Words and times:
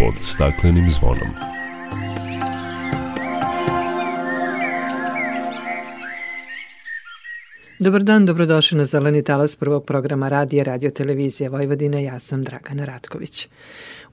pod 0.00 0.14
staklenim 0.22 0.90
zvonom. 0.90 1.28
Dobar 7.78 8.02
dan, 8.02 8.26
dobrodošli 8.26 8.78
na 8.78 8.84
Zeleni 8.84 9.22
talas 9.24 9.56
prvog 9.56 9.84
programa 9.84 10.28
radija 10.28 10.64
Radio 10.64 10.90
Televizija 10.90 11.50
Vojvodine. 11.50 12.04
Ja 12.04 12.18
sam 12.18 12.44
Dragana 12.44 12.84
Ratković. 12.84 13.48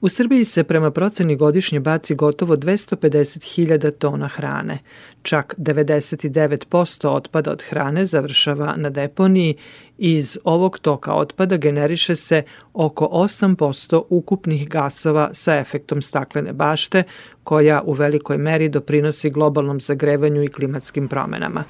U 0.00 0.08
Srbiji 0.08 0.44
se 0.44 0.64
prema 0.64 0.90
proceni 0.90 1.36
godišnje 1.36 1.80
baci 1.80 2.14
gotovo 2.14 2.56
250.000 2.56 3.90
tona 3.90 4.28
hrane. 4.28 4.78
Čak 5.22 5.54
99% 5.58 7.08
otpada 7.08 7.52
od 7.52 7.62
hrane 7.62 8.06
završava 8.06 8.74
na 8.76 8.90
deponiji 8.90 9.54
iz 9.98 10.38
ovog 10.44 10.78
toka 10.78 11.14
otpada 11.14 11.56
generiše 11.56 12.16
se 12.16 12.42
oko 12.74 13.08
8% 13.12 14.02
ukupnih 14.08 14.68
gasova 14.68 15.30
sa 15.32 15.56
efektom 15.56 16.02
staklene 16.02 16.52
bašte, 16.52 17.02
koja 17.44 17.82
u 17.84 17.92
velikoj 17.92 18.38
meri 18.38 18.68
doprinosi 18.68 19.30
globalnom 19.30 19.80
zagrevanju 19.80 20.42
i 20.42 20.48
klimatskim 20.48 21.08
promenama. 21.08 21.64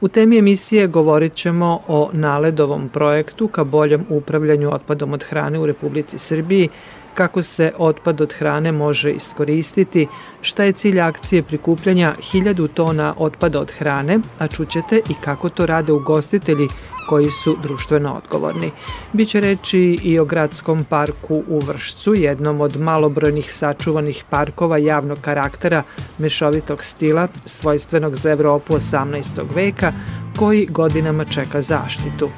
U 0.00 0.08
temi 0.08 0.38
emisije 0.38 0.86
govorit 0.86 1.34
ćemo 1.34 1.80
o 1.88 2.10
naledovom 2.12 2.88
projektu 2.88 3.48
ka 3.48 3.64
boljem 3.64 4.06
upravljanju 4.08 4.74
otpadom 4.74 5.12
od 5.12 5.24
hrane 5.24 5.58
u 5.58 5.66
Republici 5.66 6.18
Srbiji, 6.18 6.68
kako 7.14 7.42
se 7.42 7.72
otpad 7.78 8.20
od 8.20 8.32
hrane 8.32 8.72
može 8.72 9.12
iskoristiti, 9.12 10.08
šta 10.40 10.64
je 10.64 10.72
cilj 10.72 11.00
akcije 11.00 11.42
prikupljanja 11.42 12.14
1000 12.32 12.68
tona 12.74 13.14
otpada 13.18 13.60
od 13.60 13.72
hrane, 13.78 14.18
a 14.38 14.48
čućete 14.48 15.00
i 15.10 15.14
kako 15.20 15.48
to 15.48 15.66
rade 15.66 15.92
ugostitelji 15.92 16.68
koji 17.08 17.30
su 17.30 17.56
društveno 17.62 18.14
odgovorni. 18.14 18.70
Biće 19.12 19.40
reči 19.40 19.98
i 20.02 20.18
o 20.18 20.24
gradskom 20.24 20.84
parku 20.84 21.42
u 21.48 21.58
Vršcu, 21.58 22.14
jednom 22.14 22.60
od 22.60 22.80
malobrojnih 22.80 23.52
sačuvanih 23.52 24.24
parkova 24.30 24.78
javnog 24.78 25.18
karaktera 25.20 25.82
mešovitog 26.18 26.84
stila, 26.84 27.28
svojstvenog 27.46 28.16
za 28.16 28.30
Evropu 28.30 28.74
18. 28.74 29.24
veka, 29.54 29.92
koji 30.38 30.66
godinama 30.66 31.24
čeka 31.24 31.62
zaštitu, 31.62 32.28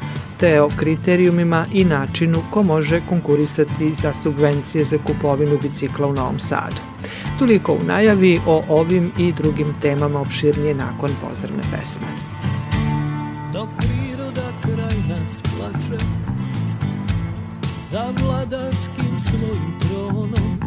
te 0.40 0.60
o 0.62 0.68
kriterijumima 0.76 1.66
i 1.72 1.84
načinu 1.84 2.42
ko 2.50 2.62
može 2.62 3.00
konkurisati 3.08 3.94
za 3.94 4.14
subvencije 4.14 4.84
za 4.84 4.98
kupovinu 4.98 5.58
bicikla 5.62 6.06
u 6.06 6.12
Novom 6.12 6.38
Sadu. 6.38 6.76
Toliko 7.38 7.72
u 7.72 7.84
najavi 7.86 8.40
o 8.46 8.62
ovim 8.68 9.12
i 9.18 9.32
drugim 9.32 9.74
temama 9.82 10.20
opširnije 10.20 10.74
nakon 10.74 11.10
pozorne 11.22 11.62
pesme. 11.62 12.06
Za 17.90 18.12
vladanskim 18.20 19.20
svojim 19.20 19.78
tronom. 19.80 20.60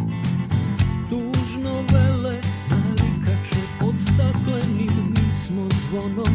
Tužno 1.10 1.74
vele 1.92 2.40
narikače 2.70 3.60
Pod 3.80 3.94
staklenim 4.02 5.14
smo 5.34 5.68
zvonom. 5.70 6.34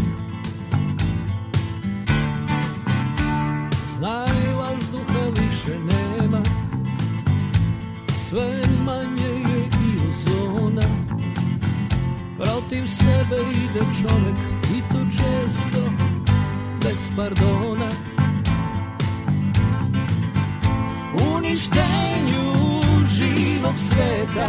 Znaj 3.98 4.36
vazduha 4.58 5.26
više 5.30 5.80
nema 5.80 6.42
Sve 8.30 8.62
manje 8.86 9.30
je 9.50 9.60
i 9.60 10.00
ozona. 10.10 10.88
Protiv 12.38 12.88
sebe 12.88 13.42
ide 13.52 13.86
čovek 14.02 14.38
I 14.78 14.82
to 14.94 15.06
često 15.18 15.90
bez 16.82 17.10
pardona 17.16 18.05
Uništenju 21.56 22.82
živog 23.08 23.76
sveta 23.78 24.46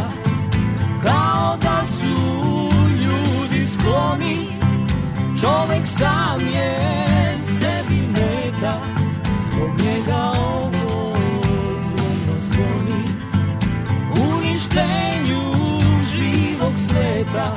Kao 1.05 1.57
da 1.57 1.85
su 1.85 2.21
ljudi 3.01 3.67
skloni 3.67 4.47
Čovek 5.41 5.87
sam 5.87 6.39
je 6.53 6.79
sebi 7.59 8.01
meta 8.07 8.77
Zbog 9.51 9.69
njega 9.69 10.31
ovo 10.39 11.15
zvono 11.79 12.39
zvoni 12.41 13.03
Uništenju 14.33 15.41
živog 16.13 16.73
sveta 16.87 17.51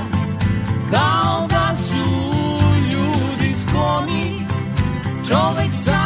Kao 0.90 1.46
da 1.46 1.76
su 1.76 2.10
ljudi 2.90 3.54
skloni 3.62 4.46
Čovek 5.28 5.74
sam 5.84 5.99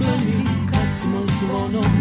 Stakleni 0.00 0.44
kad 0.70 0.98
smo 1.00 1.22
zvonom. 1.38 1.92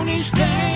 Uništenju 0.00 0.75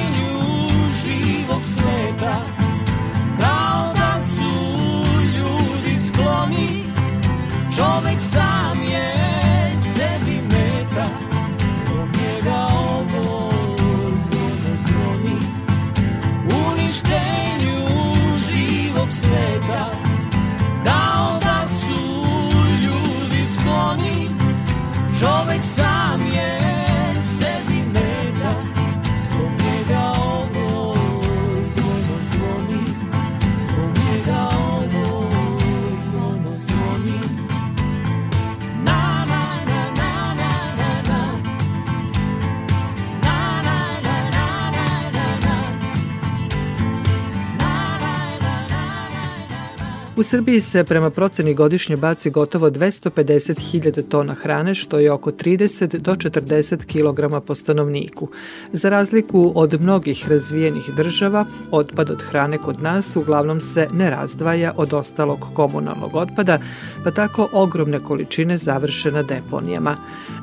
U 50.20 50.22
Srbiji 50.22 50.60
se 50.60 50.84
prema 50.84 51.10
proceni 51.10 51.54
godišnje 51.54 51.96
baci 51.96 52.30
gotovo 52.30 52.70
250.000 52.70 54.08
tona 54.08 54.34
hrane, 54.34 54.74
što 54.74 54.98
je 54.98 55.12
oko 55.12 55.30
30 55.30 55.98
do 55.98 56.14
40 56.14 56.84
kg 56.84 57.46
po 57.46 57.54
stanovniku. 57.54 58.28
Za 58.72 58.88
razliku 58.88 59.52
od 59.54 59.82
mnogih 59.82 60.28
razvijenih 60.28 60.90
država, 60.96 61.44
otpad 61.70 62.10
od 62.10 62.22
hrane 62.22 62.58
kod 62.58 62.82
nas 62.82 63.16
uglavnom 63.16 63.60
se 63.60 63.86
ne 63.92 64.10
razdvaja 64.10 64.72
od 64.76 64.92
ostalog 64.92 65.46
komunalnog 65.54 66.14
otpada, 66.14 66.58
pa 67.04 67.10
tako 67.10 67.48
ogromne 67.52 67.98
količine 67.98 68.58
završe 68.58 69.12
na 69.12 69.22
deponijama. 69.22 69.96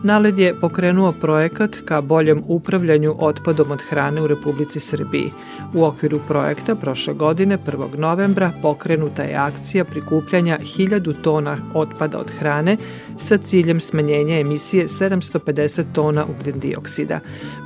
Naled 0.04 0.40
je 0.40 0.56
pokrenuo 0.62 1.12
projekat 1.12 1.76
ka 1.86 2.02
boljem 2.02 2.44
upravljanju 2.48 3.16
otpadom 3.20 3.72
od 3.72 3.80
hrane 3.90 4.22
u 4.22 4.28
Republici 4.28 4.80
Srbiji. 4.80 5.32
U 5.74 5.84
okviru 5.84 6.20
projekta 6.28 6.76
prošle 6.76 7.14
godine 7.14 7.58
1. 7.58 7.98
novembra 7.98 8.52
pokrenuta 8.62 9.24
je 9.24 9.36
akcija 9.36 9.67
prikupljanja 9.86 10.58
1000 10.78 11.22
tona 11.22 11.58
otpada 11.74 12.20
od 12.20 12.32
hrane 12.40 12.78
sa 13.20 13.38
ciljem 13.38 13.80
smanjenja 13.80 14.40
emisije 14.40 14.88
750 14.88 15.84
tona 15.94 16.26
ugljen 16.26 16.60
dioksida. 16.60 17.20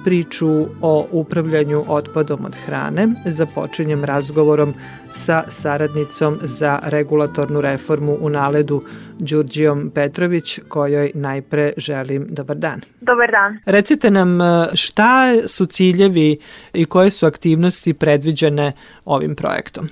Priču 0.05 0.47
o 0.81 1.07
upravljanju 1.11 1.83
otpadom 1.87 2.45
od 2.45 2.55
hrane 2.65 3.07
započinjem 3.25 4.03
razgovorom 4.05 4.73
sa 5.11 5.43
saradnicom 5.49 6.37
za 6.41 6.79
regulatornu 6.83 7.61
reformu 7.61 8.17
u 8.21 8.29
naledu 8.29 8.83
Đurđijom 9.19 9.91
Petrović, 9.95 10.59
kojoj 10.67 11.11
najpre 11.13 11.73
želim 11.77 12.27
dobar 12.29 12.57
dan. 12.57 12.81
Dobar 13.01 13.31
dan. 13.31 13.59
Recite 13.65 14.11
nam 14.11 14.41
e, 14.41 14.67
šta 14.73 15.33
su 15.47 15.65
ciljevi 15.65 16.39
i 16.73 16.85
koje 16.85 17.11
su 17.11 17.25
aktivnosti 17.25 17.93
predviđene 17.93 18.71
ovim 19.05 19.35
projektom? 19.35 19.89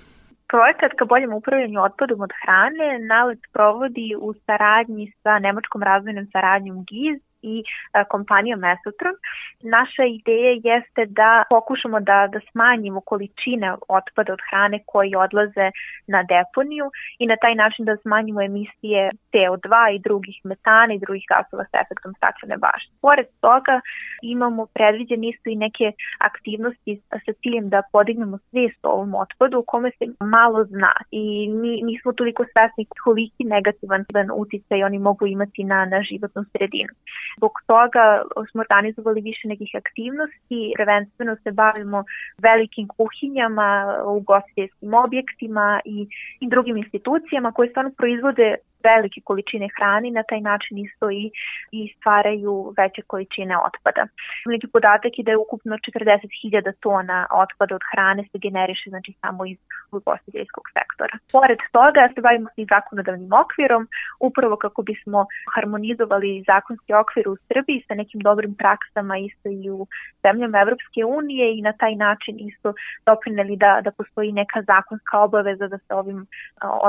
Projekat 0.49 0.93
ka 0.97 1.05
boljem 1.05 1.33
upravljanju 1.33 1.81
otpadom 1.81 2.21
od 2.21 2.31
hrane 2.41 2.87
NALED 2.99 3.41
provodi 3.53 4.15
u 4.19 4.33
saradnji 4.45 5.11
sa 5.23 5.39
Nemačkom 5.39 5.83
razvojnom 5.83 6.25
saradnjom 6.33 6.85
GIZ 6.89 7.19
i 7.41 7.63
a, 7.93 8.03
kompanijom 8.03 8.59
Mesotron. 8.59 9.15
Naša 9.63 10.03
ideja 10.05 10.51
jeste 10.63 11.05
da 11.05 11.43
pokušamo 11.49 11.99
da, 11.99 12.29
da 12.33 12.39
smanjimo 12.51 13.01
količine 13.01 13.75
otpada 13.87 14.33
od 14.33 14.39
hrane 14.49 14.79
koji 14.85 15.15
odlaze 15.15 15.67
na 16.07 16.23
deponiju 16.23 16.91
i 17.19 17.25
na 17.27 17.35
taj 17.41 17.55
način 17.55 17.85
da 17.85 17.97
smanjimo 17.97 18.41
emisije 18.41 19.09
CO2 19.31 19.95
i 19.95 19.99
drugih 19.99 20.37
metana 20.43 20.93
i 20.93 20.99
drugih 20.99 21.25
gasova 21.33 21.63
sa 21.71 21.77
efektom 21.83 22.13
staklene 22.13 22.57
bašte. 22.57 22.91
Pored 23.01 23.27
toga 23.41 23.81
imamo 24.21 24.65
predviđene 24.65 25.29
isto 25.29 25.49
i 25.49 25.55
neke 25.55 25.91
aktivnosti 26.19 27.01
sa 27.09 27.33
ciljem 27.41 27.69
da 27.69 27.81
podignemo 27.91 28.37
svest 28.37 28.79
o 28.83 28.89
ovom 28.89 29.15
otpadu 29.15 29.59
u 29.59 29.67
kome 29.67 29.91
se 29.91 30.05
malo 30.19 30.63
zna 30.63 30.93
i 31.11 31.49
mi 31.61 31.81
nismo 31.81 32.13
toliko 32.13 32.45
svesni 32.51 32.85
koliki 33.03 33.43
negativan 33.43 34.05
uticaj 34.35 34.83
oni 34.83 34.99
mogu 34.99 35.27
imati 35.27 35.63
na, 35.63 35.85
na 35.85 36.01
životnu 36.01 36.43
sredinu. 36.51 36.93
Zbog 37.37 37.51
toga 37.67 38.21
smo 38.51 38.61
organizovali 38.61 39.21
više 39.21 39.48
nekih 39.51 39.71
aktivnosti, 39.81 40.59
prvenstveno 40.77 41.35
se 41.43 41.51
bavimo 41.51 42.03
velikim 42.47 42.87
kuhinjama, 42.87 43.69
ugostiteljskim 44.05 44.93
objektima 44.93 45.67
i, 45.85 46.07
i 46.39 46.49
drugim 46.49 46.77
institucijama 46.77 47.51
koje 47.51 47.69
stvarno 47.69 47.91
proizvode 47.97 48.55
velike 48.83 49.21
količine 49.23 49.67
hrane 49.75 50.11
na 50.11 50.23
taj 50.23 50.41
način 50.41 50.77
isto 50.77 51.11
i, 51.11 51.31
i 51.71 51.93
stvaraju 51.97 52.73
veće 52.77 53.01
količine 53.01 53.55
otpada. 53.67 54.03
Neki 54.45 54.67
podatak 54.67 55.13
je 55.17 55.23
da 55.23 55.31
je 55.31 55.37
ukupno 55.37 55.75
40.000 55.75 56.73
tona 56.79 57.27
otpada 57.31 57.75
od 57.75 57.81
hrane 57.91 58.23
se 58.31 58.37
generiše 58.45 58.89
znači 58.89 59.13
samo 59.21 59.45
iz 59.45 59.57
ugostiteljskog 59.91 60.65
sektora. 60.77 61.15
Pored 61.31 61.59
toga 61.71 62.09
se 62.13 62.21
bavimo 62.21 62.49
i 62.57 62.65
zakonodavnim 62.73 63.33
okvirom 63.43 63.87
upravo 64.19 64.55
kako 64.55 64.81
bismo 64.81 65.25
harmonizovali 65.55 66.43
zakonski 66.47 66.93
okvir 66.93 67.29
u 67.29 67.35
Srbiji 67.47 67.83
sa 67.87 67.93
nekim 67.95 68.19
dobrim 68.21 68.53
praksama 68.55 69.17
isto 69.17 69.49
i 69.49 69.69
u 69.69 69.87
zemljama 70.23 70.61
Evropske 70.61 71.01
unije 71.05 71.57
i 71.57 71.61
na 71.61 71.73
taj 71.73 71.95
način 71.95 72.35
isto 72.49 72.73
doprineli 73.05 73.55
da, 73.57 73.81
da 73.83 73.91
postoji 73.91 74.31
neka 74.31 74.61
zakonska 74.61 75.19
obaveza 75.19 75.67
da 75.67 75.77
se 75.77 75.93
ovim 75.93 76.27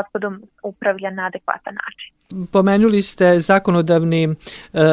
otpadom 0.00 0.42
upravlja 0.62 1.10
na 1.10 1.26
adekvatan 1.26 1.76
način. 1.82 2.10
Pomenuli 2.52 3.02
ste 3.02 3.40
zakonodavni 3.40 4.24
e, 4.24 4.30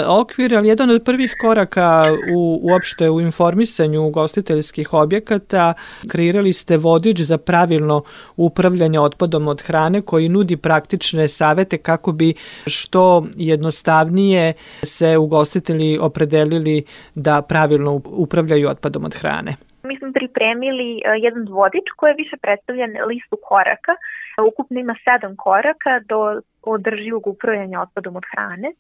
okvir, 0.08 0.56
ali 0.56 0.68
jedan 0.68 0.90
od 0.90 1.04
prvih 1.06 1.36
koraka 1.42 2.12
u, 2.36 2.60
uopšte 2.64 3.10
u 3.10 3.22
informisanju 3.22 4.02
ugostiteljskih 4.02 4.94
objekata 4.94 5.74
kreirali 6.12 6.54
ste 6.54 6.78
vodič 6.78 7.20
za 7.20 7.38
pravilno 7.38 8.04
upravljanje 8.38 9.00
otpadom 9.00 9.48
od 9.48 9.62
hrane 9.62 10.02
koji 10.02 10.30
nudi 10.30 10.58
praktične 10.58 11.28
savete 11.28 11.78
kako 11.78 12.12
bi 12.12 12.34
što 12.68 13.26
jednostavnije 13.36 14.54
se 14.84 15.18
ugostitelji 15.18 15.98
opredelili 16.02 16.84
da 17.16 17.42
pravilno 17.42 18.02
upravljaju 18.06 18.70
otpadom 18.70 19.06
od 19.06 19.16
hrane. 19.16 19.56
Mi 19.84 19.98
smo 19.98 20.12
pripremili 20.14 20.90
e, 20.98 21.02
jedan 21.20 21.48
vodič 21.50 21.88
koji 21.96 22.14
više 22.18 22.38
predstavljan 22.42 22.92
listu 23.08 23.38
koraka. 23.50 23.94
Ukupno 24.42 24.80
ima 24.80 24.96
sedam 25.04 25.36
koraka 25.36 26.00
do 26.10 26.42
održivog 26.62 27.28
upravljanja 27.28 27.82
otpadom 27.82 28.16
od 28.16 28.24
hrane. 28.32 28.72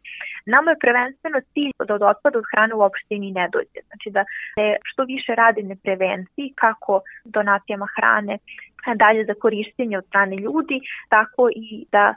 Nama 0.45 0.71
je 0.71 0.79
prvenstveno 0.79 1.39
cilj 1.53 1.71
da 1.87 1.93
od 1.93 2.01
otpada 2.01 2.37
od 2.39 2.45
hrane 2.51 2.73
uopšte 2.75 3.15
ni 3.15 3.31
ne 3.31 3.49
dođe. 3.51 3.79
Znači 3.87 4.09
da 4.09 4.23
se 4.55 4.75
što 4.83 5.03
više 5.03 5.35
radi 5.35 5.63
na 5.63 5.75
prevenciji, 5.83 6.53
kako 6.55 7.01
donacijama 7.25 7.87
hrane, 7.95 8.37
dalje 8.95 9.25
za 9.25 9.33
korišćenje 9.33 9.97
od 9.97 10.05
strane 10.05 10.35
ljudi, 10.35 10.81
tako 11.09 11.49
i 11.55 11.85
da 11.91 12.15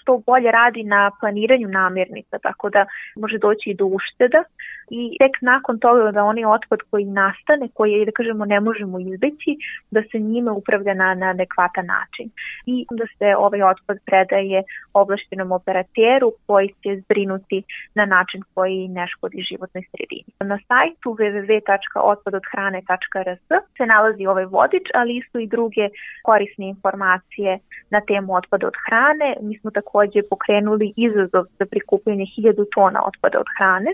što 0.00 0.22
bolje 0.26 0.50
radi 0.50 0.82
na 0.82 1.10
planiranju 1.20 1.68
namirnica, 1.68 2.38
tako 2.38 2.70
da 2.70 2.86
može 3.16 3.38
doći 3.38 3.70
i 3.70 3.74
do 3.74 3.84
ušteda 3.84 4.44
i 4.90 5.16
tek 5.18 5.36
nakon 5.40 5.78
toga 5.78 6.10
da 6.10 6.24
onaj 6.24 6.44
otpad 6.44 6.78
koji 6.90 7.04
nastane, 7.04 7.68
koji 7.74 8.04
da 8.04 8.12
kažemo 8.12 8.44
ne 8.44 8.60
možemo 8.60 8.98
izbeći, 8.98 9.56
da 9.90 10.02
se 10.02 10.18
njime 10.18 10.50
upravlja 10.50 10.94
na, 10.94 11.14
na 11.14 11.26
adekvatan 11.26 11.86
način 11.86 12.30
i 12.66 12.86
da 12.90 13.04
se 13.18 13.36
ovaj 13.36 13.62
otpad 13.62 13.98
predaje 14.06 14.62
ovlaštenom 14.92 15.52
operateru 15.52 16.32
koji 16.46 16.68
će 16.68 17.00
zbrinuti 17.00 17.62
na 17.94 18.06
način 18.06 18.42
koji 18.54 18.88
ne 18.88 19.06
škodi 19.08 19.42
životnoj 19.50 19.84
sredini. 19.90 20.24
Na 20.40 20.58
sajtu 20.68 21.16
www.otpadodhrane.rs 21.18 23.40
se 23.76 23.86
nalazi 23.86 24.26
ovaj 24.26 24.44
vodič, 24.44 24.82
ali 24.94 25.16
isto 25.16 25.38
i 25.38 25.46
druge 25.46 25.88
korisne 26.22 26.68
informacije 26.68 27.58
na 27.90 28.00
temu 28.00 28.34
otpada 28.34 28.66
od 28.66 28.74
hrane. 28.86 29.36
Mi 29.40 29.58
smo 29.58 29.70
takođe 29.82 30.20
pokrenuli 30.30 30.92
izazov 30.96 31.44
za 31.58 31.64
prikupljanje 31.72 32.26
1000 32.38 32.64
tona 32.74 33.00
otpada 33.08 33.38
od 33.44 33.48
hrane 33.56 33.92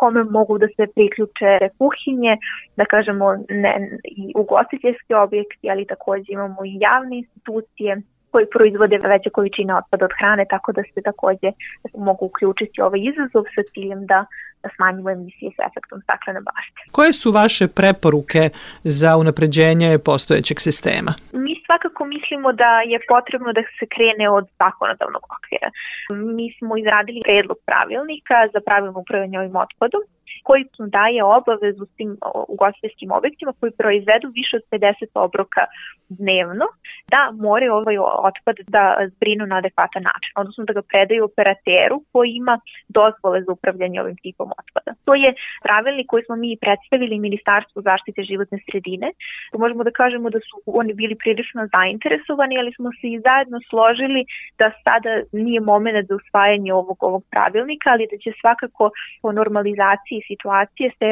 kome 0.00 0.24
mogu 0.24 0.58
da 0.58 0.66
se 0.76 0.84
priključe 0.94 1.50
kuhinje, 1.78 2.32
da 2.76 2.84
kažemo 2.84 3.26
ne, 3.62 3.72
i 4.04 4.32
ugostiteljski 4.42 5.14
objekti, 5.14 5.70
ali 5.70 5.90
takođe 5.94 6.28
imamo 6.32 6.60
i 6.64 6.78
javne 6.86 7.14
institucije 7.22 7.92
koji 8.30 8.46
proizvode 8.54 8.96
veće 9.12 9.30
količine 9.30 9.72
otpada 9.80 10.04
od 10.04 10.14
hrane, 10.18 10.44
tako 10.54 10.72
da 10.72 10.82
se 10.82 11.00
takođe 11.10 11.50
mogu 12.08 12.24
uključiti 12.30 12.82
ovaj 12.86 13.00
izazov 13.10 13.44
sa 13.54 13.62
ciljem 13.72 14.06
da 14.06 14.18
da 14.62 14.68
smanjimo 14.76 15.10
emisije 15.10 15.50
s 15.56 15.58
efektom 15.68 16.00
staklene 16.02 16.40
bašte. 16.40 16.80
Koje 16.92 17.12
su 17.12 17.30
vaše 17.32 17.68
preporuke 17.68 18.50
za 18.84 19.16
unapređenje 19.16 19.98
postojećeg 19.98 20.60
sistema? 20.60 21.14
Mi 21.32 21.54
svakako 21.68 22.04
mislimo 22.14 22.48
da 22.52 22.70
je 22.92 22.98
potrebno 23.08 23.52
da 23.52 23.62
se 23.78 23.86
krene 23.94 24.26
od 24.38 24.44
zakonodavnog 24.60 25.24
okvira. 25.36 25.68
Mi 26.36 26.46
smo 26.58 26.72
izradili 26.76 27.26
predlog 27.28 27.58
pravilnika 27.68 28.36
za 28.52 28.60
pravilno 28.66 28.98
upravljanje 29.00 29.38
ovim 29.38 29.56
otpadom 29.64 30.02
koji 30.42 30.64
daje 30.78 31.24
obavezu 31.24 31.84
tim 31.96 32.16
ugostiteljskim 32.48 33.10
objektima 33.12 33.52
koji 33.60 33.72
proizvedu 33.72 34.28
više 34.40 34.56
od 34.56 34.64
50 34.70 35.06
obroka 35.14 35.62
dnevno 36.08 36.66
da 37.12 37.20
moraju 37.46 37.72
ovaj 37.74 37.98
otpad 37.98 38.56
da 38.66 38.96
zbrinu 39.12 39.46
na 39.46 39.56
adekvatan 39.56 40.02
način, 40.02 40.32
odnosno 40.36 40.64
da 40.64 40.72
ga 40.72 40.82
predaju 40.82 41.24
operateru 41.24 41.96
koji 42.12 42.30
ima 42.30 42.60
dozvole 42.88 43.42
za 43.42 43.52
upravljanje 43.52 44.00
ovim 44.00 44.16
tipom 44.16 44.48
otpada. 44.60 44.92
To 45.04 45.14
je 45.14 45.34
pravilnik 45.62 46.06
koji 46.06 46.22
smo 46.24 46.36
mi 46.36 46.58
predstavili 46.64 47.24
Ministarstvu 47.26 47.82
zaštite 47.82 48.22
životne 48.22 48.58
sredine. 48.66 49.08
Možemo 49.62 49.84
da 49.84 49.90
kažemo 49.90 50.30
da 50.30 50.40
su 50.48 50.56
oni 50.66 50.92
bili 50.94 51.14
prilično 51.22 51.68
zainteresovani, 51.76 52.58
ali 52.58 52.72
smo 52.76 52.88
se 52.98 53.06
i 53.08 53.20
zajedno 53.26 53.58
složili 53.70 54.20
da 54.58 54.66
sada 54.84 55.12
nije 55.32 55.60
moment 55.60 56.08
za 56.08 56.14
usvajanje 56.20 56.72
ovog, 56.72 56.98
ovog 57.00 57.22
pravilnika, 57.30 57.90
ali 57.90 58.08
da 58.12 58.16
će 58.22 58.30
svakako 58.40 58.90
po 59.22 59.32
normalizaciji 59.32 60.20
situacije 60.28 60.90
se 60.98 61.10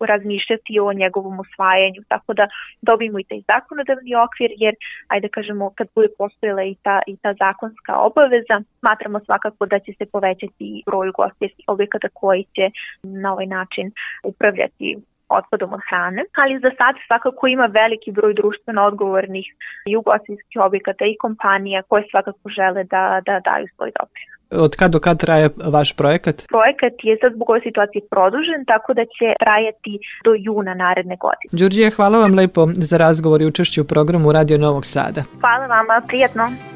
razmišljati 0.00 0.80
o 0.80 0.92
njegovom 0.92 1.40
usvajanju, 1.40 2.02
tako 2.08 2.34
da 2.34 2.48
dobijemo 2.82 3.18
i 3.18 3.24
taj 3.24 3.40
zakonodavni 3.52 4.12
okvir, 4.14 4.50
jer, 4.56 4.74
ajde 5.08 5.28
kažemo, 5.28 5.72
kad 5.76 5.86
bude 5.94 6.08
postojala 6.18 6.62
i 6.62 6.74
ta, 6.82 7.00
i 7.06 7.16
ta 7.22 7.34
zakonska 7.34 7.92
obaveza, 8.08 8.56
smatramo 8.78 9.20
svakako 9.20 9.66
da 9.66 9.78
će 9.78 9.92
se 9.98 10.04
povećati 10.06 10.82
broj 10.86 11.08
ugostiteljskih 11.08 11.64
objekata 11.68 12.08
koji 12.12 12.44
će 12.44 12.64
na 13.02 13.32
ovaj 13.32 13.46
način 13.46 13.92
upravljati 14.24 14.96
otpadom 15.38 15.72
od 15.72 15.80
hrane, 15.88 16.22
ali 16.40 16.62
za 16.64 16.70
sad 16.78 16.94
svakako 17.06 17.46
ima 17.46 17.66
veliki 17.80 18.10
broj 18.18 18.34
društveno 18.34 18.82
odgovornih 18.90 19.46
i 19.90 19.96
ugostiteljskih 19.96 20.60
objekata 20.66 21.04
i 21.04 21.16
kompanija 21.24 21.82
koje 21.82 22.02
svakako 22.10 22.44
žele 22.56 22.84
da, 22.84 23.04
da 23.26 23.40
daju 23.48 23.66
svoj 23.76 23.90
doprinos. 24.00 24.32
Od 24.66 24.76
kad 24.76 24.90
do 24.90 25.00
kad 25.00 25.20
traje 25.20 25.48
vaš 25.76 25.96
projekat? 25.96 26.36
Projekat 26.48 26.92
je 27.02 27.18
sad 27.20 27.32
zbog 27.34 27.50
ove 27.50 27.60
situacije 27.60 28.02
produžen, 28.10 28.64
tako 28.66 28.94
da 28.94 29.04
će 29.04 29.26
trajati 29.40 29.98
do 30.24 30.32
juna 30.38 30.74
naredne 30.74 31.16
godine. 31.16 31.50
Đurđije, 31.52 31.90
hvala 31.90 32.18
vam 32.18 32.34
lepo 32.34 32.66
za 32.88 32.96
razgovor 32.96 33.42
i 33.42 33.46
učešću 33.46 33.82
u 33.82 33.84
programu 33.84 34.32
Radio 34.32 34.58
Novog 34.58 34.84
Sada. 34.86 35.22
Hvala 35.40 35.66
vama, 35.66 36.06
prijatno. 36.08 36.71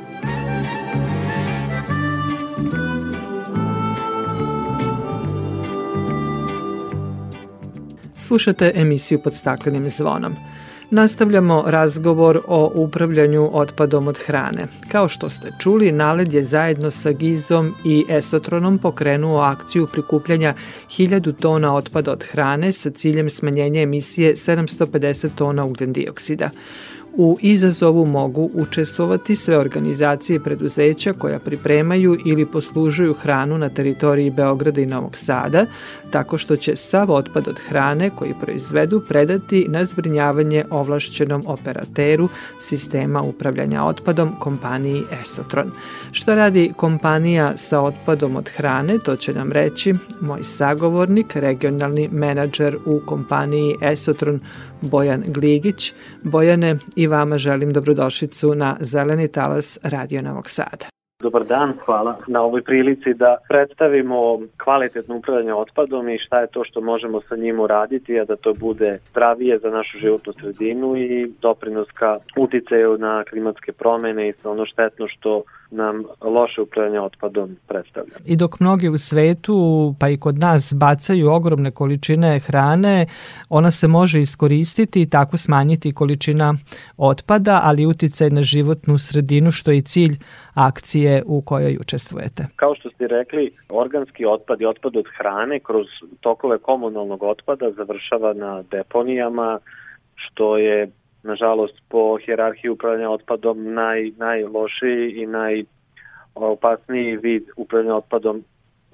Slušate 8.27 8.73
emisiju 8.75 9.19
pod 9.19 9.35
staklenim 9.35 9.91
zvonom. 9.91 10.33
Nastavljamo 10.91 11.65
razgovor 11.67 12.41
o 12.49 12.73
upravljanju 12.75 13.51
otpadom 13.53 14.09
od 14.09 14.19
hrane. 14.27 14.67
Kao 14.93 15.09
što 15.09 15.31
ste 15.31 15.53
čuli, 15.61 15.93
Naled 15.93 16.33
je 16.33 16.43
zajedno 16.43 16.91
sa 16.91 17.13
Gizom 17.13 17.75
i 17.85 18.05
Esotronom 18.09 18.79
pokrenuo 18.79 19.41
akciju 19.41 19.87
prikupljanja 19.93 20.55
1000 20.89 21.35
tona 21.41 21.75
otpada 21.75 22.13
od 22.13 22.25
hrane 22.25 22.73
sa 22.73 22.91
ciljem 22.91 23.31
smanjenja 23.31 23.81
emisije 23.81 24.35
750 24.35 25.29
tona 25.35 25.65
ugljen 25.65 25.93
dioksida. 25.93 26.51
U 27.19 27.39
izazovu 27.41 28.07
mogu 28.07 28.51
učestvovati 28.55 29.37
sve 29.37 29.59
organizacije 29.59 30.37
i 30.37 30.41
preduzeća 30.41 31.13
koja 31.13 31.39
pripremaju 31.39 32.19
ili 32.25 32.47
poslužuju 32.47 33.15
hranu 33.15 33.59
na 33.59 33.69
teritoriji 33.69 34.31
Beograda 34.31 34.81
i 34.81 34.87
Novog 34.87 35.17
Sada, 35.17 35.67
tako 36.11 36.39
što 36.39 36.57
će 36.57 36.77
sav 36.77 37.11
otpad 37.11 37.49
od 37.49 37.59
hrane 37.69 38.11
koji 38.11 38.35
proizvedu 38.43 39.03
predati 39.09 39.67
na 39.69 39.85
zbrinjavanje 39.85 40.65
ovlašćenom 40.71 41.43
operateru 41.47 42.29
sistema 42.61 43.23
upravljanja 43.23 43.85
otpadom 43.85 44.33
kompaniji 44.41 45.03
Esotron. 45.23 45.71
Šta 46.13 46.35
radi 46.35 46.73
kompanija 46.77 47.57
sa 47.57 47.81
otpadom 47.81 48.37
od 48.37 48.49
hrane, 48.49 48.99
to 49.05 49.17
će 49.17 49.35
nam 49.35 49.53
reći 49.53 49.95
moj 50.21 50.45
sagovornik, 50.45 51.37
regionalni 51.37 52.09
menadžer 52.13 52.77
u 52.87 53.01
kompaniji 53.07 53.75
Esotron 53.83 54.41
Bojan 54.81 55.25
Gligić. 55.27 55.93
Bojane, 56.23 56.79
i 56.97 57.07
vama 57.07 57.39
želim 57.39 57.73
dobrodošlicu 57.73 58.55
na 58.55 58.77
Zeleni 58.81 59.29
talas 59.29 59.79
Radio 59.83 60.23
Novog 60.23 60.51
Sada. 60.51 60.96
Dobar 61.19 61.45
dan, 61.45 61.73
hvala 61.85 62.19
na 62.27 62.43
ovoj 62.43 62.63
prilici 62.63 63.15
da 63.15 63.37
predstavimo 63.49 64.41
kvalitetno 64.65 65.17
upravljanje 65.17 65.55
otpadom 65.55 66.09
i 66.09 66.19
šta 66.19 66.41
je 66.41 66.47
to 66.47 66.65
što 66.65 66.81
možemo 66.81 67.21
sa 67.29 67.37
njim 67.37 67.61
uraditi, 67.61 68.21
a 68.21 68.25
da 68.25 68.37
to 68.37 68.53
bude 68.55 68.99
zdravije 69.11 69.59
za 69.59 69.71
našu 69.71 69.99
životnu 69.99 70.33
sredinu 70.33 70.97
i 70.97 71.33
doprinos 71.43 71.89
ka 71.91 72.19
uticaju 72.37 72.99
na 72.99 73.25
klimatske 73.25 73.73
promene 73.73 74.29
i 74.29 74.33
sve 74.33 74.51
ono 74.51 74.67
štetno 74.67 75.09
što 75.09 75.43
nam 75.71 76.05
loše 76.21 76.61
upravljanje 76.61 77.01
otpadom 77.01 77.57
predstavlja. 77.69 78.13
I 78.25 78.37
dok 78.37 78.61
mnogi 78.61 78.89
u 78.89 78.99
svetu, 78.99 79.95
pa 80.01 80.09
i 80.09 80.17
kod 80.17 80.39
nas, 80.39 80.75
bacaju 80.77 81.31
ogromne 81.31 81.71
količine 81.71 82.39
hrane, 82.39 83.07
ona 83.49 83.71
se 83.71 83.89
može 83.89 84.21
iskoristiti 84.21 85.03
i 85.03 85.11
tako 85.11 85.37
smanjiti 85.37 85.95
količina 85.95 86.55
otpada, 86.97 87.61
ali 87.65 87.87
uticaj 87.87 88.31
na 88.31 88.43
životnu 88.43 88.99
sredinu, 88.99 89.51
što 89.51 89.71
je 89.71 89.83
cilj 89.83 90.19
akcije 90.55 91.23
u 91.27 91.41
kojoj 91.41 91.77
učestvujete. 91.81 92.47
Kao 92.57 92.75
što 92.75 92.91
ste 92.91 93.07
rekli, 93.07 93.53
organski 93.69 94.27
otpad 94.27 94.61
i 94.61 94.67
otpad 94.67 94.97
od 94.97 95.05
hrane 95.19 95.61
kroz 95.61 95.87
tokove 96.21 96.59
komunalnog 96.59 97.23
otpada 97.23 97.71
završava 97.71 98.33
na 98.33 98.63
deponijama, 98.71 99.59
što 100.15 100.59
je 100.59 100.91
nažalost 101.27 101.83
po 101.89 102.19
hjerarhiji 102.25 102.71
upravljanja 102.71 103.11
otpadom 103.11 103.75
naj, 103.75 104.11
najlošiji 104.17 105.11
i 105.11 105.27
najopasniji 105.27 107.17
vid 107.17 107.43
upravljanja 107.57 107.97
otpadom 107.97 108.45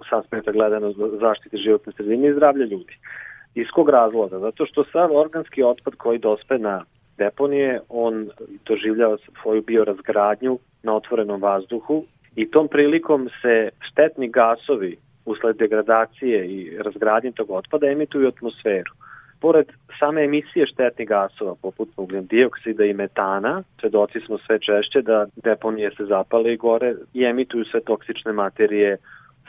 sa 0.09 0.19
aspekta 0.19 0.53
gledano 0.53 0.93
zaštite 1.21 1.57
životne 1.57 1.93
sredine 1.93 2.29
i 2.29 2.35
zdravlja 2.35 2.65
ljudi. 2.65 2.97
Iz 3.55 3.67
kog 3.75 3.89
razloga? 3.89 4.39
Zato 4.39 4.67
što 4.67 4.85
sav 4.85 5.17
organski 5.17 5.63
otpad 5.63 5.95
koji 5.95 6.19
dospe 6.19 6.59
na 6.59 6.85
deponije, 7.19 7.81
on 7.89 8.31
doživljava 8.67 9.17
svoju 9.43 9.63
biorazgradnju 9.63 10.59
na 10.83 10.97
otvorenom 10.97 11.43
vazduhu 11.43 12.05
i 12.37 12.51
tom 12.51 12.69
prilikom 12.69 13.29
se 13.43 13.69
štetni 13.81 14.29
gasovi 14.29 14.97
usled 15.25 15.57
degradacije 15.57 16.47
i 16.47 16.79
razgradnje 16.79 17.33
tog 17.33 17.51
otpada 17.51 17.87
emituju 17.87 18.29
atmosferu. 18.29 18.93
Pored 19.43 19.67
same 19.99 20.25
emisije 20.25 20.67
štetnih 20.67 21.09
gasova 21.09 21.55
poput 21.63 21.89
ugljen 21.97 22.27
dioksida 22.27 22.85
i 22.85 22.93
metana, 22.93 23.63
svedoci 23.81 24.21
smo 24.27 24.39
sve 24.39 24.59
češće 24.59 25.03
da 25.03 25.27
deponije 25.37 25.91
se 25.97 26.05
zapale 26.05 26.53
i 26.53 26.57
gore 26.57 26.95
i 27.15 27.25
emituju 27.25 27.65
sve 27.65 27.81
toksične 27.81 28.33
materije. 28.33 28.97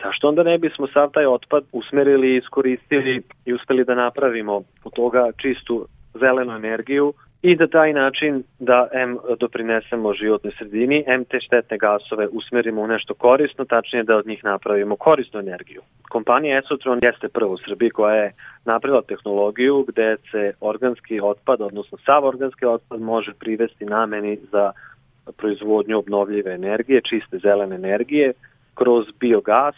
Zašto 0.03 0.27
onda 0.27 0.43
ne 0.43 0.57
bismo 0.57 0.87
sav 0.87 1.11
taj 1.11 1.25
otpad 1.25 1.63
usmerili, 1.71 2.37
iskoristili 2.37 3.21
i 3.45 3.53
uspeli 3.53 3.83
da 3.83 3.95
napravimo 3.95 4.63
od 4.83 4.93
toga 4.93 5.31
čistu 5.37 5.87
zelenu 6.13 6.55
energiju 6.55 7.13
i 7.43 7.55
da 7.55 7.67
taj 7.67 7.93
način 7.93 8.43
da 8.59 8.87
M 8.93 9.17
doprinesemo 9.39 10.13
životnoj 10.13 10.53
sredini, 10.57 11.03
M 11.07 11.25
te 11.25 11.39
štetne 11.39 11.77
gasove 11.77 12.27
usmerimo 12.27 12.81
u 12.81 12.87
nešto 12.87 13.13
korisno, 13.13 13.65
tačnije 13.65 14.03
da 14.03 14.15
od 14.15 14.27
njih 14.27 14.43
napravimo 14.43 14.95
korisnu 14.95 15.39
energiju. 15.39 15.81
Kompanija 16.09 16.59
Esotron 16.59 16.99
jeste 17.03 17.27
prva 17.29 17.51
u 17.51 17.57
Srbiji 17.57 17.89
koja 17.89 18.15
je 18.15 18.33
napravila 18.65 19.01
tehnologiju 19.01 19.85
gde 19.87 20.15
se 20.31 20.53
organski 20.61 21.19
otpad, 21.21 21.61
odnosno 21.61 21.97
sav 22.05 22.25
organski 22.25 22.65
otpad 22.65 23.01
može 23.01 23.33
privesti 23.39 23.85
nameni 23.85 24.37
za 24.51 24.71
proizvodnju 25.37 25.97
obnovljive 25.97 26.53
energije, 26.53 27.01
čiste 27.01 27.37
zelene 27.37 27.75
energije, 27.75 28.33
kroz 28.75 29.05
biogas 29.19 29.75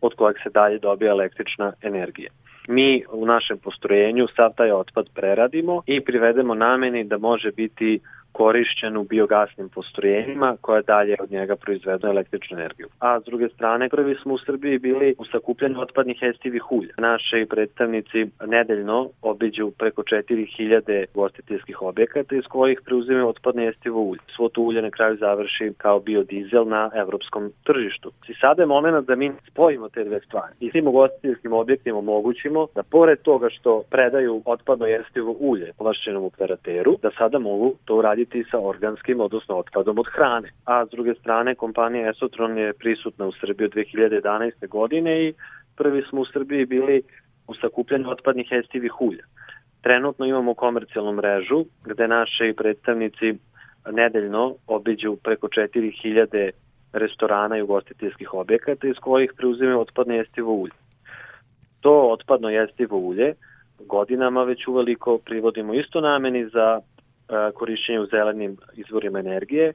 od 0.00 0.14
kojeg 0.14 0.36
se 0.42 0.50
dalje 0.50 0.78
dobija 0.78 1.10
električna 1.10 1.72
energija 1.82 2.30
mi 2.68 3.04
u 3.10 3.26
našem 3.26 3.58
postrojenju 3.58 4.26
sav 4.36 4.52
taj 4.56 4.70
otpad 4.72 5.06
preradimo 5.14 5.82
i 5.86 6.00
privedemo 6.00 6.54
nameni 6.54 7.04
da 7.04 7.18
može 7.18 7.50
biti 7.50 8.00
korišćen 8.32 8.96
u 8.96 9.04
biogasnim 9.04 9.68
postrojenjima 9.68 10.56
koja 10.60 10.82
dalje 10.82 11.16
od 11.20 11.30
njega 11.30 11.56
proizvedu 11.56 12.06
električnu 12.06 12.58
energiju. 12.58 12.88
A 12.98 13.20
s 13.20 13.24
druge 13.24 13.48
strane, 13.48 13.88
prvi 13.88 14.16
smo 14.22 14.34
u 14.34 14.38
Srbiji 14.38 14.78
bili 14.78 15.14
u 15.18 15.24
sakupljanju 15.24 15.80
otpadnih 15.80 16.22
jestivih 16.22 16.72
ulja. 16.72 16.94
Naši 16.98 17.46
predstavnici 17.50 18.26
nedeljno 18.46 19.08
obiđu 19.22 19.70
preko 19.78 20.02
4000 20.02 21.04
gostiteljskih 21.14 21.82
objekata 21.82 22.36
iz 22.36 22.44
kojih 22.44 22.80
preuzimaju 22.84 23.28
otpadne 23.28 23.64
jestivo 23.64 24.00
ulje. 24.00 24.20
Svo 24.36 24.48
to 24.48 24.60
ulje 24.60 24.82
na 24.82 24.90
kraju 24.90 25.16
završi 25.16 25.72
kao 25.76 26.00
biodizel 26.00 26.68
na 26.68 26.90
evropskom 26.94 27.52
tržištu. 27.64 28.12
I 28.28 28.34
sada 28.34 28.62
je 28.62 28.66
moment 28.66 29.06
da 29.06 29.16
mi 29.16 29.32
spojimo 29.50 29.88
te 29.88 30.04
dve 30.04 30.20
stvari. 30.20 30.54
I 30.60 30.70
svim 30.70 30.84
gostiteljskim 30.84 31.52
objektima 31.52 31.98
omogućimo 31.98 32.66
da 32.74 32.82
pored 32.82 33.18
toga 33.22 33.48
što 33.50 33.82
predaju 33.90 34.42
otpadno 34.44 34.86
jestivo 34.86 35.36
ulje 35.38 35.72
ovlašćenom 35.78 36.24
operateru, 36.24 36.96
da 37.02 37.10
sada 37.18 37.38
mogu 37.38 37.74
to 37.84 37.96
uraditi 37.96 38.21
raditi 38.22 38.50
sa 38.50 38.58
organskim, 38.58 39.20
odnosno 39.20 39.56
otpadom 39.56 39.98
od 39.98 40.06
hrane. 40.06 40.48
A 40.64 40.86
s 40.86 40.90
druge 40.90 41.14
strane, 41.14 41.54
kompanija 41.54 42.10
Esotron 42.10 42.58
je 42.58 42.72
prisutna 42.72 43.26
u 43.26 43.32
Srbiji 43.32 43.66
od 43.66 43.72
2011. 43.74 44.68
godine 44.68 45.24
i 45.24 45.34
prvi 45.76 46.02
smo 46.08 46.20
u 46.20 46.26
Srbiji 46.26 46.66
bili 46.66 47.02
u 47.48 47.54
sakupljanju 47.54 48.10
otpadnih 48.10 48.52
jestivih 48.52 49.00
ulja. 49.00 49.24
Trenutno 49.82 50.26
imamo 50.26 50.54
komercijalnu 50.54 51.12
mrežu 51.12 51.64
gde 51.84 52.08
naši 52.08 52.54
predstavnici 52.56 53.34
nedeljno 53.92 54.54
obiđu 54.66 55.16
preko 55.24 55.48
4000 55.48 56.50
restorana 56.92 57.58
i 57.58 57.62
ugostiteljskih 57.62 58.34
objekata 58.34 58.86
iz 58.88 58.96
kojih 59.00 59.32
preuzimaju 59.36 59.80
otpadno 59.80 60.14
jestivo 60.14 60.52
ulje. 60.52 60.74
To 61.80 62.12
otpadno 62.12 62.48
jestivo 62.50 62.96
ulje 62.96 63.34
godinama 63.86 64.44
već 64.44 64.66
uveliko 64.66 65.18
privodimo 65.18 65.74
isto 65.74 66.00
nameni 66.00 66.48
za 66.48 66.80
korišćenje 67.54 68.00
u 68.00 68.06
zelenim 68.06 68.56
izvorima 68.74 69.18
energije, 69.18 69.72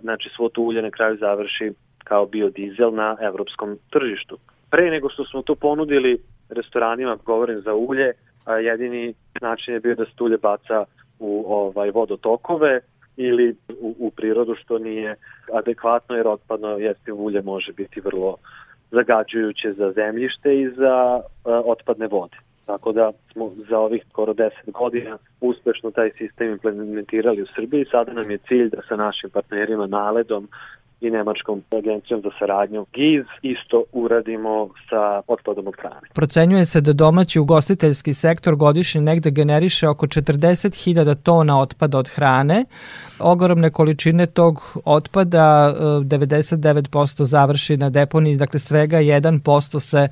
znači 0.00 0.28
svo 0.36 0.48
to 0.48 0.60
ulje 0.62 0.82
na 0.82 0.90
kraju 0.90 1.16
završi 1.16 1.72
kao 2.04 2.26
biodizel 2.26 2.94
na 2.94 3.16
evropskom 3.20 3.78
tržištu. 3.90 4.38
Pre 4.70 4.90
nego 4.90 5.10
što 5.10 5.24
smo 5.24 5.42
to 5.42 5.54
ponudili 5.54 6.18
restoranima, 6.48 7.18
govorim 7.24 7.60
za 7.60 7.74
ulje, 7.74 8.12
jedini 8.62 9.14
način 9.40 9.74
je 9.74 9.80
bio 9.80 9.94
da 9.94 10.04
se 10.04 10.22
ulje 10.22 10.38
baca 10.38 10.84
u 11.18 11.44
ovaj 11.46 11.90
vodotokove 11.90 12.80
ili 13.16 13.56
u, 13.80 13.94
u 13.98 14.10
prirodu 14.10 14.54
što 14.54 14.78
nije 14.78 15.14
adekvatno 15.52 16.16
jer 16.16 16.28
otpadno 16.28 16.68
jeste 16.68 17.12
ulje 17.12 17.42
može 17.42 17.72
biti 17.72 18.00
vrlo 18.00 18.36
zagađujuće 18.90 19.72
za 19.72 19.92
zemljište 19.92 20.60
i 20.60 20.70
za 20.70 21.20
otpadne 21.44 22.06
vode. 22.06 22.36
Tako 22.68 22.92
da 22.92 23.12
smo 23.32 23.52
za 23.70 23.78
ovih 23.78 24.02
skoro 24.10 24.32
10 24.34 24.50
godina 24.66 25.18
uspešno 25.40 25.90
taj 25.90 26.10
sistem 26.18 26.50
implementirali 26.52 27.42
u 27.42 27.46
Srbiji. 27.54 27.84
Sada 27.90 28.12
nam 28.12 28.30
je 28.30 28.38
cilj 28.48 28.68
da 28.70 28.80
sa 28.88 28.96
našim 28.96 29.30
partnerima 29.30 29.86
Naledom 29.86 30.48
i 31.00 31.10
Nemačkom 31.10 31.62
agencijom 31.70 32.20
za 32.22 32.30
saradnju 32.38 32.86
GIZ 32.92 33.26
isto 33.42 33.84
uradimo 33.92 34.68
sa 34.90 35.22
otpadom 35.26 35.66
od 35.66 35.74
hrane. 35.76 36.06
Procenjuje 36.14 36.64
se 36.64 36.80
da 36.80 36.92
domaći 36.92 37.40
ugostiteljski 37.40 38.14
sektor 38.14 38.56
godišnje 38.56 39.00
negde 39.00 39.30
generiše 39.30 39.88
oko 39.88 40.06
40.000 40.06 41.14
tona 41.22 41.60
otpada 41.60 41.98
od 41.98 42.08
hrane. 42.08 42.64
Ogromne 43.18 43.70
količine 43.70 44.26
tog 44.26 44.78
otpada 44.84 45.74
99% 45.78 47.22
e, 47.22 47.24
završi 47.24 47.76
na 47.76 47.90
deponiji, 47.90 48.36
dakle 48.36 48.58
svega 48.58 48.98
1% 48.98 49.80
se 49.80 50.08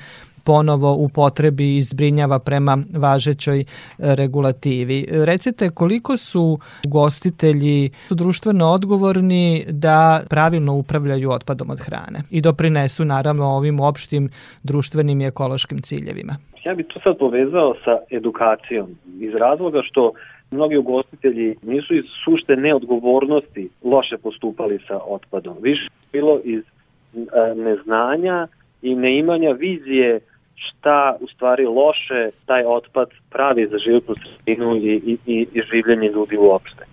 ponovo 0.46 0.94
u 0.94 1.08
potrebi 1.08 1.76
izbrinjava 1.76 2.38
prema 2.38 2.78
važećoj 2.98 3.60
e, 3.60 3.64
regulativi. 3.98 5.06
Recite 5.10 5.70
koliko 5.70 6.16
su 6.16 6.58
gostitelji 6.88 7.90
društveno 8.10 8.66
odgovorni 8.66 9.64
da 9.68 10.22
pravilno 10.30 10.74
upravljaju 10.74 11.30
otpadom 11.30 11.70
od 11.70 11.80
hrane 11.80 12.18
i 12.30 12.40
doprinesu 12.40 13.04
naravno 13.04 13.46
ovim 13.46 13.80
opštim 13.80 14.28
društvenim 14.62 15.20
i 15.20 15.26
ekološkim 15.26 15.78
ciljevima? 15.78 16.36
Ja 16.64 16.74
bih 16.74 16.86
to 16.88 17.00
sad 17.00 17.18
povezao 17.18 17.74
sa 17.84 17.98
edukacijom 18.10 18.88
iz 19.20 19.34
razloga 19.34 19.80
što 19.82 20.12
mnogi 20.50 20.76
ugostitelji 20.76 21.56
nisu 21.62 21.94
iz 21.94 22.04
sušte 22.24 22.56
neodgovornosti 22.56 23.68
loše 23.84 24.16
postupali 24.16 24.78
sa 24.88 24.98
otpadom. 25.06 25.56
Više 25.60 25.88
bilo 26.12 26.40
iz 26.44 26.62
e, 26.62 27.54
neznanja 27.54 28.46
i 28.82 28.94
neimanja 28.94 29.50
vizije 29.50 30.20
šta 30.56 31.16
u 31.20 31.26
stvari 31.26 31.64
loše 31.64 32.30
taj 32.46 32.64
otpad 32.64 33.08
pravi 33.30 33.66
za 33.66 33.78
životnu 33.78 34.14
sredinu 34.14 34.76
i, 34.76 34.80
i, 34.80 35.18
i, 35.26 35.46
i 35.52 35.62
življenje 35.70 36.08
ljudi 36.08 36.36
uopšte. 36.36 36.84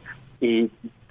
I 0.41 0.67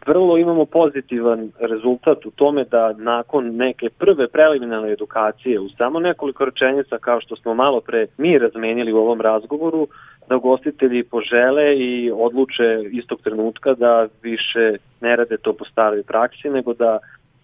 vrlo 0.07 0.39
imamo 0.39 0.65
pozitivan 0.65 1.51
rezultat 1.61 2.27
u 2.27 2.31
tome 2.31 2.65
da 2.65 2.93
nakon 2.93 3.57
neke 3.57 3.89
prve 3.99 4.29
preliminarne 4.29 4.93
edukacije 4.93 5.61
u 5.61 5.69
samo 5.69 6.01
nekoliko 6.01 6.45
rečenica 6.45 6.99
kao 6.99 7.21
što 7.21 7.37
smo 7.37 7.55
malo 7.55 7.81
pre 7.81 8.07
mi 8.19 8.39
razmenili 8.39 8.93
u 8.93 8.99
ovom 8.99 9.21
razgovoru, 9.21 9.89
da 10.29 10.37
gostitelji 10.37 11.03
požele 11.05 11.77
i 11.77 12.11
odluče 12.15 12.83
istog 12.91 13.21
trenutka 13.21 13.75
da 13.75 14.07
više 14.23 14.77
ne 15.01 15.17
rade 15.17 15.37
to 15.37 15.53
po 15.53 15.65
staroj 15.65 16.03
praksi, 16.03 16.51
nego 16.51 16.75
da 16.75 16.99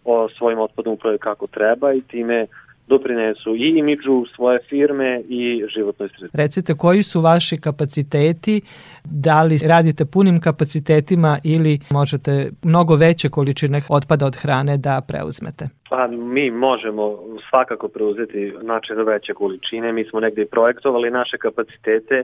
o 0.04 0.28
svojim 0.28 0.58
otpadom 0.58 0.92
uprave 0.92 1.18
kako 1.18 1.46
treba 1.46 1.92
i 1.92 2.00
time 2.00 2.46
doprinesu 2.88 3.56
i 3.56 3.78
imidžu 3.78 4.24
svoje 4.34 4.58
firme 4.68 5.22
i 5.28 5.64
životnoj 5.74 6.08
sredini. 6.08 6.30
Recite 6.32 6.74
koji 6.74 7.02
su 7.02 7.20
vaši 7.20 7.56
kapaciteti, 7.60 8.60
da 9.04 9.42
li 9.42 9.58
radite 9.66 10.04
punim 10.04 10.40
kapacitetima 10.40 11.38
ili 11.44 11.78
možete 11.90 12.50
mnogo 12.64 12.96
veće 12.96 13.28
količine 13.28 13.80
otpada 13.88 14.26
od 14.26 14.36
hrane 14.36 14.76
da 14.76 15.00
preuzmete? 15.08 15.68
Pa 15.90 16.06
mi 16.06 16.50
možemo 16.50 17.18
svakako 17.50 17.88
preuzeti 17.88 18.52
način 18.62 18.96
veće 18.96 19.32
količine, 19.34 19.92
mi 19.92 20.04
smo 20.04 20.20
negde 20.20 20.42
i 20.42 20.50
projektovali 20.54 21.10
naše 21.10 21.36
kapacitete 21.38 22.22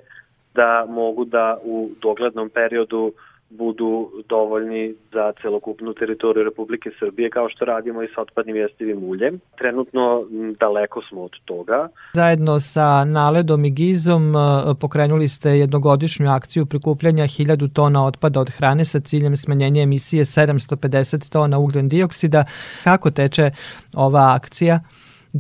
da 0.54 0.87
mogu 0.88 1.25
da 1.25 1.59
u 1.64 1.90
doglednom 2.02 2.50
periodu 2.50 3.12
budu 3.58 4.11
dovoljni 4.28 4.94
za 5.12 5.32
celokupnu 5.42 5.94
teritoriju 5.94 6.44
Republike 6.44 6.90
Srbije 6.99 7.30
kao 7.30 7.49
što 7.49 7.64
radimo 7.64 8.02
i 8.02 8.08
sa 8.14 8.20
otpadnim 8.20 8.56
jestivim 8.56 9.04
uljem. 9.04 9.40
Trenutno 9.58 10.25
daleko 10.61 11.02
smo 11.08 11.23
od 11.23 11.32
toga. 11.44 11.88
Zajedno 12.14 12.61
sa 12.61 13.04
Naledom 13.04 13.64
i 13.64 13.70
Gizom 13.70 14.37
e, 14.37 14.38
pokrenuli 14.80 15.28
ste 15.28 15.50
jednogodišnju 15.50 16.30
akciju 16.30 16.66
prikupljanja 16.66 17.25
1000 17.25 17.73
tona 17.73 18.06
otpada 18.06 18.40
od 18.40 18.50
hrane 18.50 18.84
sa 18.84 19.00
ciljem 19.00 19.37
smanjenja 19.37 19.82
emisije 19.82 20.25
750 20.25 21.32
tona 21.32 21.58
ugljen 21.58 21.88
dioksida. 21.88 22.44
Kako 22.84 23.11
teče 23.11 23.50
ova 23.96 24.32
akcija? 24.37 24.80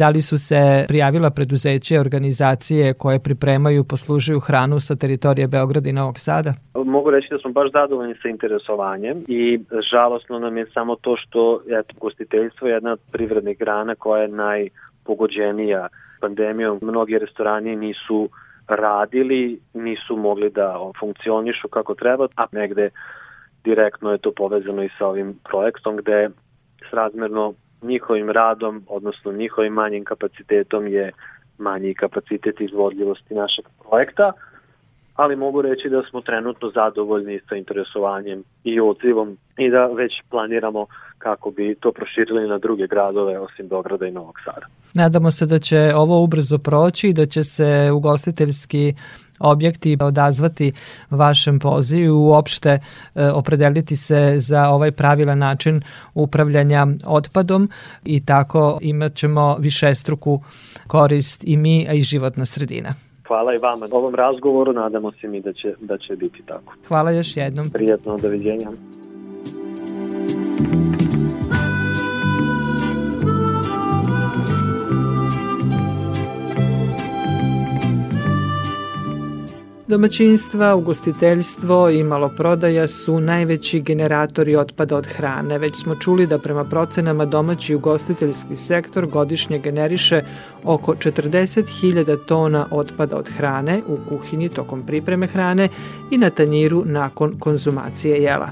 Da 0.00 0.08
li 0.08 0.22
su 0.22 0.38
se 0.38 0.84
prijavila 0.88 1.30
preduzeće, 1.30 2.00
organizacije 2.00 2.94
koje 2.94 3.18
pripremaju, 3.20 3.84
poslužuju 3.84 4.40
hranu 4.40 4.80
sa 4.80 4.96
teritorije 4.96 5.48
Beograda 5.48 5.90
i 5.90 5.92
Novog 5.92 6.18
Sada? 6.18 6.52
Mogu 6.84 7.10
reći 7.10 7.28
da 7.30 7.38
smo 7.38 7.52
baš 7.52 7.72
zadovoljni 7.72 8.14
sa 8.22 8.28
interesovanjem 8.28 9.24
i 9.28 9.60
žalosno 9.92 10.38
nam 10.38 10.56
je 10.56 10.66
samo 10.74 10.96
to 10.96 11.16
što 11.16 11.60
eto, 11.80 11.94
gostiteljstvo 12.00 12.68
je 12.68 12.74
jedna 12.74 12.92
od 12.92 13.00
privrednih 13.12 13.58
grana 13.58 13.94
koja 13.94 14.22
je 14.22 14.28
najpogođenija 14.28 15.88
pandemijom. 16.20 16.78
Mnogi 16.82 17.18
restorani 17.18 17.76
nisu 17.76 18.28
radili, 18.68 19.60
nisu 19.74 20.16
mogli 20.16 20.50
da 20.50 20.78
funkcionišu 21.00 21.68
kako 21.68 21.94
treba, 21.94 22.28
a 22.36 22.46
negde 22.52 22.90
direktno 23.64 24.12
je 24.12 24.18
to 24.18 24.32
povezano 24.36 24.82
i 24.82 24.88
sa 24.98 25.06
ovim 25.06 25.38
projektom 25.50 25.96
gde 25.96 26.28
srazmerno 26.90 27.54
njihovim 27.84 28.30
radom, 28.30 28.82
odnosno 28.88 29.32
njihovim 29.32 29.72
manjim 29.72 30.04
kapacitetom 30.04 30.86
je 30.86 31.12
manji 31.58 31.94
kapacitet 31.94 32.60
izvodljivosti 32.60 33.34
našeg 33.34 33.64
projekta, 33.82 34.32
ali 35.14 35.36
mogu 35.36 35.62
reći 35.62 35.88
da 35.88 36.02
smo 36.10 36.20
trenutno 36.20 36.70
zadovoljni 36.70 37.40
sa 37.48 37.56
interesovanjem 37.56 38.44
i 38.64 38.80
odzivom 38.80 39.38
i 39.58 39.70
da 39.70 39.86
već 39.86 40.12
planiramo 40.30 40.86
kako 41.18 41.50
bi 41.50 41.76
to 41.80 41.92
proširili 41.92 42.48
na 42.48 42.58
druge 42.58 42.86
gradove 42.86 43.38
osim 43.38 43.68
Beograda 43.68 44.06
i 44.06 44.10
Novog 44.10 44.34
Sada. 44.44 44.66
Nadamo 44.94 45.30
se 45.30 45.46
da 45.46 45.58
će 45.58 45.92
ovo 45.94 46.22
ubrzo 46.22 46.58
proći 46.58 47.08
i 47.08 47.12
da 47.12 47.26
će 47.26 47.44
se 47.44 47.90
ugostiteljski 47.92 48.94
objekti 49.38 49.96
odazvati 50.00 50.72
vašem 51.10 51.58
pozivu 51.58 52.04
i 52.04 52.08
uopšte 52.08 52.68
e, 52.70 53.30
opredeliti 53.30 53.96
se 53.96 54.34
za 54.38 54.68
ovaj 54.68 54.92
pravilan 54.92 55.38
način 55.38 55.82
upravljanja 56.14 56.86
otpadom 57.06 57.70
i 58.04 58.24
tako 58.26 58.78
imat 58.82 59.14
ćemo 59.14 59.56
višestruku 59.58 60.42
korist 60.86 61.44
i 61.44 61.56
mi, 61.56 61.86
a 61.88 61.92
i 61.92 62.00
životna 62.00 62.46
sredina. 62.46 62.94
Hvala 63.28 63.54
i 63.54 63.58
vama 63.58 63.86
na 63.86 63.96
ovom 63.96 64.14
razgovoru, 64.14 64.72
nadamo 64.72 65.12
se 65.12 65.28
mi 65.28 65.40
da 65.40 65.52
će, 65.52 65.74
da 65.80 65.98
će 65.98 66.16
biti 66.16 66.42
tako. 66.46 66.74
Hvala 66.88 67.10
još 67.10 67.36
jednom. 67.36 67.70
Prijatno, 67.70 68.18
doviđenja. 68.18 68.68
Domaćinstva, 79.86 80.74
ugostiteljstvo 80.74 81.90
i 81.90 82.04
maloprodaja 82.04 82.88
su 82.88 83.20
najveći 83.20 83.80
generatori 83.80 84.56
otpada 84.56 84.96
od 84.96 85.06
hrane. 85.06 85.58
Već 85.58 85.82
smo 85.82 85.94
čuli 85.94 86.26
da 86.26 86.38
prema 86.38 86.64
procenama 86.64 87.24
domaći 87.24 87.74
ugostiteljski 87.74 88.56
sektor 88.56 89.06
godišnje 89.06 89.58
generiše 89.58 90.22
oko 90.64 90.94
40.000 90.94 92.16
tona 92.26 92.66
otpada 92.70 93.16
od 93.16 93.28
hrane 93.28 93.80
u 93.88 93.98
kuhinji 94.08 94.48
tokom 94.48 94.82
pripreme 94.86 95.26
hrane 95.26 95.68
i 96.10 96.18
na 96.18 96.30
tanjiru 96.30 96.84
nakon 96.84 97.38
konzumacije 97.38 98.22
jela. 98.22 98.50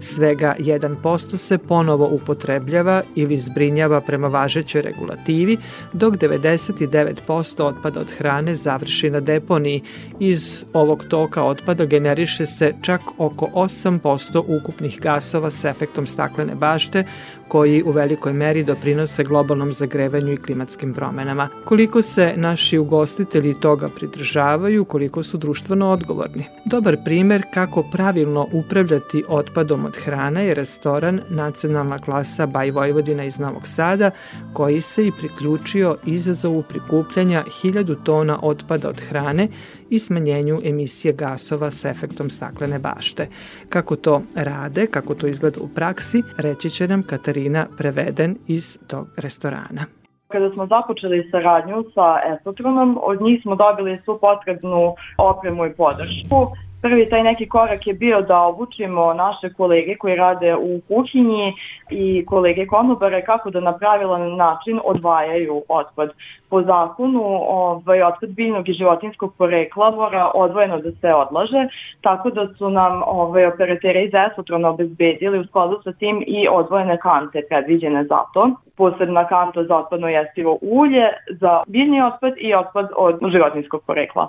Svega 0.00 0.54
1% 0.58 1.36
se 1.36 1.58
ponovo 1.58 2.08
upotrebljava 2.12 3.02
ili 3.14 3.38
zbrinjava 3.38 4.00
prema 4.00 4.28
važećoj 4.28 4.82
regulativi, 4.82 5.56
dok 5.92 6.14
99% 6.14 7.62
otpada 7.62 8.00
od 8.00 8.10
hrane 8.18 8.56
završi 8.56 9.10
na 9.10 9.20
deponiji. 9.20 9.82
Iz 10.20 10.64
ovog 10.72 11.04
toka 11.08 11.42
otpada 11.42 11.84
generiše 11.84 12.46
se 12.46 12.72
čak 12.82 13.00
oko 13.18 13.46
8% 13.54 14.42
ukupnih 14.46 15.00
gasova 15.00 15.50
s 15.50 15.64
efektom 15.64 16.06
staklene 16.06 16.54
bašte, 16.54 17.04
koji 17.50 17.82
u 17.82 17.92
velikoj 17.92 18.32
meri 18.32 18.62
doprinose 18.64 19.24
globalnom 19.24 19.72
zagrevanju 19.72 20.32
i 20.32 20.36
klimatskim 20.36 20.94
promenama. 20.94 21.48
Koliko 21.64 22.02
se 22.02 22.32
naši 22.36 22.78
ugostitelji 22.78 23.54
toga 23.60 23.88
pridržavaju, 23.88 24.84
koliko 24.84 25.22
su 25.22 25.36
društveno 25.36 25.90
odgovorni. 25.90 26.44
Dobar 26.64 26.96
primer 27.04 27.42
kako 27.54 27.84
pravilno 27.92 28.46
upravljati 28.52 29.24
otpadom 29.28 29.84
od 29.84 29.96
hrane 29.96 30.46
je 30.46 30.54
restoran 30.54 31.20
Nacionalna 31.30 31.98
klasa 31.98 32.46
Baj 32.46 32.70
Vojvodina 32.70 33.24
iz 33.24 33.38
Novog 33.38 33.66
Sada, 33.66 34.10
koji 34.52 34.80
se 34.80 35.06
i 35.06 35.12
priključio 35.18 35.96
izazovu 36.06 36.62
prikupljanja 36.68 37.44
1000 37.62 37.96
tona 38.04 38.38
otpada 38.42 38.88
od 38.88 39.00
hrane 39.00 39.48
i 39.90 39.98
smanjenju 39.98 40.56
emisije 40.64 41.12
gasova 41.12 41.70
s 41.70 41.84
efektom 41.84 42.30
staklene 42.30 42.78
bašte. 42.78 43.26
Kako 43.68 43.96
to 43.96 44.22
rade, 44.36 44.86
kako 44.86 45.14
to 45.14 45.26
izgleda 45.26 45.60
u 45.60 45.68
praksi, 45.74 46.18
reći 46.38 46.70
će 46.70 46.88
nam 46.88 47.02
Katarina 47.02 47.66
Preveden 47.78 48.36
iz 48.46 48.78
tog 48.86 49.06
restorana. 49.16 49.84
Kada 50.28 50.50
smo 50.50 50.66
započeli 50.66 51.28
saradnju 51.30 51.84
sa 51.94 52.08
Esotronom, 52.32 52.98
od 53.02 53.22
njih 53.22 53.42
smo 53.42 53.56
dobili 53.56 54.00
svu 54.04 54.18
potrebnu 54.20 54.94
opremu 55.18 55.66
i 55.66 55.72
podršku 55.72 56.46
Prvi 56.82 57.08
taj 57.08 57.22
neki 57.22 57.48
korak 57.48 57.86
je 57.86 57.94
bio 57.94 58.20
da 58.20 58.40
obučimo 58.40 59.14
naše 59.14 59.52
kolege 59.52 59.96
koji 59.96 60.16
rade 60.16 60.56
u 60.56 60.80
kuhinji 60.88 61.54
i 61.90 62.24
kolege 62.26 62.66
konobare 62.66 63.24
kako 63.24 63.50
da 63.50 63.60
na 63.60 63.78
pravilan 63.78 64.36
način 64.36 64.80
odvajaju 64.84 65.62
otpad. 65.68 66.10
Po 66.50 66.62
zakonu 66.62 67.22
ovaj, 67.48 68.02
otpad 68.02 68.30
biljnog 68.30 68.68
i 68.68 68.72
životinskog 68.72 69.34
porekla 69.38 69.90
mora 69.90 70.30
odvojeno 70.34 70.78
da 70.78 70.92
se 70.92 71.14
odlaže, 71.14 71.68
tako 72.00 72.30
da 72.30 72.48
su 72.58 72.70
nam 72.70 73.02
ovaj, 73.06 73.46
operateri 73.46 74.04
iz 74.04 74.12
Esotrona 74.14 74.68
obezbedili 74.68 75.38
u 75.38 75.44
skladu 75.44 75.80
sa 75.84 75.92
tim 75.92 76.24
i 76.26 76.48
odvojene 76.48 76.98
kante 76.98 77.42
predviđene 77.48 78.04
za 78.04 78.18
to. 78.34 78.50
Posebna 78.76 79.28
kanta 79.28 79.64
za 79.64 79.76
otpadno 79.76 80.08
jestivo 80.08 80.58
ulje, 80.60 81.08
za 81.30 81.62
biljni 81.66 82.02
otpad 82.02 82.32
i 82.36 82.54
otpad 82.54 82.88
od 82.96 83.18
životinskog 83.32 83.82
porekla. 83.86 84.28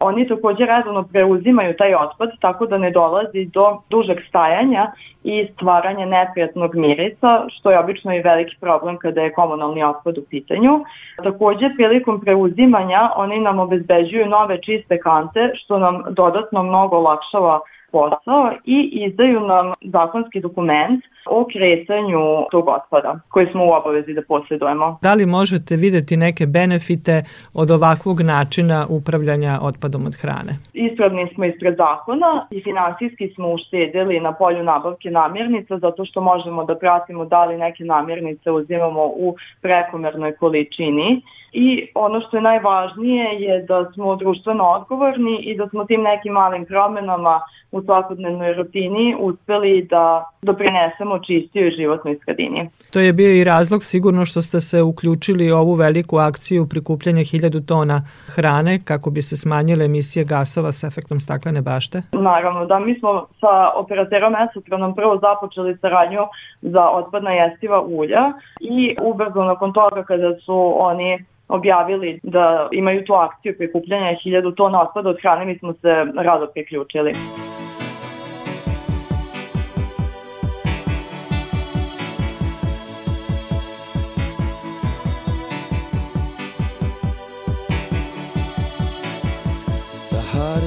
Oni 0.00 0.28
takođe 0.28 0.66
redovno 0.66 1.02
preuzimaju 1.12 1.76
taj 1.76 1.94
otpad 1.94 2.30
tako 2.40 2.66
da 2.66 2.78
ne 2.78 2.90
dolazi 2.90 3.44
do 3.44 3.80
dužeg 3.90 4.18
stajanja 4.28 4.92
i 5.24 5.48
stvaranja 5.52 6.06
neprijatnog 6.06 6.74
mirisa, 6.74 7.44
što 7.48 7.70
je 7.70 7.78
obično 7.78 8.14
i 8.14 8.22
veliki 8.22 8.56
problem 8.60 8.96
kada 8.96 9.20
je 9.22 9.32
komunalni 9.32 9.84
otpad 9.84 10.18
u 10.18 10.22
pitanju. 10.30 10.84
Takođe, 11.22 11.70
prilikom 11.76 12.20
preuzimanja 12.20 13.10
oni 13.16 13.40
nam 13.40 13.58
obezbeđuju 13.58 14.26
nove 14.26 14.62
čiste 14.62 14.98
kante, 14.98 15.50
što 15.54 15.78
nam 15.78 16.02
dodatno 16.10 16.62
mnogo 16.62 16.96
olakšava 16.96 17.60
posao 17.92 18.52
i 18.64 19.04
izdaju 19.06 19.40
nam 19.40 19.72
zakonski 19.84 20.40
dokument 20.40 21.04
o 21.30 21.46
kretanju 21.52 22.20
tog 22.50 22.68
otpada 22.68 23.20
koji 23.28 23.46
smo 23.52 23.64
u 23.64 23.72
obavezi 23.72 24.12
da 24.14 24.22
posjedujemo. 24.22 24.98
Da 25.02 25.14
li 25.14 25.26
možete 25.26 25.76
videti 25.76 26.16
neke 26.16 26.46
benefite 26.46 27.22
od 27.54 27.70
ovakvog 27.70 28.20
načina 28.20 28.86
upravljanja 28.88 29.58
otpadom 29.62 30.06
od 30.06 30.14
hrane? 30.20 30.52
Ispravni 30.72 31.28
smo 31.34 31.44
ispred 31.44 31.76
zakona 31.76 32.46
i 32.50 32.62
finansijski 32.62 33.28
smo 33.34 33.52
uštedili 33.52 34.20
na 34.20 34.32
polju 34.32 34.62
nabavke 34.64 35.10
namirnica 35.10 35.78
zato 35.78 36.04
što 36.04 36.20
možemo 36.20 36.64
da 36.64 36.74
pratimo 36.74 37.24
da 37.24 37.44
li 37.44 37.58
neke 37.58 37.84
namirnice 37.84 38.50
uzimamo 38.50 39.04
u 39.04 39.36
prekomernoj 39.62 40.32
količini 40.36 41.22
i 41.52 41.88
ono 41.94 42.20
što 42.20 42.36
je 42.36 42.40
najvažnije 42.40 43.24
je 43.40 43.62
da 43.62 43.90
smo 43.92 44.16
društveno 44.16 44.64
odgovorni 44.64 45.38
i 45.42 45.56
da 45.56 45.68
smo 45.68 45.84
tim 45.84 46.02
nekim 46.02 46.32
malim 46.32 46.64
promenama 46.64 47.40
u 47.72 47.82
svakodnevnoj 47.82 48.52
rutini 48.52 49.16
uspeli 49.20 49.86
da 49.90 50.30
doprinesemo 50.42 51.18
čistijoj 51.18 51.70
životnoj 51.70 52.18
sredini. 52.24 52.70
To 52.92 53.00
je 53.00 53.12
bio 53.12 53.30
i 53.36 53.44
razlog 53.44 53.84
sigurno 53.84 54.24
što 54.24 54.42
ste 54.42 54.60
se 54.60 54.82
uključili 54.82 55.52
u 55.52 55.56
ovu 55.56 55.74
veliku 55.74 56.16
akciju 56.18 56.66
prikupljanja 56.70 57.20
1000 57.20 57.66
tona 57.66 58.02
hrane 58.26 58.80
kako 58.84 59.10
bi 59.10 59.22
se 59.22 59.36
smanjile 59.36 59.84
emisije 59.84 60.24
gasova 60.24 60.72
sa 60.72 60.86
efektom 60.86 61.20
staklene 61.20 61.62
bašte? 61.62 62.02
Naravno, 62.12 62.66
da 62.66 62.78
mi 62.78 62.98
smo 62.98 63.26
sa 63.40 63.70
operaterom 63.74 64.34
Esotronom 64.34 64.94
prvo 64.94 65.18
započeli 65.18 65.76
saradnju 65.76 66.22
za 66.62 66.90
otpadna 66.90 67.30
jestiva 67.30 67.82
ulja 67.82 68.32
i 68.60 68.96
ubrzo 69.02 69.44
nakon 69.44 69.72
toga 69.72 70.02
kada 70.02 70.34
su 70.40 70.74
oni 70.78 71.24
objavili 71.48 72.20
da 72.22 72.68
imaju 72.72 73.04
tu 73.04 73.12
akciju 73.14 73.54
prikupljanja 73.58 74.18
1000 74.24 74.54
tona 74.56 74.82
otpada 74.82 75.10
od 75.10 75.16
hrane, 75.22 75.44
mi 75.44 75.58
smo 75.58 75.72
se 75.72 76.06
rado 76.16 76.46
priključili. 76.46 77.14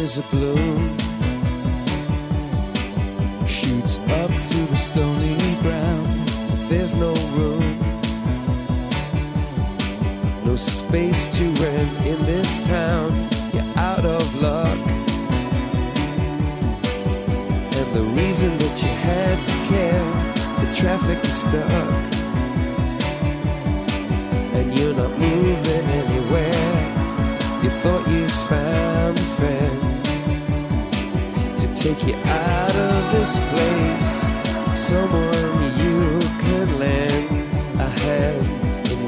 is 0.04 0.18
a 0.18 0.24
bloom 0.32 0.98
shoots 3.46 4.00
up 4.00 4.32
through 4.32 4.66
the 4.66 4.76
stony 4.76 5.41
to 11.42 11.48
rent 11.64 12.06
in 12.06 12.24
this 12.28 12.60
town. 12.68 13.10
You're 13.52 13.74
out 13.76 14.06
of 14.06 14.36
luck. 14.36 14.78
And 17.78 17.88
the 17.96 18.04
reason 18.20 18.60
that 18.60 18.76
you 18.84 18.94
had 19.10 19.44
to 19.50 19.56
care 19.72 20.06
the 20.62 20.68
traffic 20.80 21.20
is 21.26 21.38
stuck. 21.42 22.06
And 24.56 24.78
you're 24.78 24.94
not 24.94 25.18
moving 25.18 25.86
anywhere. 26.02 26.78
You 27.64 27.72
thought 27.82 28.08
you 28.08 28.28
found 28.52 29.18
a 29.18 29.28
friend 29.38 29.80
to 31.58 31.66
take 31.74 32.06
you 32.06 32.16
out 32.24 32.76
of 32.76 33.12
this 33.14 33.40
place. 33.52 34.14
Someone 34.90 35.54
you 35.82 36.20
can 36.44 36.68
lend 36.78 37.82
a 37.82 37.90
hand 37.90 38.61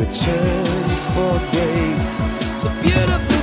return 0.06 0.98
for 1.14 1.40
grace. 1.52 2.24
It's 2.52 2.66
a 2.66 2.70
beautiful 2.82 3.43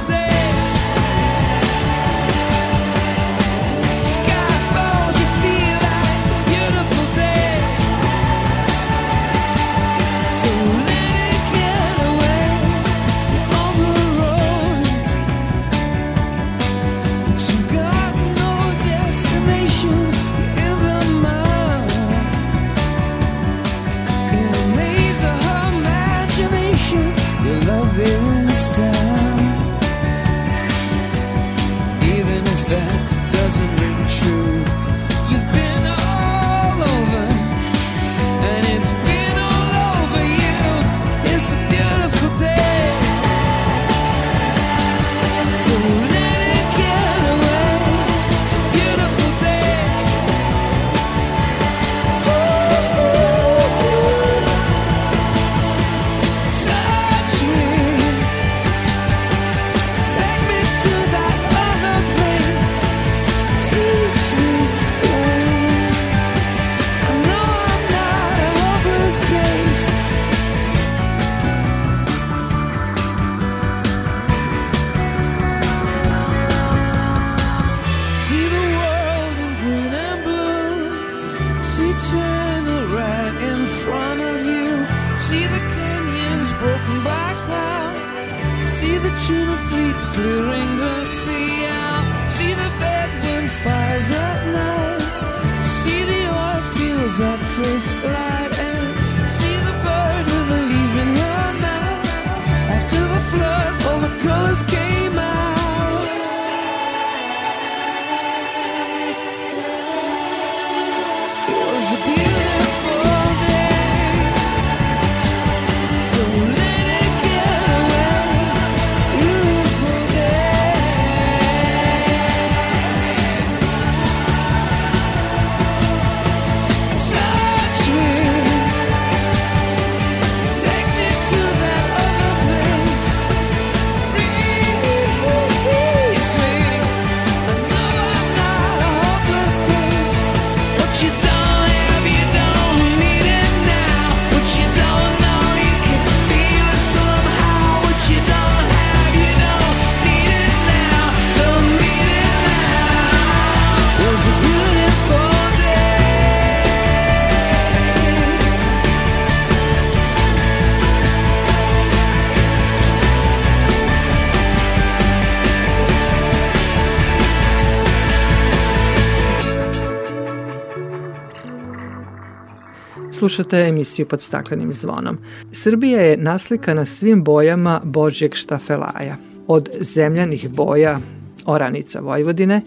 Slušate 173.21 173.59
emisiju 173.59 174.07
pod 174.07 174.23
staklenim 174.23 174.73
zvonom. 174.73 175.19
Srbija 175.53 176.01
je 176.01 176.17
naslikana 176.17 176.85
svim 176.85 177.25
bojama 177.25 177.81
Božjeg 177.85 178.35
štafelaja. 178.35 179.17
Od 179.47 179.69
zemljanih 179.81 180.51
boja 180.51 181.01
oranica 181.45 182.01
Vojvodine, 182.01 182.61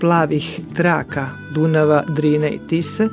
plavih 0.00 0.60
traka 0.76 1.26
Dunava, 1.54 2.04
Drine 2.16 2.50
i 2.50 2.58
Tise, 2.68 3.08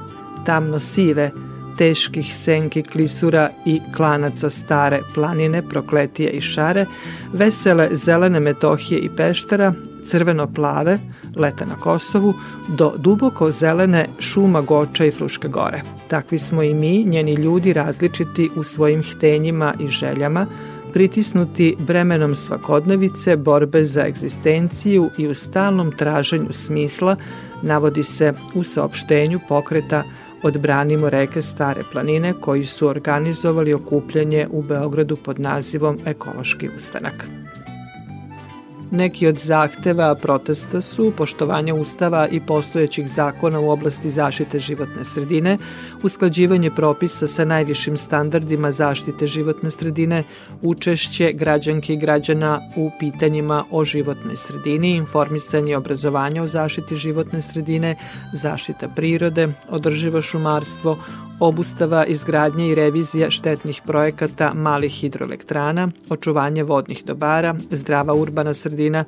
tamno 0.46 0.80
sive, 0.80 1.32
teških 1.78 2.36
senki 2.36 2.84
klisura 2.84 3.50
i 3.66 3.80
klanaca 3.96 4.50
stare 4.50 5.00
planine, 5.14 5.62
prokletije 5.70 6.32
i 6.32 6.42
šare, 6.42 6.86
vesele 7.34 7.90
zelene 7.92 8.40
Metohije 8.40 9.00
i 9.00 9.10
Peštera, 9.18 9.74
crveno-plave, 10.06 10.98
leta 11.40 11.66
na 11.66 11.76
Kosovu, 11.76 12.34
do 12.68 12.94
duboko 12.98 13.52
zelene 13.52 14.08
šuma 14.20 14.62
Goča 14.62 15.06
i 15.06 15.12
Fruške 15.12 15.48
gore. 15.48 15.82
Takvi 16.08 16.40
smo 16.40 16.64
i 16.64 16.74
mi, 16.74 17.04
njeni 17.04 17.34
ljudi 17.34 17.74
različiti 17.74 18.50
u 18.56 18.64
svojim 18.64 19.04
htenjima 19.04 19.74
i 19.80 19.88
željama, 19.88 20.46
pritisnuti 20.94 21.76
bremenom 21.80 22.36
svakodnevice, 22.36 23.36
borbe 23.36 23.86
za 23.86 24.06
egzistenciju 24.08 25.10
i 25.18 25.28
u 25.28 25.34
stalnom 25.34 25.92
traženju 25.92 26.54
smisla, 26.54 27.16
navodi 27.62 28.04
se 28.04 28.34
u 28.56 28.64
saopštenju 28.64 29.40
pokreta 29.50 30.04
Odbranimo 30.44 31.10
reke 31.10 31.42
Stare 31.42 31.82
planine 31.92 32.34
koji 32.42 32.66
su 32.66 32.88
organizovali 32.88 33.74
okupljanje 33.74 34.48
u 34.52 34.62
Beogradu 34.62 35.16
pod 35.16 35.40
nazivom 35.40 35.98
Ekološki 36.06 36.70
ustanak. 36.78 37.28
Neki 38.92 39.28
od 39.28 39.38
zahteva 39.38 40.16
protesta 40.16 40.82
su 40.82 41.12
poštovanje 41.18 41.74
ustava 41.74 42.28
i 42.28 42.40
postojećih 42.40 43.10
zakona 43.10 43.60
u 43.60 43.70
oblasti 43.70 44.10
zaštite 44.10 44.60
životne 44.60 45.06
sredine, 45.06 45.58
usklađivanje 46.04 46.72
propisa 46.72 47.28
sa 47.28 47.46
najvišim 47.46 47.98
standardima 47.98 48.72
zaštite 48.72 49.28
životne 49.28 49.72
sredine, 49.72 50.24
učešće 50.62 51.32
građanke 51.32 51.94
i 51.94 51.98
građana 51.98 52.60
u 52.78 52.90
pitanjima 53.00 53.64
o 53.72 53.86
životnoj 53.86 54.36
sredini, 54.38 54.96
informisanje 54.96 55.72
i 55.72 55.76
obrazovanje 55.76 56.42
o 56.42 56.48
zaštiti 56.48 56.96
životne 56.96 57.42
sredine, 57.42 57.96
zaštita 58.34 58.88
prirode, 58.96 59.48
održivo 59.70 60.22
šumarstvo, 60.22 60.98
obustava 61.40 62.06
izgradnje 62.06 62.68
i 62.68 62.76
revizija 62.76 63.32
štetnih 63.32 63.82
projekata 63.86 64.54
malih 64.54 64.94
hidroelektrana, 64.94 65.90
očuvanje 66.10 66.64
vodnih 66.64 67.04
dobara, 67.06 67.56
zdrava 67.72 68.14
urbana 68.14 68.54
sredina, 68.54 69.06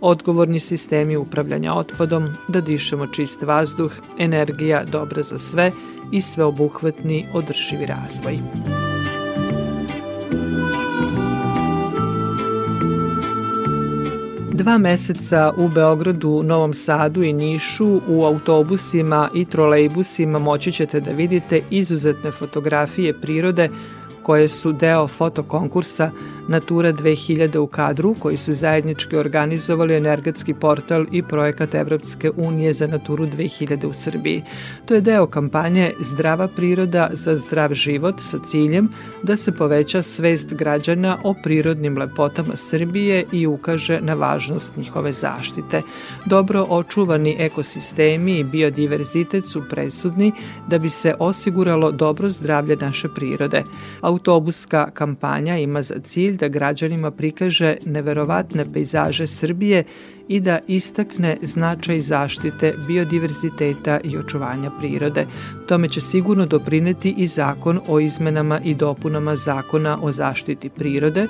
odgovorni 0.00 0.60
sistemi 0.60 1.16
upravljanja 1.16 1.74
otpadom, 1.74 2.28
da 2.48 2.60
dišemo 2.60 3.06
čist 3.06 3.42
vazduh, 3.42 3.92
energija 4.18 4.84
dobra 4.84 5.22
za 5.22 5.38
sve 5.38 5.72
i 6.12 6.22
sveobuhvatni 6.22 7.26
održivi 7.34 7.86
razvoj. 7.86 8.91
Dva 14.62 14.78
meseca 14.78 15.52
u 15.56 15.68
Beogradu, 15.68 16.42
Novom 16.42 16.74
Sadu 16.74 17.22
i 17.22 17.32
Nišu 17.32 18.00
u 18.08 18.24
autobusima 18.24 19.28
i 19.34 19.44
trolejbusima 19.44 20.38
moći 20.38 20.72
ćete 20.72 21.00
da 21.00 21.10
vidite 21.10 21.60
izuzetne 21.70 22.30
fotografije 22.30 23.12
prirode 23.12 23.68
koje 24.22 24.48
su 24.48 24.72
deo 24.72 25.08
fotokonkursa 25.08 26.10
Natura 26.48 26.92
2000 26.92 27.58
u 27.58 27.66
kadru, 27.66 28.14
koji 28.18 28.36
su 28.36 28.52
zajednički 28.52 29.16
organizovali 29.16 29.96
energetski 29.96 30.54
portal 30.54 31.06
i 31.12 31.22
projekat 31.22 31.74
Evropske 31.74 32.30
unije 32.36 32.72
za 32.72 32.86
Naturu 32.86 33.26
2000 33.26 33.86
u 33.86 33.94
Srbiji. 33.94 34.42
To 34.86 34.94
je 34.94 35.00
deo 35.00 35.26
kampanje 35.26 35.92
Zdrava 36.00 36.48
priroda 36.48 37.10
za 37.12 37.36
zdrav 37.36 37.74
život 37.74 38.14
sa 38.30 38.38
ciljem 38.50 38.88
da 39.22 39.36
se 39.36 39.52
poveća 39.52 40.02
svest 40.02 40.54
građana 40.54 41.16
o 41.24 41.34
prirodnim 41.42 41.98
lepotama 41.98 42.56
Srbije 42.56 43.24
i 43.32 43.46
ukaže 43.46 44.00
na 44.00 44.14
važnost 44.14 44.76
njihove 44.76 45.12
zaštite. 45.12 45.82
Dobro 46.26 46.66
očuvani 46.68 47.36
ekosistemi 47.38 48.38
i 48.38 48.44
biodiverzitet 48.44 49.44
su 49.44 49.62
presudni 49.70 50.32
da 50.68 50.78
bi 50.78 50.90
se 50.90 51.14
osiguralo 51.18 51.92
dobro 51.92 52.30
zdravlje 52.30 52.76
naše 52.76 53.08
prirode. 53.14 53.62
Autobuska 54.12 54.90
kampanja 54.90 55.58
ima 55.58 55.82
za 55.82 55.94
cilj 56.04 56.36
da 56.36 56.48
građanima 56.48 57.10
prikaže 57.10 57.76
neverovatne 57.86 58.64
pejzaže 58.72 59.26
Srbije 59.26 59.84
i 60.28 60.40
da 60.40 60.58
istakne 60.66 61.36
značaj 61.42 62.00
zaštite 62.00 62.74
biodiverziteta 62.86 64.00
i 64.04 64.18
očuvanja 64.18 64.70
prirode. 64.80 65.26
Tome 65.68 65.88
će 65.88 66.00
sigurno 66.00 66.46
doprineti 66.46 67.14
i 67.18 67.26
zakon 67.26 67.80
o 67.88 68.00
izmenama 68.00 68.60
i 68.64 68.74
dopunama 68.74 69.36
zakona 69.36 69.98
o 70.02 70.12
zaštiti 70.12 70.68
prirode, 70.68 71.26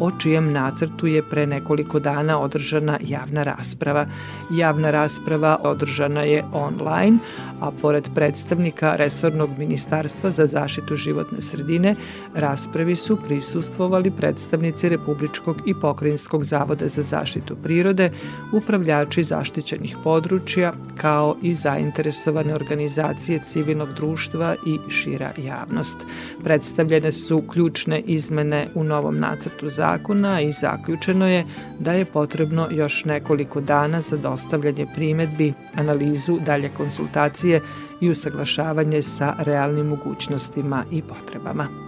o 0.00 0.10
čijem 0.10 0.52
nacrtu 0.52 1.06
je 1.06 1.22
pre 1.30 1.46
nekoliko 1.46 2.00
dana 2.00 2.38
održana 2.38 2.98
javna 3.02 3.42
rasprava. 3.42 4.06
Javna 4.50 4.90
rasprava 4.90 5.58
održana 5.62 6.22
je 6.22 6.44
online, 6.52 7.18
a 7.60 7.70
pored 7.70 8.04
predstavnika 8.14 8.96
Resornog 8.96 9.50
ministarstva 9.58 10.30
za 10.30 10.46
zaštitu 10.46 10.96
životne 10.96 11.40
sredine, 11.40 11.94
raspravi 12.34 12.96
su 12.96 13.16
prisustvovali 13.26 14.10
predstavnici 14.10 14.88
Republičkog 14.88 15.56
i 15.66 15.74
Pokrajinskog 15.80 16.44
zavoda 16.44 16.88
za 16.88 17.02
zaštitu 17.02 17.56
prirode, 17.62 18.10
upravljači 18.52 19.24
zaštićenih 19.24 19.96
područja, 20.04 20.72
kao 20.96 21.36
i 21.42 21.54
zainteresovane 21.54 22.54
organizacije 22.54 23.40
civilnog 23.48 23.88
društva 23.96 24.54
i 24.66 24.90
šira 24.90 25.30
javnost. 25.38 25.96
Predstavljene 26.44 27.12
su 27.12 27.42
ključne 27.52 28.00
izmene 28.00 28.66
u 28.74 28.84
novom 28.84 29.18
nacrtu 29.18 29.68
zakona 29.68 30.40
i 30.40 30.52
zaključeno 30.52 31.28
je 31.28 31.44
da 31.78 31.92
je 31.92 32.04
potrebno 32.04 32.68
još 32.70 33.04
nekoliko 33.04 33.60
dana 33.60 34.00
za 34.00 34.16
dostavljanje 34.16 34.86
primetbi, 34.94 35.52
analizu, 35.74 36.38
dalje 36.46 36.68
konsultacije 36.68 37.60
i 38.00 38.10
usaglašavanje 38.10 39.02
sa 39.02 39.34
realnim 39.38 39.86
mogućnostima 39.86 40.84
i 40.90 41.02
potrebama. 41.02 41.83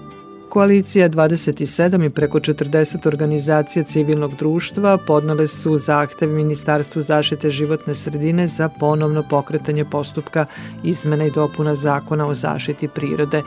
Koalicija 0.49 1.09
27 1.09 2.07
i 2.07 2.11
preko 2.11 2.41
40 2.41 3.07
organizacija 3.07 3.85
civilnog 3.85 4.35
društva 4.35 4.99
podnale 5.07 5.47
su 5.47 5.79
zahtev 5.79 6.29
Ministarstvu 6.29 7.03
zaštite 7.03 7.51
životne 7.51 7.95
sredine 7.95 8.49
za 8.49 8.69
ponovno 8.81 9.25
pokretanje 9.31 9.85
postupka 9.85 10.47
izmena 10.85 11.25
i 11.25 11.31
dopuna 11.31 11.75
zakona 11.75 12.27
o 12.27 12.35
zaštiti 12.35 12.89
prirode. 12.89 13.43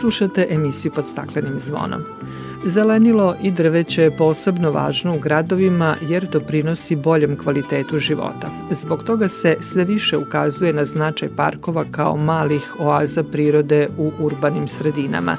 Slušate 0.00 0.46
emisiju 0.50 0.92
pod 0.94 1.04
staklenim 1.12 1.60
zvonom. 1.60 2.25
Zelenilo 2.68 3.34
i 3.42 3.50
drveće 3.50 4.02
je 4.02 4.16
posebno 4.16 4.70
važno 4.70 5.16
u 5.16 5.18
gradovima 5.18 5.94
jer 6.08 6.26
doprinosi 6.32 6.96
boljem 6.96 7.36
kvalitetu 7.36 7.98
života. 7.98 8.48
Zbog 8.70 9.04
toga 9.04 9.28
se 9.28 9.56
sve 9.60 9.84
više 9.84 10.16
ukazuje 10.16 10.72
na 10.72 10.84
značaj 10.84 11.28
parkova 11.36 11.84
kao 11.90 12.16
malih 12.16 12.74
oaza 12.80 13.22
prirode 13.22 13.88
u 13.98 14.12
urbanim 14.20 14.68
sredinama. 14.68 15.36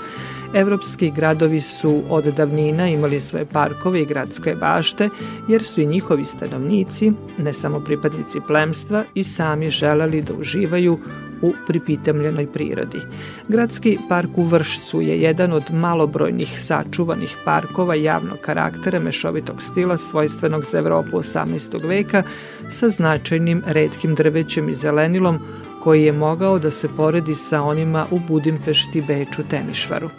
Evropski 0.53 1.11
gradovi 1.11 1.61
su 1.61 2.03
od 2.09 2.25
davnina 2.25 2.87
imali 2.87 3.21
svoje 3.21 3.45
parkove 3.45 4.01
i 4.01 4.05
gradske 4.05 4.55
bašte, 4.55 5.09
jer 5.49 5.63
su 5.63 5.81
i 5.81 5.85
njihovi 5.85 6.25
stanovnici, 6.25 7.11
ne 7.37 7.53
samo 7.53 7.79
pripadnici 7.79 8.39
plemstva, 8.47 9.03
i 9.13 9.23
sami 9.23 9.69
želeli 9.69 10.21
da 10.21 10.33
uživaju 10.33 10.99
u 11.41 11.53
pripitemljenoj 11.67 12.47
prirodi. 12.53 12.99
Gradski 13.47 13.97
park 14.09 14.29
u 14.35 14.43
Vršcu 14.43 15.01
je 15.01 15.21
jedan 15.21 15.53
od 15.53 15.63
malobrojnih 15.73 16.61
sačuvanih 16.61 17.35
parkova 17.45 17.95
javnog 17.95 18.37
karaktera 18.41 18.99
mešovitog 18.99 19.61
stila 19.61 19.97
svojstvenog 19.97 20.63
za 20.71 20.77
Evropu 20.77 21.17
18. 21.17 21.87
veka 21.87 22.23
sa 22.71 22.89
značajnim 22.89 23.63
redkim 23.67 24.15
drvećem 24.15 24.69
i 24.69 24.75
zelenilom 24.75 25.39
koji 25.83 26.03
je 26.03 26.11
mogao 26.11 26.59
da 26.59 26.71
se 26.71 26.87
poredi 26.97 27.35
sa 27.35 27.61
onima 27.61 28.05
u 28.11 28.19
Budimpešti, 28.27 29.03
Beču, 29.07 29.43
Temišvaru. 29.49 30.09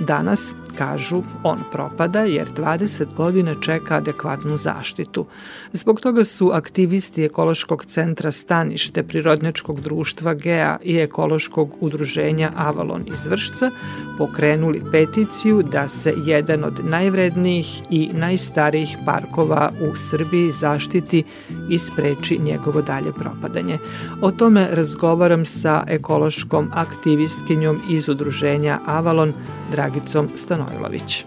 Danas, 0.00 0.54
kažu, 0.78 1.22
on 1.42 1.58
propada 1.72 2.20
jer 2.20 2.48
20 2.56 3.14
godina 3.14 3.54
čeka 3.64 3.96
adekvatnu 3.96 4.58
zaštitu. 4.58 5.26
Zbog 5.72 6.00
toga 6.00 6.24
su 6.24 6.50
aktivisti 6.52 7.24
Ekološkog 7.24 7.84
centra 7.84 8.32
Stanište 8.32 9.02
Prirodnjačkog 9.02 9.80
društva 9.80 10.34
GEA 10.34 10.76
i 10.82 10.96
Ekološkog 10.96 11.70
udruženja 11.80 12.52
Avalon 12.56 13.04
iz 13.06 13.26
Vršca 13.26 13.70
pokrenuli 14.18 14.82
peticiju 14.92 15.62
da 15.62 15.88
se 15.88 16.14
jedan 16.26 16.64
od 16.64 16.80
najvrednijih 16.84 17.82
i 17.90 18.10
najstarijih 18.12 18.96
parkova 19.06 19.72
u 19.80 19.96
Srbiji 19.96 20.50
zaštiti 20.50 21.24
i 21.70 21.78
spreči 21.78 22.38
njegovo 22.38 22.82
dalje 22.82 23.12
propadanje. 23.12 23.78
O 24.22 24.30
tome 24.30 24.68
razgovaram 24.70 25.44
sa 25.44 25.84
ekološkom 25.88 26.70
aktivistkinjom 26.74 27.76
iz 27.90 28.08
udruženja 28.08 28.78
Avalon, 28.86 29.32
Dragicom 29.72 30.28
Stanojlović. 30.28 31.24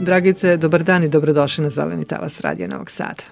Dragice, 0.00 0.56
dobar 0.56 0.82
dan 0.82 1.04
i 1.04 1.08
dobrodošli 1.08 1.64
na 1.64 1.70
Zeleni 1.70 2.04
talas 2.04 2.40
Radija 2.40 2.68
Novog 2.68 2.90
Sada. 2.90 3.24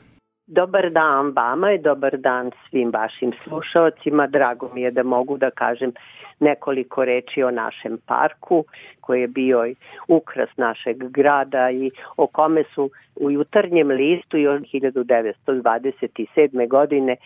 Dobar 0.46 0.90
dan 0.90 1.32
vama 1.36 1.72
i 1.72 1.78
dobar 1.78 2.16
dan 2.18 2.50
svim 2.70 2.90
vašim 2.92 3.32
slušalcima. 3.44 4.26
Drago 4.26 4.70
mi 4.74 4.80
je 4.82 4.90
da 4.90 5.02
mogu 5.02 5.38
da 5.38 5.50
kažem 5.50 5.92
nekoliko 6.40 7.04
reči 7.04 7.42
o 7.42 7.50
našem 7.50 7.98
parku 8.06 8.64
koji 9.10 9.20
je 9.20 9.28
bio 9.28 9.74
ukras 10.08 10.48
našeg 10.56 10.96
grada 10.96 11.70
i 11.70 11.90
o 12.16 12.26
kome 12.26 12.64
su 12.74 12.90
u 13.16 13.30
jutarnjem 13.30 13.88
listu 13.88 14.36
još 14.36 14.62
1927. 14.62 16.68
godine 16.68 17.16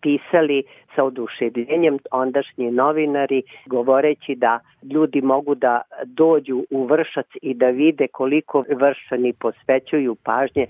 pisali 0.00 0.62
sa 0.94 1.04
oduševljenjem 1.04 1.98
ondašnji 2.10 2.70
novinari 2.70 3.42
govoreći 3.66 4.34
da 4.34 4.60
ljudi 4.92 5.20
mogu 5.20 5.54
da 5.54 5.80
dođu 6.04 6.64
u 6.70 6.86
Vršac 6.86 7.26
i 7.42 7.54
da 7.54 7.66
vide 7.66 8.06
koliko 8.12 8.64
vršani 8.68 9.32
posvećuju 9.32 10.14
pažnje 10.14 10.66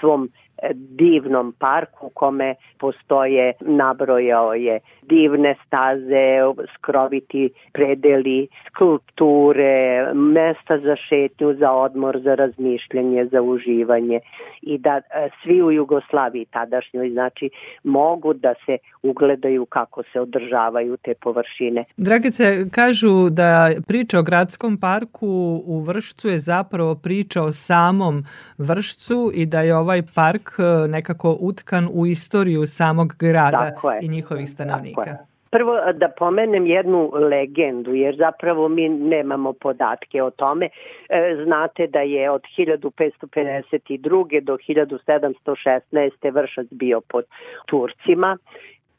svom 0.00 0.30
divnom 0.74 1.54
parku 1.58 2.06
u 2.06 2.10
kome 2.10 2.54
postoje, 2.78 3.52
nabrojao 3.60 4.54
je 4.54 4.80
divne 5.02 5.54
staze, 5.66 6.38
skroviti 6.74 7.50
predeli, 7.72 8.48
skulpture, 8.66 10.06
mesta 10.14 10.78
za 10.78 10.96
šetnju, 10.96 11.54
za 11.54 11.72
odmor, 11.72 12.20
za 12.20 12.34
razmišljanje, 12.34 13.26
za 13.32 13.42
uživanje 13.42 14.20
i 14.62 14.78
da 14.78 14.96
e, 14.96 15.28
svi 15.42 15.62
u 15.62 15.72
Jugoslaviji 15.72 16.44
tadašnjoj 16.44 17.10
znači 17.10 17.50
mogu 17.84 18.32
da 18.34 18.54
se 18.66 18.78
ugledaju 19.02 19.66
kako 19.66 20.02
se 20.12 20.20
održavaju 20.20 20.96
te 20.96 21.14
površine. 21.14 21.84
Dragice, 21.96 22.70
kažu 22.70 23.30
da 23.30 23.70
priča 23.86 24.18
o 24.18 24.22
gradskom 24.22 24.76
parku 24.80 25.62
u 25.66 25.80
Vršcu 25.80 26.28
je 26.28 26.38
zapravo 26.38 26.94
priča 26.94 27.42
o 27.42 27.52
samom 27.52 28.24
Vršcu 28.58 29.30
i 29.34 29.46
da 29.46 29.60
je 29.60 29.76
ovaj 29.76 30.02
park 30.14 30.47
e, 30.58 30.88
nekako 30.88 31.36
utkan 31.40 31.88
u 31.92 32.06
istoriju 32.06 32.66
samog 32.66 33.14
grada 33.18 33.70
i 34.02 34.08
njihovih 34.08 34.50
stanovnika. 34.50 35.16
Prvo 35.50 35.92
da 35.92 36.08
pomenem 36.08 36.66
jednu 36.66 37.10
legendu, 37.14 37.94
jer 37.94 38.16
zapravo 38.16 38.68
mi 38.68 38.88
nemamo 38.88 39.52
podatke 39.52 40.22
o 40.22 40.30
tome. 40.30 40.68
E, 41.08 41.42
znate 41.44 41.86
da 41.86 42.00
je 42.00 42.30
od 42.30 42.42
1552. 42.58 44.40
do 44.40 44.56
1716. 44.68 46.32
vršac 46.32 46.66
bio 46.70 47.00
pod 47.00 47.24
Turcima. 47.66 48.38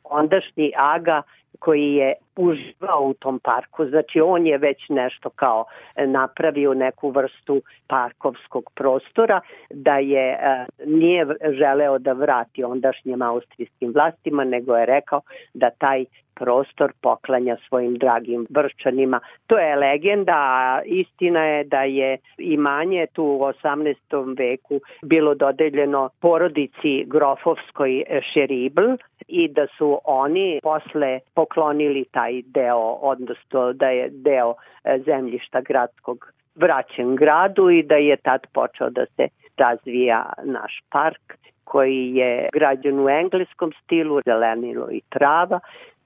Ondašnji 0.03 0.71
Aga 0.77 1.21
koji 1.59 1.93
je 1.93 2.13
uživao 2.39 3.03
u 3.03 3.13
tom 3.13 3.39
parku. 3.39 3.85
Znači 3.85 4.21
on 4.21 4.47
je 4.47 4.57
već 4.57 4.89
nešto 4.89 5.29
kao 5.29 5.65
napravio 5.95 6.73
neku 6.73 7.09
vrstu 7.09 7.61
parkovskog 7.87 8.63
prostora 8.75 9.41
da 9.69 9.97
je 9.97 10.29
e, 10.31 10.65
nije 10.85 11.25
želeo 11.59 11.97
da 11.97 12.13
vrati 12.13 12.63
ondašnjim 12.63 13.21
austrijskim 13.21 13.91
vlastima 13.93 14.43
nego 14.43 14.75
je 14.75 14.85
rekao 14.85 15.21
da 15.53 15.69
taj 15.69 16.05
prostor 16.39 16.93
poklanja 17.01 17.57
svojim 17.67 17.93
dragim 17.97 18.47
vrščanima. 18.49 19.19
To 19.47 19.57
je 19.57 19.75
legenda, 19.75 20.35
a 20.35 20.81
istina 20.85 21.45
je 21.45 21.63
da 21.63 21.83
je 21.83 22.17
imanje 22.37 23.07
tu 23.13 23.23
u 23.23 23.39
18. 23.39 24.37
veku 24.37 24.79
bilo 25.01 25.35
dodeljeno 25.35 26.09
porodici 26.21 27.03
Grofovskoj 27.07 28.03
Šeribl 28.33 28.95
i 29.27 29.47
da 29.47 29.67
su 29.77 29.99
oni 30.03 30.59
posle 30.63 31.19
poklonili 31.35 32.05
taj 32.11 32.28
deo, 32.45 32.97
odnosno 33.01 33.73
da 33.73 33.89
je 33.89 34.09
deo 34.09 34.53
e, 34.83 34.99
zemljišta 35.05 35.61
gradskog 35.61 36.33
vraćen 36.55 37.15
gradu 37.15 37.69
i 37.69 37.83
da 37.83 37.95
je 37.95 38.17
tad 38.17 38.47
počeo 38.53 38.89
da 38.89 39.05
se 39.05 39.27
razvija 39.57 40.33
naš 40.43 40.83
park 40.89 41.37
koji 41.63 42.15
je 42.15 42.49
građen 42.53 42.99
u 42.99 43.09
engleskom 43.09 43.71
stilu, 43.83 44.21
zelenilo 44.25 44.91
i 44.91 45.01
trava 45.09 45.59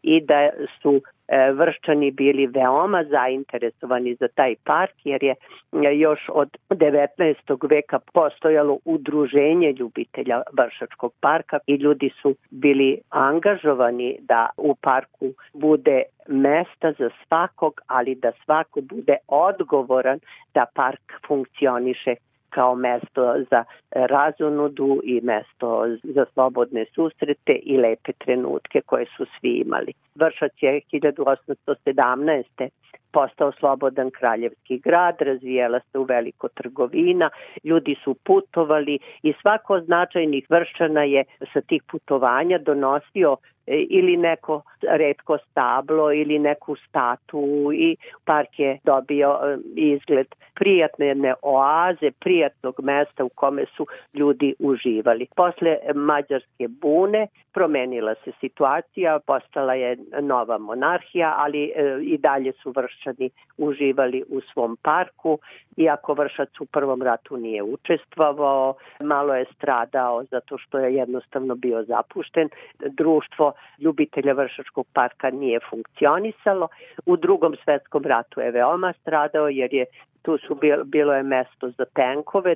i 0.04 0.22
da 0.22 0.50
su 0.82 1.02
e, 1.28 1.52
vrščani 1.52 2.12
bili 2.12 2.48
veoma 2.48 3.04
zainteresovani 3.04 4.16
za 4.16 4.28
taj 4.28 4.56
park 4.64 4.96
jer 5.04 5.24
je 5.24 5.32
e, 5.32 5.96
još 5.98 6.20
od 6.30 6.58
19. 6.70 7.70
veka 7.70 8.00
postojalo 8.14 8.78
udruženje 8.86 9.72
ljubitelja 9.80 10.42
Vršačkog 10.54 11.14
parka 11.22 11.60
i 11.68 11.76
ljudi 11.76 12.10
su 12.22 12.36
bili 12.50 13.00
angažovani 13.10 14.18
da 14.20 14.50
u 14.58 14.76
parku 14.76 15.34
bude 15.54 16.04
mesta 16.28 16.94
za 17.00 17.10
svakog, 17.28 17.82
ali 17.88 18.16
da 18.16 18.32
svako 18.46 18.82
bude 18.82 19.18
odgovoran 19.28 20.20
da 20.54 20.66
park 20.76 21.02
funkcioniše 21.28 22.16
kao 22.54 22.76
mesto 22.76 23.36
za 23.52 23.64
razonudu 23.92 25.02
i 25.04 25.22
mesto 25.24 25.86
za 26.04 26.26
slobodne 26.34 26.86
susrete 26.96 27.54
i 27.64 27.78
lepe 27.78 28.12
trenutke 28.14 28.82
koje 28.82 29.06
su 29.18 29.26
svi 29.40 29.50
imali. 29.66 29.94
Vršac 30.16 30.52
je 30.62 30.82
1817 30.92 32.70
postao 33.14 33.52
slobodan 33.52 34.12
kraljevski 34.12 34.78
grad, 34.78 35.16
razvijala 35.20 35.80
se 35.80 36.00
u 36.00 36.04
veliko 36.04 36.48
trgovina, 36.48 37.30
ljudi 37.64 37.96
su 38.04 38.16
putovali 38.24 39.00
i 39.24 39.34
svako 39.42 39.74
od 39.74 39.86
značajnih 39.86 40.46
vršćana 40.50 41.04
je 41.04 41.24
sa 41.54 41.62
tih 41.62 41.84
putovanja 41.92 42.58
donosio 42.58 43.38
ili 43.68 44.18
neko 44.18 44.62
redko 44.82 45.38
stablo 45.38 46.14
ili 46.14 46.40
neku 46.40 46.76
statu 46.76 47.72
i 47.74 47.98
park 48.26 48.60
je 48.60 48.80
dobio 48.84 49.40
e, 49.44 49.58
izgled 49.76 50.28
prijatne 50.56 51.06
jedne 51.08 51.34
oaze, 51.42 52.12
prijatnog 52.12 52.76
mesta 52.84 53.24
u 53.24 53.30
kome 53.30 53.66
su 53.78 53.88
ljudi 54.14 54.56
uživali. 54.60 55.28
Posle 55.36 55.78
mađarske 55.96 56.68
bune 56.68 57.28
promenila 57.54 58.16
se 58.24 58.32
situacija, 58.40 59.20
postala 59.28 59.74
je 59.74 59.98
nova 60.22 60.58
monarhija, 60.58 61.36
ali 61.38 61.64
e, 61.64 62.00
i 62.02 62.18
dalje 62.18 62.52
su 62.52 62.74
vršani 62.76 63.30
uživali 63.58 64.24
u 64.30 64.42
svom 64.42 64.78
parku, 64.82 65.40
iako 65.78 66.14
vršac 66.14 66.50
u 66.60 66.66
prvom 66.66 67.02
ratu 67.02 67.38
nije 67.38 67.64
učestvovao, 67.64 68.76
malo 69.00 69.36
je 69.36 69.46
stradao 69.56 70.24
zato 70.24 70.58
što 70.58 70.80
je 70.80 70.96
jednostavno 70.96 71.56
bio 71.56 71.84
zapušten, 71.84 72.50
društvo 72.80 73.53
ljubitelja 73.80 74.34
vršačkog 74.34 74.88
parka 74.94 75.30
nije 75.30 75.60
funkcionisalo, 75.70 76.68
u 77.06 77.18
drugom 77.18 77.56
svetskom 77.64 78.04
ratu 78.04 78.42
je 78.42 78.52
veoma 78.52 78.94
stradao 79.02 79.50
jer 79.50 79.74
je 79.74 79.86
tu 80.22 80.38
su 80.38 80.56
bilo, 80.56 80.84
bilo 80.84 81.14
je 81.14 81.24
mesto 81.24 81.70
za 81.70 81.86
tenkove. 81.86 82.56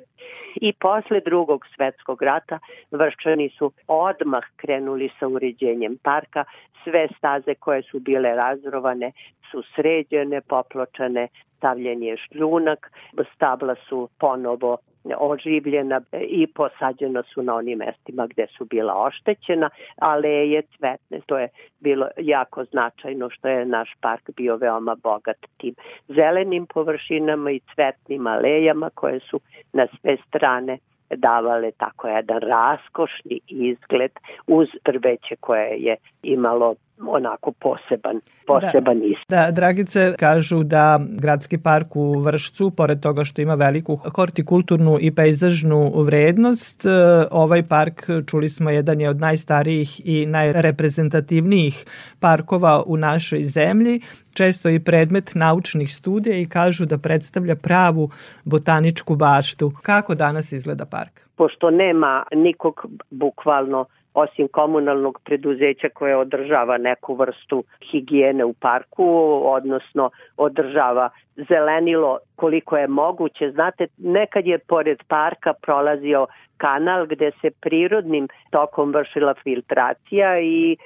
I 0.56 0.74
posle 0.74 1.20
drugog 1.20 1.66
svetskog 1.76 2.22
rata 2.22 2.60
vrščani 2.92 3.50
su 3.50 3.72
odmah 3.88 4.44
krenuli 4.56 5.10
sa 5.20 5.28
uređenjem 5.28 5.98
parka, 6.04 6.44
sve 6.84 7.08
staze 7.18 7.56
koje 7.56 7.82
su 7.82 8.00
bile 8.00 8.36
razrovane 8.36 9.12
su 9.52 9.64
sređene, 9.76 10.42
popločane, 10.42 11.28
stavljen 11.58 12.04
je 12.04 12.18
šljunak, 12.18 12.92
stabla 13.36 13.76
su 13.90 14.10
ponovo 14.20 14.78
oživljena 15.18 16.02
i 16.22 16.48
posađena 16.48 17.24
su 17.24 17.42
na 17.42 17.56
onim 17.56 17.78
mestima 17.78 18.28
gde 18.28 18.48
su 18.58 18.66
bila 18.66 18.94
oštećena, 19.04 19.70
aleje 19.98 20.62
cvetne, 20.78 21.20
to 21.26 21.38
je 21.38 21.50
bilo 21.80 22.08
jako 22.18 22.64
značajno 22.64 23.30
što 23.30 23.48
je 23.48 23.66
naš 23.66 23.94
park 24.02 24.30
bio 24.36 24.56
veoma 24.56 24.96
bogat 25.04 25.38
tim 25.58 25.76
zelenim 26.08 26.66
površinama 26.66 27.52
i 27.52 27.62
cvetnim 27.76 28.28
alejama 28.28 28.90
koje 28.94 29.20
su 29.20 29.40
na 29.74 29.88
sve 30.02 30.18
strane 30.28 30.78
davale 31.16 31.72
tako 31.72 32.08
jedan 32.08 32.40
raskošni 32.42 33.40
izgled 33.48 34.12
uz 34.48 34.68
drveće 34.86 35.36
koje 35.40 35.78
je 35.78 35.96
imalo 36.24 36.76
onako 37.08 37.52
poseban, 37.52 38.22
poseban 38.48 39.00
da, 39.30 39.46
Da, 39.46 39.52
Dragice 39.52 40.14
kažu 40.20 40.64
da 40.64 41.00
gradski 41.10 41.58
park 41.58 41.96
u 41.96 42.20
Vršcu, 42.20 42.72
pored 42.72 43.00
toga 43.00 43.24
što 43.24 43.42
ima 43.42 43.54
veliku 43.54 43.96
hortikulturnu 44.16 44.98
i 45.02 45.16
pejzažnu 45.16 45.92
vrednost, 45.96 46.86
e, 46.86 46.90
ovaj 47.32 47.64
park, 47.64 48.10
čuli 48.30 48.50
smo, 48.50 48.70
jedan 48.70 49.02
je 49.02 49.10
od 49.10 49.20
najstarijih 49.20 50.02
i 50.06 50.26
najreprezentativnijih 50.26 51.86
parkova 52.20 52.84
u 52.86 52.98
našoj 52.98 53.44
zemlji, 53.44 54.02
često 54.34 54.70
i 54.70 54.80
predmet 54.80 55.32
naučnih 55.36 55.94
studija 55.94 56.38
i 56.38 56.46
kažu 56.46 56.86
da 56.86 56.98
predstavlja 56.98 57.56
pravu 57.56 58.10
botaničku 58.46 59.16
baštu. 59.16 59.72
Kako 59.84 60.16
danas 60.16 60.52
izgleda 60.52 60.86
park? 60.86 61.28
Pošto 61.36 61.70
nema 61.70 62.24
nikog 62.36 62.86
bukvalno 63.10 63.86
osim 64.18 64.48
komunalnog 64.48 65.20
preduzeća 65.26 65.90
koje 65.94 66.18
održava 66.18 66.78
neku 66.78 67.16
vrstu 67.16 67.64
higijene 67.92 68.46
u 68.46 68.54
parku, 68.54 69.06
odnosno 69.46 70.10
održava 70.38 71.10
zelenilo 71.50 72.20
koliko 72.36 72.78
je 72.78 72.88
moguće. 72.88 73.52
Znate, 73.52 73.88
nekad 73.98 74.46
je 74.46 74.58
pored 74.58 74.98
parka 75.08 75.54
prolazio 75.54 76.28
kanal 76.58 77.06
gde 77.06 77.32
se 77.42 77.52
prirodnim 77.62 78.28
tokom 78.52 78.92
vršila 78.92 79.34
filtracija 79.44 80.40
i 80.40 80.78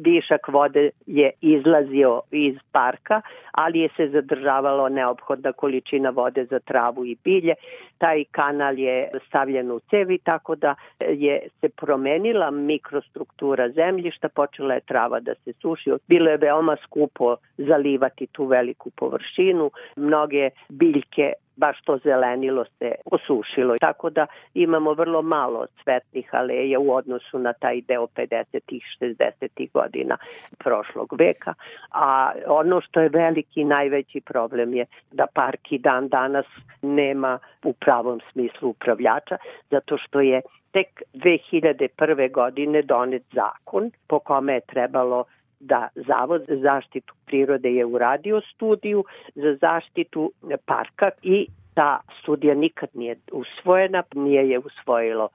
višak 0.00 0.48
vode 0.48 0.90
je 1.06 1.30
izlazio 1.40 2.20
iz 2.30 2.56
parka, 2.72 3.20
ali 3.52 3.78
je 3.80 3.88
se 3.96 4.08
zadržavalo 4.08 4.88
neophodna 4.88 5.52
količina 5.52 6.10
vode 6.10 6.44
za 6.44 6.58
travu 6.58 7.06
i 7.06 7.16
bilje. 7.24 7.54
Taj 7.98 8.24
kanal 8.30 8.78
je 8.78 9.10
stavljen 9.28 9.70
u 9.72 9.80
cevi 9.90 10.18
tako 10.18 10.54
da 10.54 10.74
je 11.00 11.48
se 11.60 11.68
promenila 11.68 12.50
mikrostruktura 12.50 13.68
zemljišta, 13.68 14.28
počela 14.28 14.74
je 14.74 14.80
trava 14.80 15.20
da 15.20 15.34
se 15.34 15.52
suši. 15.52 15.90
Bilo 16.08 16.30
je 16.30 16.36
veoma 16.36 16.76
skupo 16.84 17.36
zalivati 17.58 18.26
tu 18.26 18.44
veliku 18.44 18.90
površinu, 18.90 19.70
mnoge 19.96 20.50
biljke 20.68 21.32
baš 21.56 21.82
to 21.84 21.98
zelenilo 21.98 22.64
se 22.64 22.94
osušilo. 23.04 23.76
Tako 23.80 24.10
da 24.10 24.26
imamo 24.54 24.92
vrlo 24.92 25.22
malo 25.22 25.66
cvetnih 25.82 26.28
aleja 26.32 26.78
u 26.78 26.94
odnosu 26.94 27.38
na 27.38 27.52
taj 27.52 27.80
deo 27.80 28.06
50-ih, 28.06 28.82
60-ih 29.00 29.70
godina 29.74 30.16
prošlog 30.58 31.14
veka. 31.18 31.54
A 31.90 32.32
ono 32.46 32.80
što 32.80 33.00
je 33.00 33.08
veliki 33.08 33.64
najveći 33.64 34.20
problem 34.20 34.74
je 34.74 34.86
da 35.12 35.26
park 35.34 35.72
i 35.72 35.78
dan 35.78 36.08
danas 36.08 36.46
nema 36.82 37.38
u 37.64 37.72
pravom 37.72 38.20
smislu 38.32 38.68
upravljača, 38.68 39.36
zato 39.70 39.98
što 39.98 40.20
je 40.20 40.40
tek 40.72 41.02
2001. 41.14 42.32
godine 42.32 42.82
donet 42.82 43.22
zakon 43.32 43.90
po 44.08 44.18
kome 44.18 44.54
je 44.54 44.60
trebalo 44.60 45.24
da 45.64 45.88
Zavod 45.94 46.42
za 46.48 46.56
zaštitu 46.56 47.14
prirode 47.26 47.70
je 47.70 47.84
uradio 47.84 48.40
studiju 48.54 49.04
za 49.34 49.56
zaštitu 49.60 50.32
parka 50.66 51.10
i 51.22 51.46
ta 51.74 52.00
studija 52.22 52.54
nikad 52.54 52.88
nije 52.94 53.16
usvojena, 53.32 54.02
nije 54.14 54.48
je 54.50 54.58
usvojilo 54.58 55.28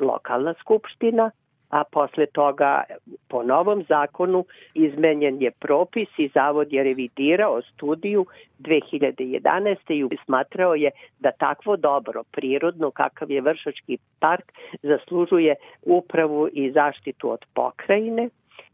lokalna 0.00 0.54
skupština, 0.60 1.30
a 1.70 1.84
posle 1.84 2.26
toga 2.26 2.84
po 3.28 3.42
novom 3.42 3.84
zakonu 3.88 4.44
izmenjen 4.74 5.42
je 5.42 5.50
propis 5.50 6.08
i 6.18 6.30
Zavod 6.34 6.72
je 6.72 6.82
revidirao 6.84 7.62
studiju 7.62 8.26
2011. 8.58 10.12
i 10.12 10.16
smatrao 10.24 10.74
je 10.74 10.90
da 11.20 11.30
takvo 11.30 11.76
dobro 11.76 12.22
prirodno 12.32 12.90
kakav 12.90 13.30
je 13.30 13.40
Vršački 13.40 13.98
park 14.20 14.52
zaslužuje 14.82 15.54
upravu 15.82 16.48
i 16.52 16.70
zaštitu 16.72 17.30
od 17.30 17.44
pokrajine 17.54 18.28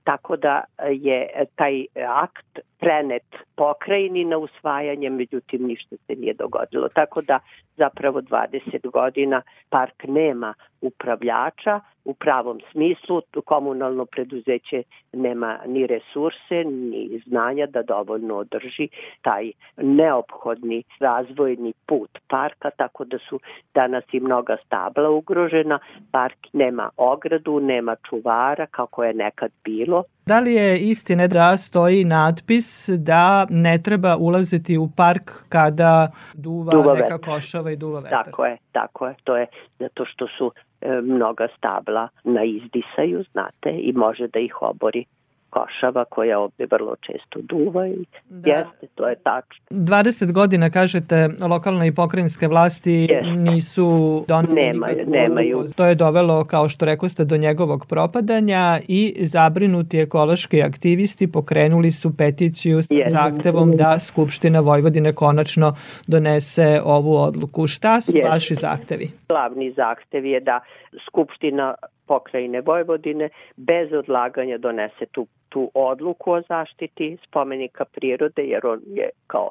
tako 0.07 0.37
da 0.37 0.65
je 0.91 1.29
taj 1.55 1.85
akt 2.09 2.59
prenet 2.79 3.37
pokrajini 3.57 4.25
na 4.25 4.39
usvajanje, 4.39 5.11
međutim 5.11 5.67
ništa 5.67 5.97
se 6.07 6.15
nije 6.15 6.35
dogodilo. 6.35 6.89
Tako 6.89 7.23
da 7.23 7.39
zapravo 7.77 8.21
20 8.21 8.91
godina 8.91 9.43
park 9.71 10.05
nema 10.09 10.55
upravljača 10.87 11.81
u 12.07 12.15
pravom 12.15 12.61
smislu, 12.73 13.23
komunalno 13.45 14.05
preduzeće 14.05 14.83
nema 15.13 15.59
ni 15.67 15.87
resurse, 15.87 16.65
ni 16.65 17.23
znanja 17.27 17.67
da 17.67 17.83
dovoljno 17.83 18.37
održi 18.37 18.89
taj 19.23 19.51
neophodni 19.77 20.83
razvojni 21.01 21.73
put 21.87 22.11
parka, 22.29 22.71
tako 22.71 23.05
da 23.05 23.19
su 23.29 23.41
danas 23.75 24.05
i 24.13 24.21
mnoga 24.21 24.57
stabla 24.67 25.11
ugrožena, 25.11 25.79
park 26.11 26.39
nema 26.53 26.91
ogradu, 26.97 27.61
nema 27.61 27.97
čuvara 28.09 28.67
kako 28.67 29.05
je 29.05 29.15
nekad 29.15 29.51
bilo. 29.65 30.05
Da 30.27 30.41
li 30.41 30.55
je 30.55 30.79
istine 30.79 31.29
da 31.29 31.57
stoji 31.57 32.05
natpis 32.05 32.89
da 32.89 33.47
ne 33.51 33.83
treba 33.83 34.17
ulaziti 34.17 34.79
u 34.79 34.89
park 34.97 35.31
kada 35.49 36.11
duva, 36.35 36.73
duva 36.73 36.95
neka 36.95 37.15
vetar. 37.15 37.35
košava 37.35 37.71
i 37.71 37.77
duva 37.77 38.01
vetar? 38.01 38.25
Tako 38.25 38.45
je, 38.45 38.57
tako 38.73 39.07
je. 39.07 39.15
To 39.25 39.37
je 39.37 39.47
zato 39.79 40.05
što 40.05 40.27
su 40.39 40.53
mnoga 41.03 41.49
stabla 41.59 42.09
na 42.25 42.45
izdisaju, 42.45 43.25
znate, 43.33 43.71
i 43.71 43.93
može 43.93 44.27
da 44.29 44.39
ih 44.39 44.63
obori 44.63 45.05
košava 45.51 46.05
koja 46.05 46.39
ovde 46.39 46.67
vrlo 46.71 46.97
često 47.01 47.39
duva 47.43 47.87
i 47.87 48.05
da. 48.29 48.51
jeste, 48.51 48.87
to 48.95 49.09
je 49.09 49.15
tačno. 49.15 49.67
20 49.71 50.33
godina, 50.33 50.71
kažete, 50.71 51.29
lokalne 51.41 51.87
i 51.87 51.95
pokrajinske 51.95 52.49
vlasti 52.49 52.93
jeste. 52.93 53.31
nisu 53.31 54.25
doneli 54.29 54.55
nemaju, 54.55 55.07
nemaju. 55.07 55.65
To 55.77 55.87
je 55.87 55.95
dovelo, 55.95 56.45
kao 56.45 56.69
što 56.69 56.85
rekao 56.85 57.09
ste, 57.09 57.25
do 57.25 57.37
njegovog 57.37 57.87
propadanja 57.89 58.81
i 58.89 59.15
zabrinuti 59.27 59.99
ekološki 59.99 60.63
aktivisti 60.63 61.33
pokrenuli 61.33 61.91
su 61.91 62.17
peticiju 62.17 62.83
sa 62.83 62.95
jeste. 62.95 63.11
zahtevom 63.11 63.77
da 63.77 63.99
Skupština 63.99 64.61
Vojvodine 64.61 65.13
konačno 65.13 65.77
donese 66.07 66.81
ovu 66.85 67.17
odluku. 67.17 67.67
Šta 67.67 68.01
su 68.01 68.13
jeste. 68.15 68.29
vaši 68.29 68.55
zahtevi? 68.55 69.11
Glavni 69.29 69.73
zahtev 69.73 70.25
je 70.25 70.41
da 70.41 70.61
Skupština 71.07 71.75
pokrajine 72.07 72.61
Vojvodine 72.61 73.29
bez 73.57 73.93
odlaganja 73.93 74.59
donese 74.59 75.07
tu, 75.13 75.27
tu 75.49 75.71
odluku 75.75 76.33
o 76.33 76.41
zaštiti 76.49 77.17
spomenika 77.27 77.85
prirode 77.85 78.43
jer 78.43 78.67
on 78.67 78.81
je 78.87 79.11
kao 79.27 79.51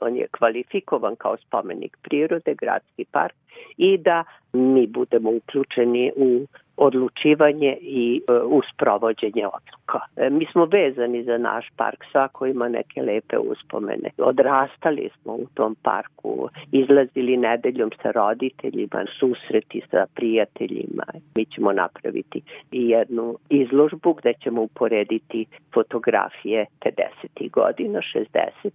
on 0.00 0.16
je 0.16 0.26
kvalifikovan 0.38 1.16
kao 1.16 1.36
spomenik 1.36 1.96
prirode, 2.02 2.54
gradski 2.54 3.04
park 3.04 3.34
i 3.76 3.98
da 3.98 4.24
mi 4.52 4.86
budemo 4.86 5.30
uključeni 5.30 6.12
u 6.16 6.46
odlučivanje 6.76 7.76
i 7.80 8.22
e, 8.28 8.32
u 8.32 8.62
sprovođenje 8.72 9.46
odluka. 9.46 10.00
E, 10.16 10.30
mi 10.30 10.46
smo 10.52 10.64
vezani 10.64 11.24
za 11.24 11.38
naš 11.38 11.66
park, 11.76 12.04
svako 12.12 12.46
ima 12.46 12.68
neke 12.68 13.02
lepe 13.02 13.38
uspomene. 13.38 14.10
Odrastali 14.18 15.10
smo 15.22 15.32
u 15.32 15.46
tom 15.54 15.76
parku, 15.82 16.48
izlazili 16.72 17.36
nedeljom 17.36 17.90
sa 18.02 18.10
roditeljima, 18.10 19.04
susreti 19.18 19.82
sa 19.90 20.06
prijateljima. 20.14 21.04
Mi 21.36 21.44
ćemo 21.44 21.72
napraviti 21.72 22.42
i 22.72 22.88
jednu 22.88 23.36
izložbu 23.48 24.12
gde 24.12 24.32
ćemo 24.42 24.62
uporediti 24.62 25.46
fotografije 25.74 26.66
50. 26.80 27.50
godina, 27.50 28.00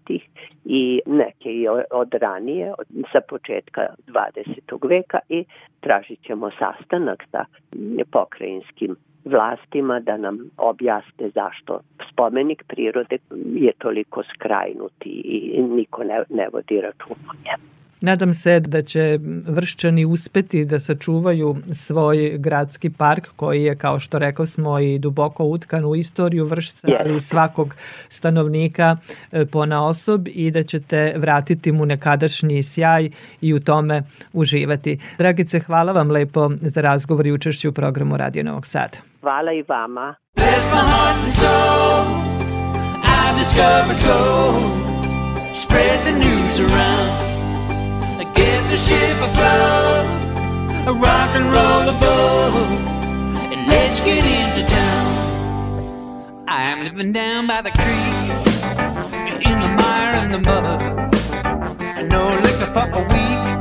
60. 0.07 0.19
i 0.65 1.01
neke 1.05 1.49
i 1.53 1.67
od 1.91 2.13
ranije, 2.13 2.73
sa 3.11 3.21
početka 3.29 3.81
20. 4.07 4.89
veka 4.89 5.19
i 5.29 5.45
tražit 5.79 6.19
ćemo 6.23 6.49
sastanak 6.59 7.23
sa 7.31 7.45
pokrajinskim 8.11 8.95
vlastima 9.25 9.99
da 9.99 10.17
nam 10.17 10.37
objasne 10.57 11.29
zašto 11.35 11.79
spomenik 12.11 12.63
prirode 12.67 13.17
je 13.55 13.71
toliko 13.77 14.23
skrajnuti 14.23 15.09
i 15.09 15.61
niko 15.61 16.03
ne, 16.03 16.23
ne 16.29 16.47
vodi 16.53 16.81
računa 16.81 17.29
o 17.29 17.33
njemu. 17.45 17.80
Nadam 18.01 18.33
se 18.33 18.59
da 18.59 18.81
će 18.81 19.19
vršćani 19.47 20.05
uspeti 20.05 20.65
da 20.65 20.79
sačuvaju 20.79 21.57
svoj 21.73 22.35
gradski 22.37 22.89
park 22.89 23.27
koji 23.35 23.63
je, 23.63 23.75
kao 23.75 23.99
što 23.99 24.19
rekao 24.19 24.45
smo, 24.45 24.79
i 24.79 24.99
duboko 24.99 25.43
utkan 25.43 25.85
u 25.85 25.95
istoriju 25.95 26.45
vršca, 26.45 26.87
ali 26.99 27.21
svakog 27.21 27.75
stanovnika 28.09 28.97
e, 29.31 29.45
pona 29.45 29.87
osob 29.87 30.27
i 30.27 30.51
da 30.51 30.63
ćete 30.63 31.13
vratiti 31.17 31.71
mu 31.71 31.85
nekadašnji 31.85 32.63
sjaj 32.63 33.09
i 33.41 33.53
u 33.53 33.59
tome 33.59 34.03
uživati. 34.33 34.99
Dragice, 35.17 35.59
hvala 35.59 35.91
vam 35.91 36.11
lepo 36.11 36.49
za 36.61 36.81
razgovor 36.81 37.27
i 37.27 37.31
učešću 37.31 37.69
u 37.69 37.71
programu 37.71 38.17
Radio 38.17 38.43
Novog 38.43 38.65
Sada. 38.65 38.97
Hvala 39.21 39.53
i 39.53 39.63
vama. 39.67 40.15
Spread 45.53 45.99
the 46.05 46.11
news 46.11 46.59
around 46.59 47.30
The 48.71 48.77
ship 48.77 49.17
afloat, 49.19 50.05
rock 50.95 51.31
and 51.35 51.45
roll 51.51 51.91
boat, 51.99 52.69
and 53.51 53.67
let's 53.67 53.99
get 53.99 54.23
into 54.23 54.65
town. 54.65 56.45
I'm 56.47 56.85
living 56.85 57.11
down 57.11 57.47
by 57.47 57.61
the 57.63 57.71
creek, 57.71 58.29
in 59.45 59.59
the 59.59 59.67
mire 59.67 60.15
and 60.23 60.33
the 60.33 60.39
mud. 60.39 60.79
No 62.09 62.29
liquor 62.43 62.71
for 62.71 62.87
a 62.93 63.01
week. 63.09 63.60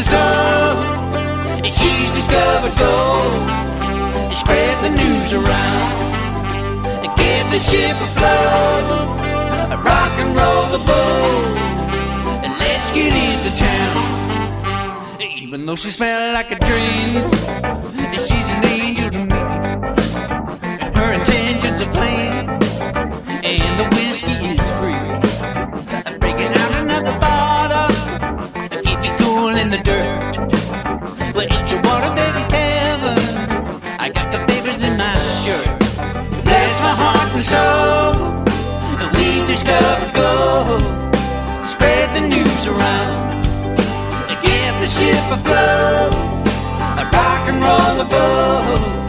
And 0.00 0.08
soul. 0.08 0.76
She's 1.64 2.10
discovered 2.12 2.76
gold. 2.78 3.50
And 4.28 4.36
spread 4.36 4.76
the 4.84 4.90
news 4.90 5.32
around. 5.32 5.92
And 7.04 7.16
get 7.16 7.50
the 7.50 7.58
ship 7.58 7.96
afloat. 8.08 8.84
A 9.72 9.78
rock 9.82 10.12
and 10.22 10.30
roll 10.36 10.64
the 10.76 10.82
boat. 10.90 11.56
And 12.44 12.52
let's 12.58 12.90
get 12.90 13.12
into 13.12 13.50
town. 13.56 15.20
Even 15.20 15.66
though 15.66 15.76
she 15.76 15.90
smells 15.90 16.34
like 16.34 16.50
a 16.50 16.58
dream, 16.58 17.10
And 18.14 18.20
she's 18.20 18.48
an 18.56 18.64
angel 18.64 19.10
to 19.10 19.18
me. 19.18 19.40
Her 20.98 21.12
intentions 21.12 21.80
are 21.80 21.92
plain, 21.92 22.48
and 23.42 23.80
the 23.80 23.86
whiskey 23.96 24.59
above, 45.32 46.12
a 46.98 47.10
rock 47.12 47.48
and 47.48 47.62
roll 47.62 48.00
above. 48.00 48.99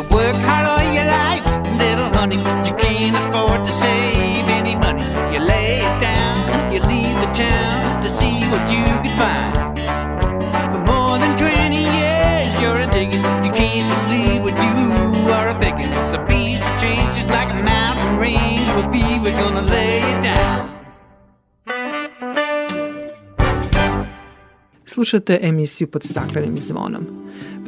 You 0.00 0.08
work 0.08 0.34
hard 0.48 0.64
all 0.64 0.94
your 0.96 1.04
life, 1.04 1.44
little 1.76 2.08
honey, 2.08 2.38
you 2.66 2.74
can't 2.80 3.14
afford 3.20 3.66
to 3.66 3.72
save 3.72 4.48
any 4.48 4.74
money. 4.74 5.04
You 5.30 5.40
lay 5.40 5.84
it 5.84 6.00
down, 6.00 6.72
you 6.72 6.80
leave 6.80 7.20
the 7.20 7.30
town 7.36 8.02
to 8.02 8.08
see 8.08 8.40
what 8.48 8.64
you 8.72 8.80
can 9.04 9.12
find. 9.20 9.52
For 10.72 10.80
more 10.90 11.18
than 11.18 11.36
20 11.36 11.76
years, 11.76 12.48
you're 12.62 12.80
a 12.80 12.88
digging. 12.90 13.20
You 13.44 13.52
can't 13.52 13.88
believe 14.08 14.40
what 14.42 14.56
you 14.64 15.32
are 15.36 15.48
a 15.50 15.58
begging. 15.60 15.92
It's 15.92 16.16
a 16.16 16.24
piece 16.24 16.64
of 16.64 16.80
change 16.80 17.12
just 17.18 17.28
like 17.28 17.52
a 17.52 17.62
mountain 17.62 18.16
range 18.16 18.68
will 18.72 18.88
be. 18.88 19.04
We're 19.20 19.36
gonna 19.36 19.68
lay 19.68 20.00
it 20.00 20.22
down. 20.22 20.70
Slušate 24.84 25.38
emisiju 25.42 25.90
pod 25.90 26.02
staklenim 26.02 26.56
zvonom. 26.56 27.19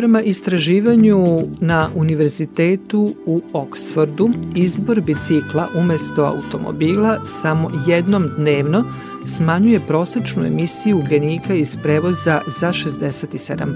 Prema 0.02 0.22
istraživanju 0.22 1.24
na 1.60 1.90
univerzitetu 1.94 3.14
u 3.26 3.40
Oksfordu, 3.52 4.30
izbor 4.54 5.00
bicikla 5.00 5.68
umesto 5.78 6.24
automobila 6.24 7.18
samo 7.26 7.70
jednom 7.86 8.24
dnevno 8.38 8.84
smanjuje 9.26 9.80
prosečnu 9.88 10.44
emisiju 10.44 10.98
ugljenika 10.98 11.54
iz 11.54 11.76
prevoza 11.82 12.40
za 12.60 12.72
67%. 12.72 13.66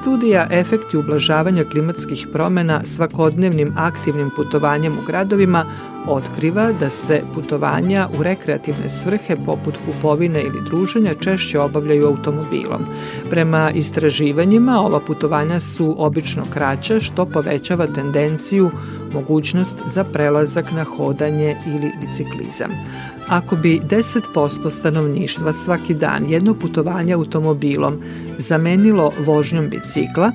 Studija 0.00 0.46
Efekti 0.50 0.96
ublažavanja 0.96 1.64
klimatskih 1.64 2.26
promena 2.32 2.80
svakodnevnim 2.84 3.74
aktivnim 3.76 4.30
putovanjem 4.36 4.92
u 4.92 5.06
gradovima 5.06 5.64
otkriva 6.06 6.72
da 6.80 6.90
se 6.90 7.22
putovanja 7.34 8.08
u 8.18 8.22
rekreativne 8.22 8.88
svrhe 8.88 9.36
poput 9.46 9.74
kupovine 9.86 10.40
ili 10.40 10.64
druženja 10.70 11.14
češće 11.14 11.60
obavljaju 11.60 12.06
automobilom. 12.06 12.80
Prema 13.30 13.70
istraživanjima 13.70 14.80
ova 14.80 15.00
putovanja 15.06 15.60
su 15.60 15.94
obično 15.98 16.42
kraća 16.52 17.00
što 17.00 17.26
povećava 17.26 17.86
tendenciju 17.86 18.70
mogućnost 19.14 19.76
za 19.94 20.04
prelazak 20.04 20.72
na 20.72 20.84
hodanje 20.84 21.56
ili 21.66 21.90
biciklizam. 22.00 22.70
Ako 23.28 23.56
bi 23.56 23.80
10% 23.80 24.70
stanovništva 24.70 25.52
svaki 25.52 25.94
dan 25.94 26.26
jedno 26.28 26.54
putovanje 26.54 27.12
automobilom 27.12 28.02
zamenilo 28.38 29.12
vožnjom 29.26 29.68
bicikla, 29.68 30.32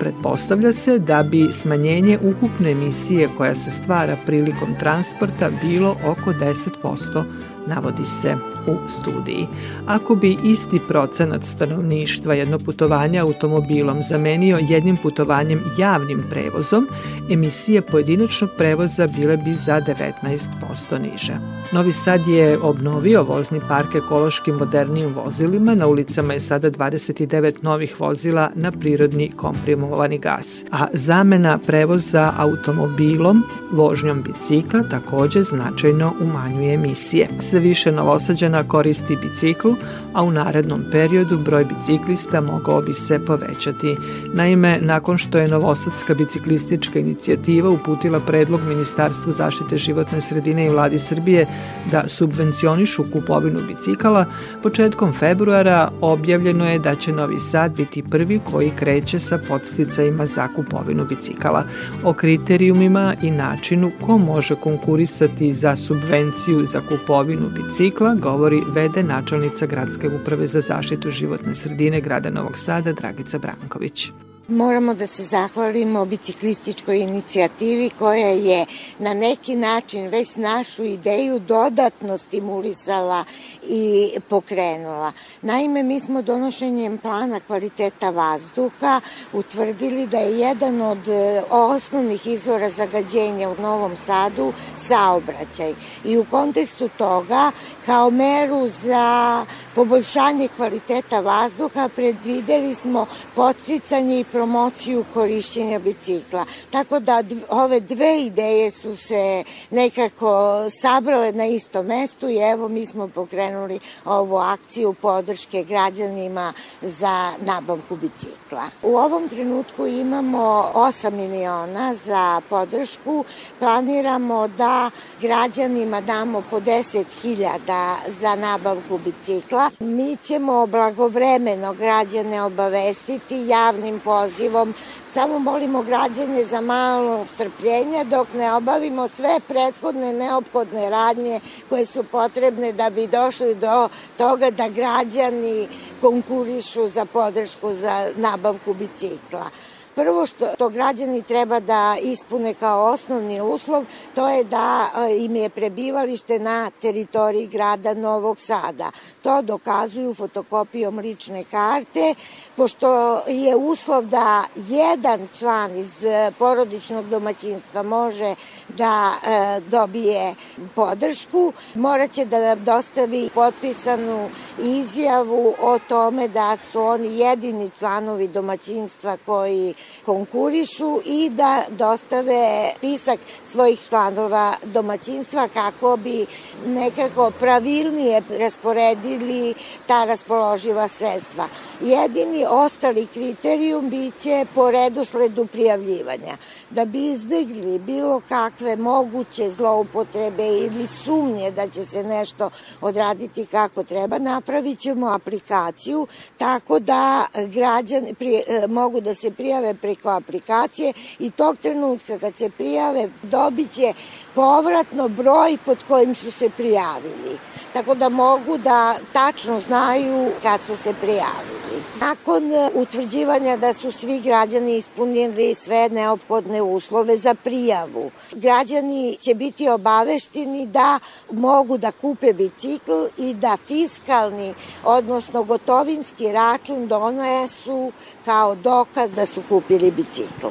Pretpostavlja 0.00 0.72
se 0.72 0.98
da 0.98 1.22
bi 1.22 1.52
smanjenje 1.52 2.18
ukupne 2.22 2.70
emisije 2.70 3.28
koja 3.36 3.54
se 3.54 3.70
stvara 3.70 4.16
prilikom 4.26 4.68
transporta 4.80 5.50
bilo 5.62 5.96
oko 6.06 6.30
10%, 6.30 7.22
navodi 7.66 8.06
se 8.22 8.55
u 8.66 8.76
studiji. 8.88 9.46
Ako 9.86 10.14
bi 10.14 10.36
isti 10.44 10.80
procenat 10.88 11.44
stanovništva 11.44 12.34
jedno 12.34 12.58
putovanje 12.58 13.18
automobilom 13.18 14.02
zamenio 14.08 14.58
jednim 14.68 14.96
putovanjem 14.96 15.60
javnim 15.78 16.24
prevozom, 16.30 16.86
emisije 17.30 17.82
pojedinačnog 17.82 18.50
prevoza 18.58 19.06
bile 19.06 19.36
bi 19.36 19.54
za 19.54 19.80
19% 19.80 21.12
niže. 21.12 21.32
Novi 21.72 21.92
Sad 21.92 22.28
je 22.28 22.58
obnovio 22.62 23.22
vozni 23.22 23.60
park 23.68 23.94
ekološkim 23.94 24.54
modernijim 24.54 25.14
vozilima, 25.14 25.74
na 25.74 25.86
ulicama 25.86 26.32
je 26.32 26.40
sada 26.40 26.70
29 26.70 27.52
novih 27.62 28.00
vozila 28.00 28.50
na 28.54 28.70
prirodni 28.70 29.30
komprimovani 29.36 30.18
gas, 30.18 30.64
a 30.72 30.86
zamena 30.92 31.58
prevoza 31.66 32.32
automobilom, 32.38 33.42
vožnjom 33.72 34.22
bicikla 34.22 34.82
takođe 34.90 35.42
značajno 35.42 36.12
umanjuje 36.20 36.74
emisije. 36.74 37.28
Sve 37.40 37.60
više 37.60 37.92
novosađana 37.92 38.55
koristi 38.64 39.16
biciklu, 39.16 39.76
a 40.16 40.22
u 40.24 40.30
narednom 40.30 40.84
periodu 40.92 41.38
broj 41.38 41.64
biciklista 41.64 42.40
mogao 42.40 42.82
bi 42.82 42.94
se 42.94 43.18
povećati. 43.26 43.96
Naime, 44.34 44.78
nakon 44.80 45.18
što 45.18 45.38
je 45.38 45.48
Novosadska 45.48 46.14
biciklistička 46.14 46.98
inicijativa 46.98 47.70
uputila 47.70 48.20
predlog 48.20 48.60
Ministarstvu 48.68 49.32
zaštite 49.32 49.78
životne 49.78 50.20
sredine 50.20 50.66
i 50.66 50.68
vladi 50.68 50.98
Srbije 50.98 51.46
da 51.90 52.08
subvencionišu 52.08 53.04
kupovinu 53.12 53.58
bicikala, 53.68 54.24
početkom 54.62 55.12
februara 55.12 55.90
objavljeno 56.00 56.70
je 56.70 56.78
da 56.78 56.94
će 56.94 57.12
Novi 57.12 57.40
Sad 57.40 57.76
biti 57.76 58.02
prvi 58.02 58.40
koji 58.50 58.70
kreće 58.78 59.20
sa 59.20 59.38
podsticajima 59.48 60.26
za 60.26 60.48
kupovinu 60.48 61.04
bicikala. 61.04 61.64
O 62.04 62.12
kriterijumima 62.12 63.14
i 63.22 63.30
načinu 63.30 63.90
ko 64.06 64.18
može 64.18 64.54
konkurisati 64.54 65.52
za 65.52 65.76
subvenciju 65.76 66.66
za 66.66 66.80
kupovinu 66.80 67.48
bicikla 67.48 68.14
govori 68.14 68.60
vede 68.74 69.02
načelnica 69.02 69.66
Gradske 69.66 70.05
uprave 70.08 70.46
za 70.46 70.60
zaštitu 70.60 71.10
životne 71.10 71.54
sredine 71.54 72.00
grada 72.00 72.30
Novog 72.30 72.58
Sada 72.58 72.92
Dragica 72.92 73.38
Branković. 73.38 74.10
Moramo 74.48 74.94
da 74.94 75.06
se 75.06 75.22
zahvalimo 75.22 76.04
biciklističkoj 76.04 76.98
inicijativi 76.98 77.90
koja 77.98 78.28
je 78.28 78.66
na 78.98 79.14
neki 79.14 79.56
način 79.56 80.08
već 80.08 80.36
našu 80.36 80.84
ideju 80.84 81.38
dodatno 81.38 82.18
stimulisala 82.18 83.24
i 83.68 84.10
pokrenula. 84.30 85.12
Naime, 85.42 85.82
mi 85.82 86.00
smo 86.00 86.22
donošenjem 86.22 86.98
plana 86.98 87.40
kvaliteta 87.40 88.10
vazduha 88.10 89.00
utvrdili 89.32 90.06
da 90.06 90.18
je 90.18 90.38
jedan 90.38 90.80
od 90.80 91.08
e, 91.08 91.42
osnovnih 91.50 92.26
izvora 92.26 92.70
zagađenja 92.70 93.50
u 93.50 93.62
Novom 93.62 93.96
Sadu 93.96 94.52
saobraćaj. 94.76 95.74
I 96.04 96.18
u 96.18 96.24
kontekstu 96.30 96.88
toga, 96.98 97.50
kao 97.86 98.10
meru 98.10 98.68
za 98.68 99.44
poboljšanje 99.74 100.48
kvaliteta 100.56 101.20
vazduha, 101.20 101.88
predvideli 101.96 102.74
smo 102.74 103.06
podsticanje 103.34 104.20
i 104.20 104.24
promociju 104.36 105.04
korišćenja 105.14 105.78
bicikla. 105.78 106.44
Tako 106.70 107.00
da 107.00 107.22
ove 107.48 107.80
dve 107.80 108.20
ideje 108.20 108.70
su 108.70 108.96
se 108.96 109.44
nekako 109.70 110.62
sabrale 110.70 111.32
na 111.32 111.46
istom 111.46 111.86
mestu 111.86 112.28
i 112.28 112.36
evo 112.36 112.68
mi 112.68 112.86
smo 112.86 113.08
pokrenuli 113.08 113.78
ovu 114.04 114.36
akciju 114.36 114.94
podrške 115.02 115.64
građanima 115.64 116.52
za 116.82 117.32
nabavku 117.38 117.96
bicikla. 117.96 118.62
U 118.82 118.96
ovom 118.96 119.28
trenutku 119.28 119.86
imamo 119.86 120.70
8 120.74 121.10
miliona 121.10 121.94
za 121.94 122.40
podršku. 122.48 123.24
Planiramo 123.58 124.48
da 124.48 124.90
građanima 125.20 126.00
damo 126.00 126.42
po 126.50 126.60
10.000 126.60 127.94
za 128.08 128.34
nabavku 128.34 128.98
bicikla. 128.98 129.70
Mi 129.80 130.16
ćemo 130.16 130.66
blagovremeno 130.66 131.72
građane 131.72 132.42
obavestiti 132.42 133.46
javnim 133.46 134.00
pozivom 134.00 134.25
pozivom. 134.26 134.74
Samo 135.08 135.38
molimo 135.38 135.82
građane 135.82 136.44
za 136.44 136.60
malo 136.60 137.24
strpljenja 137.24 138.04
dok 138.04 138.32
ne 138.34 138.52
obavimo 138.52 139.08
sve 139.08 139.40
prethodne 139.48 140.12
neophodne 140.12 140.90
radnje 140.90 141.40
koje 141.68 141.86
su 141.86 142.04
potrebne 142.04 142.72
da 142.72 142.90
bi 142.90 143.06
došli 143.06 143.54
do 143.54 143.88
toga 144.18 144.50
da 144.50 144.68
građani 144.68 145.68
konkurišu 146.00 146.88
za 146.88 147.04
podršku 147.04 147.74
za 147.74 148.10
nabavku 148.16 148.74
bicikla. 148.74 149.50
Prvo 149.96 150.26
što 150.26 150.46
to 150.58 150.68
građani 150.68 151.22
treba 151.22 151.60
da 151.60 151.96
ispune 152.02 152.54
kao 152.54 152.84
osnovni 152.84 153.40
uslov, 153.40 153.84
to 154.14 154.28
je 154.28 154.44
da 154.44 154.90
e, 154.96 155.16
im 155.24 155.36
je 155.36 155.48
prebivalište 155.48 156.38
na 156.38 156.70
teritoriji 156.70 157.46
grada 157.46 157.94
Novog 157.94 158.40
Sada. 158.40 158.90
To 159.22 159.42
dokazuju 159.42 160.14
fotokopijom 160.14 160.98
lične 160.98 161.44
karte, 161.44 162.14
pošto 162.56 163.20
je 163.26 163.56
uslov 163.56 164.06
da 164.06 164.44
jedan 164.68 165.28
član 165.38 165.76
iz 165.76 166.04
e, 166.04 166.32
porodičnog 166.38 167.08
domaćinstva 167.08 167.82
može 167.82 168.34
da 168.68 169.12
e, 169.12 169.60
dobije 169.60 170.34
podršku, 170.74 171.52
moraće 171.74 172.24
da 172.24 172.54
dostavi 172.54 173.30
potpisanu 173.34 174.28
izjavu 174.58 175.54
o 175.60 175.78
tome 175.78 176.28
da 176.28 176.56
su 176.56 176.80
oni 176.80 177.18
jedini 177.18 177.70
članovi 177.78 178.28
domaćinstva 178.28 179.16
koji 179.26 179.74
konkurišu 180.04 181.00
i 181.04 181.30
da 181.30 181.62
dostave 181.70 182.70
spisak 182.76 183.20
svojih 183.44 183.80
članova 183.80 184.54
domaćinstva 184.64 185.48
kako 185.48 185.96
bi 185.96 186.26
nekako 186.66 187.30
pravilnije 187.40 188.22
rasporedili 188.38 189.54
ta 189.86 190.04
raspoloživa 190.04 190.88
sredstva. 190.88 191.48
Jedini 191.80 192.46
ostali 192.48 193.06
kriterijum 193.06 193.90
biće 193.90 194.46
po 194.54 194.70
redosledu 194.70 195.46
prijavljivanja. 195.46 196.36
Da 196.70 196.84
bi 196.84 197.10
izbegli 197.10 197.78
bilo 197.78 198.22
kakve 198.28 198.76
moguće 198.76 199.50
zloupotrebe 199.50 200.48
ili 200.48 200.86
sumnje 200.86 201.50
da 201.50 201.68
će 201.68 201.84
se 201.84 202.04
nešto 202.04 202.50
odraditi 202.80 203.46
kako 203.46 203.82
treba, 203.84 204.18
napravit 204.18 204.78
ćemo 204.78 205.06
aplikaciju 205.06 206.06
tako 206.38 206.78
da 206.78 207.26
građani 207.34 208.14
prije, 208.14 208.44
mogu 208.68 209.00
da 209.00 209.14
se 209.14 209.30
prijave 209.30 209.74
preko 209.76 210.08
aplikacije 210.08 210.92
i 211.18 211.30
tog 211.30 211.56
trenutka 211.58 212.18
kad 212.18 212.36
se 212.36 212.50
prijave 212.50 213.08
dobit 213.22 213.72
će 213.72 213.92
povratno 214.34 215.08
broj 215.08 215.58
pod 215.64 215.78
kojim 215.88 216.14
su 216.14 216.30
se 216.30 216.50
prijavili. 216.50 217.38
Tako 217.72 217.94
da 217.94 218.08
mogu 218.08 218.58
da 218.58 218.96
tačno 219.12 219.60
znaju 219.60 220.30
kad 220.42 220.62
su 220.62 220.76
se 220.76 220.94
prijavili. 221.00 221.82
Nakon 222.00 222.42
utvrđivanja 222.74 223.56
da 223.56 223.72
su 223.72 223.92
svi 223.92 224.20
građani 224.20 224.76
ispunili 224.76 225.54
sve 225.54 225.88
neophodne 225.88 226.62
uslove 226.62 227.16
za 227.16 227.34
prijavu, 227.34 228.10
građani 228.32 229.16
će 229.20 229.34
biti 229.34 229.68
obavešteni 229.68 230.66
da 230.66 230.98
mogu 231.32 231.78
da 231.78 231.92
kupe 231.92 232.32
bicikl 232.32 232.92
i 233.18 233.34
da 233.34 233.56
fiskalni, 233.66 234.54
odnosno 234.84 235.42
gotovinski 235.42 236.32
račun 236.32 236.86
donesu 236.88 237.92
kao 238.24 238.54
dokaz 238.54 239.14
da 239.14 239.26
su 239.26 239.42
kupili 239.48 239.65
bicikl. 239.68 240.46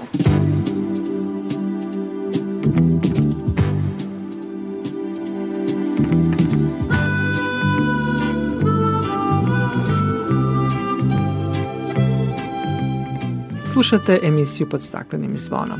Slušate 13.65 14.19
emisiju 14.23 14.69
pod 14.69 14.83
staklenim 14.83 15.37
zvonom. 15.37 15.79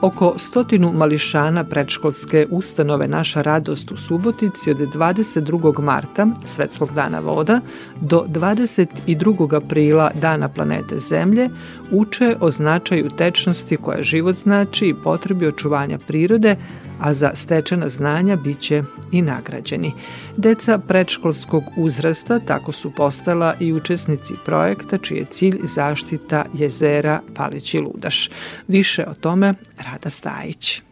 Oko 0.00 0.34
stotinu 0.38 0.92
mališana 0.92 1.64
predškolske 1.64 2.46
ustanove 2.50 3.08
Naša 3.08 3.42
radost 3.42 3.90
u 3.90 3.96
Subotici 3.96 4.70
od 4.70 4.76
22. 4.76 5.80
marta, 5.82 6.26
Svetskog 6.44 6.94
dana 6.94 7.20
voda, 7.20 7.60
do 8.00 8.24
22. 8.28 9.56
aprila 9.56 10.10
Dana 10.14 10.48
planete 10.48 10.98
Zemlje 10.98 11.48
uče 11.90 12.36
o 12.40 12.50
značaju 12.50 13.10
tečnosti 13.18 13.76
koja 13.76 14.02
život 14.02 14.36
znači 14.36 14.86
i 14.86 14.94
potrebi 15.04 15.46
očuvanja 15.46 15.98
prirode, 15.98 16.56
a 17.00 17.14
za 17.14 17.30
stečena 17.34 17.88
znanja 17.88 18.36
biće 18.36 18.82
i 19.12 19.22
nagrađeni. 19.22 19.92
Deca 20.36 20.78
predškolskog 20.78 21.62
uzrasta 21.76 22.38
tako 22.38 22.72
su 22.72 22.90
postala 22.90 23.54
i 23.60 23.72
učesnici 23.72 24.32
projekta 24.46 24.98
čiji 24.98 25.18
je 25.18 25.24
cilj 25.24 25.58
zaštita 25.74 26.44
jezera 26.54 27.20
Palići 27.34 27.78
Ludaš. 27.78 28.30
Više 28.68 29.04
o 29.06 29.14
tome 29.14 29.54
Rada 29.78 30.10
Stajić. 30.10 30.82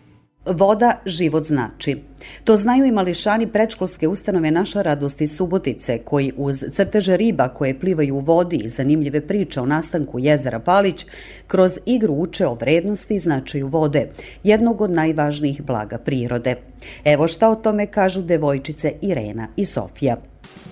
Voda 0.47 1.01
život 1.07 1.45
znači. 1.45 1.97
To 2.44 2.56
znaju 2.56 2.84
i 2.84 2.92
mališani 2.92 3.46
predškolske 3.46 4.08
ustanove 4.08 4.50
Naša 4.50 4.82
radost 4.82 5.20
iz 5.20 5.36
Subotice, 5.36 5.98
koji 5.98 6.32
uz 6.36 6.64
crteže 6.72 7.16
riba 7.16 7.48
koje 7.48 7.78
plivaju 7.80 8.16
u 8.16 8.20
vodi 8.20 8.56
i 8.56 8.68
zanimljive 8.68 9.20
priče 9.20 9.60
o 9.60 9.66
nastanku 9.66 10.18
jezera 10.18 10.58
Palić, 10.58 11.06
kroz 11.46 11.78
igru 11.86 12.14
uče 12.14 12.46
o 12.46 12.54
vrednosti 12.54 13.14
i 13.14 13.18
značaju 13.18 13.68
vode, 13.68 14.08
jednog 14.44 14.80
od 14.80 14.90
najvažnijih 14.90 15.62
blaga 15.62 15.98
prirode. 15.98 16.56
Evo 17.04 17.28
šta 17.28 17.48
o 17.48 17.54
tome 17.54 17.86
kažu 17.86 18.22
devojčice 18.22 18.92
Irena 19.02 19.48
i 19.56 19.64
Sofija. 19.64 20.16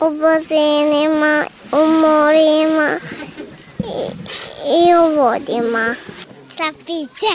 U 0.01 0.11
bazenima, 0.21 1.45
u 1.73 1.83
morima 2.01 2.99
i, 3.79 4.07
i 4.67 4.95
u 4.95 5.17
vodima. 5.17 5.95
Sa 6.51 6.73
piće. 6.79 7.33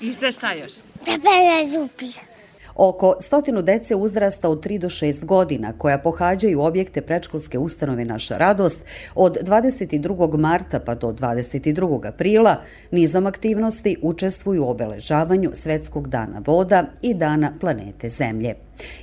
I 0.00 0.14
sve 0.14 0.32
šta 0.32 0.52
još? 0.52 0.72
Pepena 1.04 1.66
zupih. 1.72 2.27
Oko 2.80 3.16
stotinu 3.20 3.62
dece 3.62 3.94
uzrasta 3.94 4.48
od 4.48 4.66
3 4.66 4.78
do 4.78 4.88
6 4.88 5.24
godina 5.24 5.72
koja 5.78 5.98
pohađaju 5.98 6.60
objekte 6.60 7.00
predškolske 7.00 7.58
ustanove 7.58 8.04
Naša 8.04 8.36
radost 8.36 8.84
od 9.14 9.38
22. 9.42 10.38
marta 10.38 10.80
pa 10.80 10.94
do 10.94 11.08
22. 11.08 12.08
aprila 12.08 12.62
nizom 12.90 13.26
aktivnosti 13.26 13.96
učestvuju 14.02 14.64
u 14.64 14.70
obeležavanju 14.70 15.50
Svetskog 15.54 16.08
dana 16.08 16.42
voda 16.46 16.84
i 17.02 17.14
dana 17.14 17.52
planete 17.60 18.08
Zemlje. 18.08 18.54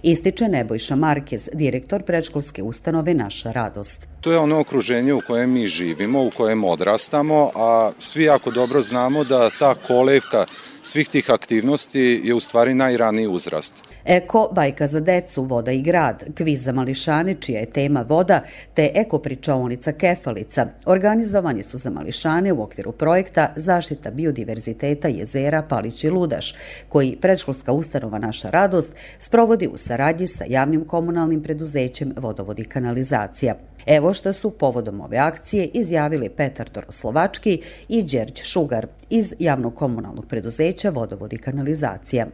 Ističe 0.04 0.48
Nebojša 0.48 0.96
Markez, 0.96 1.50
direktor 1.54 2.04
predškolske 2.04 2.64
ustanove 2.64 3.14
Naša 3.14 3.52
radost. 3.52 4.08
To 4.22 4.32
je 4.32 4.38
ono 4.38 4.60
okruženje 4.60 5.14
u 5.14 5.22
kojem 5.28 5.52
mi 5.52 5.68
živimo, 5.68 6.24
u 6.24 6.32
kojem 6.38 6.64
odrastamo, 6.64 7.52
a 7.56 7.92
svi 8.00 8.24
jako 8.24 8.52
dobro 8.52 8.82
znamo 8.82 9.24
da 9.24 9.50
ta 9.60 9.76
kolevka 9.88 10.46
svih 10.86 11.10
tih 11.10 11.30
aktivnosti 11.30 12.22
je 12.24 12.34
u 12.34 12.40
stvari 12.40 12.74
najraniji 12.74 13.28
uzrast. 13.28 13.84
Eko, 14.06 14.50
bajka 14.52 14.88
za 14.88 15.00
decu, 15.00 15.44
voda 15.44 15.72
i 15.72 15.82
grad, 15.82 16.24
kviz 16.38 16.64
za 16.64 16.72
mališane, 16.72 17.36
čija 17.40 17.60
je 17.60 17.66
tema 17.66 18.06
voda, 18.10 18.42
te 18.74 18.92
eko 18.96 19.20
pričaonica 19.20 19.92
Kefalica, 19.92 20.68
organizovani 20.86 21.64
su 21.64 21.78
za 21.78 21.90
mališane 21.90 22.54
u 22.54 22.64
okviru 22.64 22.92
projekta 22.92 23.54
Zaštita 23.56 24.12
biodiverziteta 24.12 25.08
jezera 25.08 25.62
Palić 25.62 26.04
i 26.04 26.10
Ludaš, 26.10 26.56
koji 26.90 27.18
predškolska 27.22 27.72
ustanova 27.72 28.20
Naša 28.20 28.50
radost 28.50 28.94
sprovodi 29.20 29.68
u 29.68 29.78
saradnji 29.78 30.28
sa 30.28 30.44
javnim 30.48 30.86
komunalnim 30.86 31.44
preduzećem 31.44 32.14
Vodovod 32.18 32.60
i 32.60 32.64
kanalizacija. 32.66 33.56
Evo 33.86 34.14
što 34.14 34.34
su 34.34 34.52
povodom 34.52 35.02
ove 35.02 35.18
akcije 35.18 35.70
izjavili 35.74 36.30
Petar 36.30 36.70
Doroslovački 36.70 37.62
i 37.90 38.04
Đerđ 38.04 38.42
Šugar 38.44 38.88
iz 39.10 39.34
javnog 39.40 39.76
komunalnog 39.76 40.26
preduzeća 40.28 40.90
Vodovod 40.90 41.34
i 41.34 41.38
kanalizacija. 41.38 42.28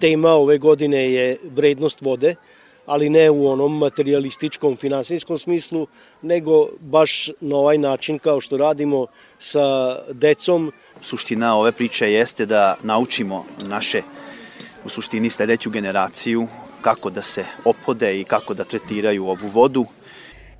Tema 0.00 0.30
ove 0.30 0.58
godine 0.58 1.12
je 1.12 1.36
vrednost 1.54 2.02
vode, 2.02 2.34
ali 2.86 3.10
ne 3.10 3.30
u 3.30 3.48
onom 3.48 3.78
materialističkom 3.78 4.76
finansijskom 4.76 5.38
smislu, 5.38 5.86
nego 6.22 6.68
baš 6.80 7.30
na 7.40 7.56
ovaj 7.56 7.78
način 7.78 8.18
kao 8.18 8.40
što 8.40 8.56
radimo 8.56 9.06
sa 9.38 9.96
decom. 10.12 10.72
Suština 11.00 11.56
ove 11.56 11.72
priče 11.72 12.12
jeste 12.12 12.46
da 12.46 12.76
naučimo 12.82 13.44
naše 13.64 14.02
u 14.84 14.88
suštini 14.88 15.30
sledeću 15.30 15.70
generaciju 15.70 16.46
kako 16.82 17.10
da 17.10 17.22
se 17.22 17.44
opode 17.64 18.20
i 18.20 18.24
kako 18.24 18.54
da 18.54 18.64
tretiraju 18.64 19.26
ovu 19.26 19.48
vodu 19.52 19.84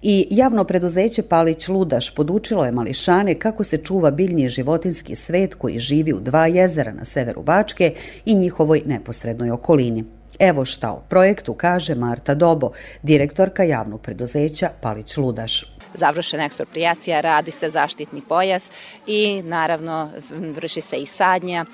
I 0.03 0.27
javno 0.31 0.65
preduzeće 0.65 1.23
Palić 1.23 1.69
Ludaš 1.69 2.15
podučilo 2.15 2.65
je 2.65 2.73
mališane 2.73 3.35
kako 3.35 3.65
se 3.65 3.79
čuva 3.79 4.11
biljni 4.11 4.49
životinski 4.49 5.15
svet 5.15 5.55
koji 5.55 5.79
živi 5.79 6.13
u 6.13 6.21
dva 6.21 6.47
jezera 6.47 6.93
na 6.93 7.05
severu 7.05 7.43
Bačke 7.43 7.95
i 8.25 8.35
njihovoj 8.35 8.83
neposrednoj 8.87 9.51
okolini. 9.51 10.05
Evo 10.39 10.65
šta 10.65 10.93
o 10.93 11.03
projektu 11.09 11.55
kaže 11.55 11.95
Marta 11.95 12.35
Dobo, 12.35 12.71
direktorka 13.03 13.63
javnog 13.63 14.01
preduzeća 14.01 14.71
Palić 14.81 15.17
Ludaš 15.17 15.79
završena 15.95 16.45
ekspropriacija, 16.45 17.21
radi 17.21 17.51
se 17.51 17.69
zaštitni 17.69 18.23
pojas 18.29 18.71
i 19.07 19.43
naravno 19.43 20.11
vrši 20.31 20.81
se 20.81 20.97
i 20.97 21.07
sadnja 21.07 21.65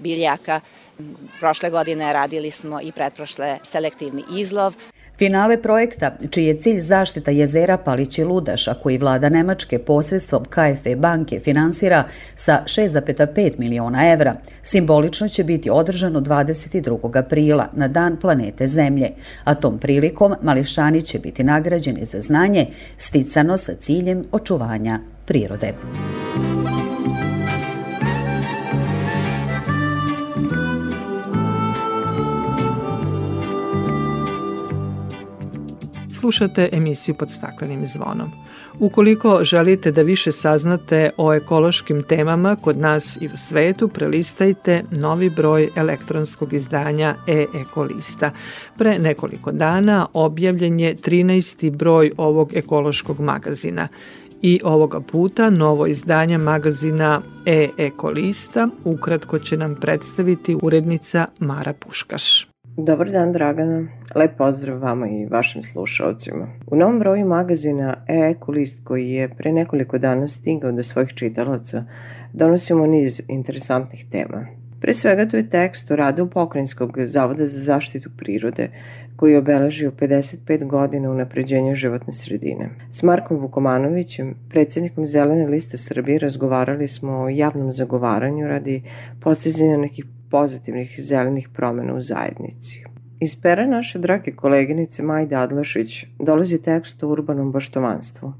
biljaka. 0.00 0.60
Prošle 1.40 1.70
godine 1.70 2.12
radili 2.12 2.50
smo 2.50 2.80
i 2.80 2.92
pretprošle 2.92 3.58
selektivni 3.62 4.22
izlov. 4.36 4.74
Finale 5.18 5.62
projekta, 5.62 6.16
čiji 6.30 6.46
je 6.46 6.58
cilj 6.58 6.78
zaštita 6.78 7.30
jezera 7.30 7.76
Palići 7.76 8.24
Ludaša, 8.24 8.74
koji 8.74 8.98
vlada 8.98 9.28
Nemačke 9.28 9.78
posredstvom 9.78 10.44
KFE 10.44 10.96
banke 10.96 11.40
finansira 11.40 12.04
sa 12.34 12.62
6,5 12.66 13.52
miliona 13.58 14.12
evra, 14.12 14.36
simbolično 14.62 15.28
će 15.28 15.44
biti 15.44 15.70
održano 15.70 16.20
22. 16.20 17.18
aprila 17.18 17.68
na 17.72 17.88
dan 17.88 18.16
planete 18.16 18.66
Zemlje, 18.66 19.10
a 19.44 19.54
tom 19.54 19.78
prilikom 19.78 20.34
mališani 20.42 21.02
će 21.02 21.18
biti 21.18 21.44
nagrađeni 21.44 22.04
za 22.04 22.20
znanje 22.20 22.66
sticano 22.96 23.56
sa 23.56 23.74
ciljem 23.74 24.24
očuvanja 24.32 25.00
prirode. 25.26 25.72
Slušate 36.22 36.68
emisiju 36.72 37.14
pod 37.14 37.30
staklenim 37.30 37.86
zvonom. 37.86 38.30
Ukoliko 38.78 39.44
želite 39.44 39.90
da 39.92 40.02
više 40.02 40.32
saznate 40.32 41.10
o 41.16 41.34
ekološkim 41.34 42.02
temama 42.02 42.56
kod 42.56 42.78
nas 42.78 43.18
i 43.20 43.26
u 43.26 43.36
svetu, 43.36 43.88
prelistajte 43.88 44.82
novi 44.90 45.30
broj 45.30 45.68
elektronskog 45.76 46.52
izdanja 46.52 47.14
e-ekolista. 47.26 48.30
Pre 48.78 48.98
nekoliko 48.98 49.52
dana 49.52 50.06
objavljen 50.12 50.80
je 50.80 50.94
13. 50.96 51.76
broj 51.76 52.12
ovog 52.16 52.50
ekološkog 52.54 53.20
magazina. 53.20 53.88
I 54.42 54.60
ovoga 54.64 55.00
puta 55.00 55.50
novo 55.50 55.86
izdanje 55.86 56.38
magazina 56.38 57.20
e-ekolista 57.46 58.68
ukratko 58.84 59.38
će 59.38 59.56
nam 59.56 59.74
predstaviti 59.74 60.56
urednica 60.62 61.26
Mara 61.38 61.72
Puškaš. 61.72 62.51
Dobar 62.76 63.10
dan 63.10 63.32
Dragana, 63.32 63.86
lep 64.14 64.36
pozdrav 64.38 64.78
vama 64.78 65.08
i 65.08 65.26
vašim 65.26 65.62
slušalcima. 65.62 66.46
U 66.66 66.76
novom 66.76 66.98
broju 66.98 67.26
magazina 67.26 67.96
E-Ekolist 68.08 68.78
koji 68.84 69.10
je 69.10 69.28
pre 69.28 69.52
nekoliko 69.52 69.98
dana 69.98 70.28
stigao 70.28 70.72
do 70.72 70.82
svojih 70.82 71.14
čitalaca 71.14 71.84
donosimo 72.32 72.86
niz 72.86 73.20
interesantnih 73.28 74.04
tema. 74.10 74.46
Pre 74.82 74.94
svega 74.94 75.26
to 75.26 75.36
je 75.36 75.48
tekst 75.48 75.90
o 75.90 75.96
radu 75.96 76.26
Pokrenjskog 76.26 76.98
zavoda 77.04 77.46
za 77.46 77.60
zaštitu 77.60 78.10
prirode, 78.16 78.68
koji 79.16 79.32
je 79.32 79.38
obeležio 79.38 79.90
55 79.90 80.66
godina 80.66 81.10
unapređenja 81.10 81.74
životne 81.74 82.12
sredine. 82.12 82.70
S 82.90 83.02
Markom 83.02 83.38
Vukomanovićem, 83.38 84.34
predsednikom 84.48 85.06
Zelene 85.06 85.46
liste 85.46 85.78
Srbije, 85.78 86.18
razgovarali 86.18 86.88
smo 86.88 87.12
o 87.12 87.28
javnom 87.28 87.72
zagovaranju 87.72 88.48
radi 88.48 88.82
postizanja 89.20 89.76
nekih 89.76 90.04
pozitivnih 90.30 90.94
zelenih 90.98 91.48
promena 91.48 91.94
u 91.94 92.02
zajednici. 92.02 92.84
Iz 93.20 93.36
pera 93.42 93.66
naše 93.66 93.98
drage 93.98 94.32
koleginice 94.32 95.02
Majde 95.02 95.36
Adlašić 95.36 96.04
dolazi 96.18 96.58
tekst 96.58 97.02
o 97.02 97.08
urbanom 97.08 97.52
baštovanstvu. 97.52 98.32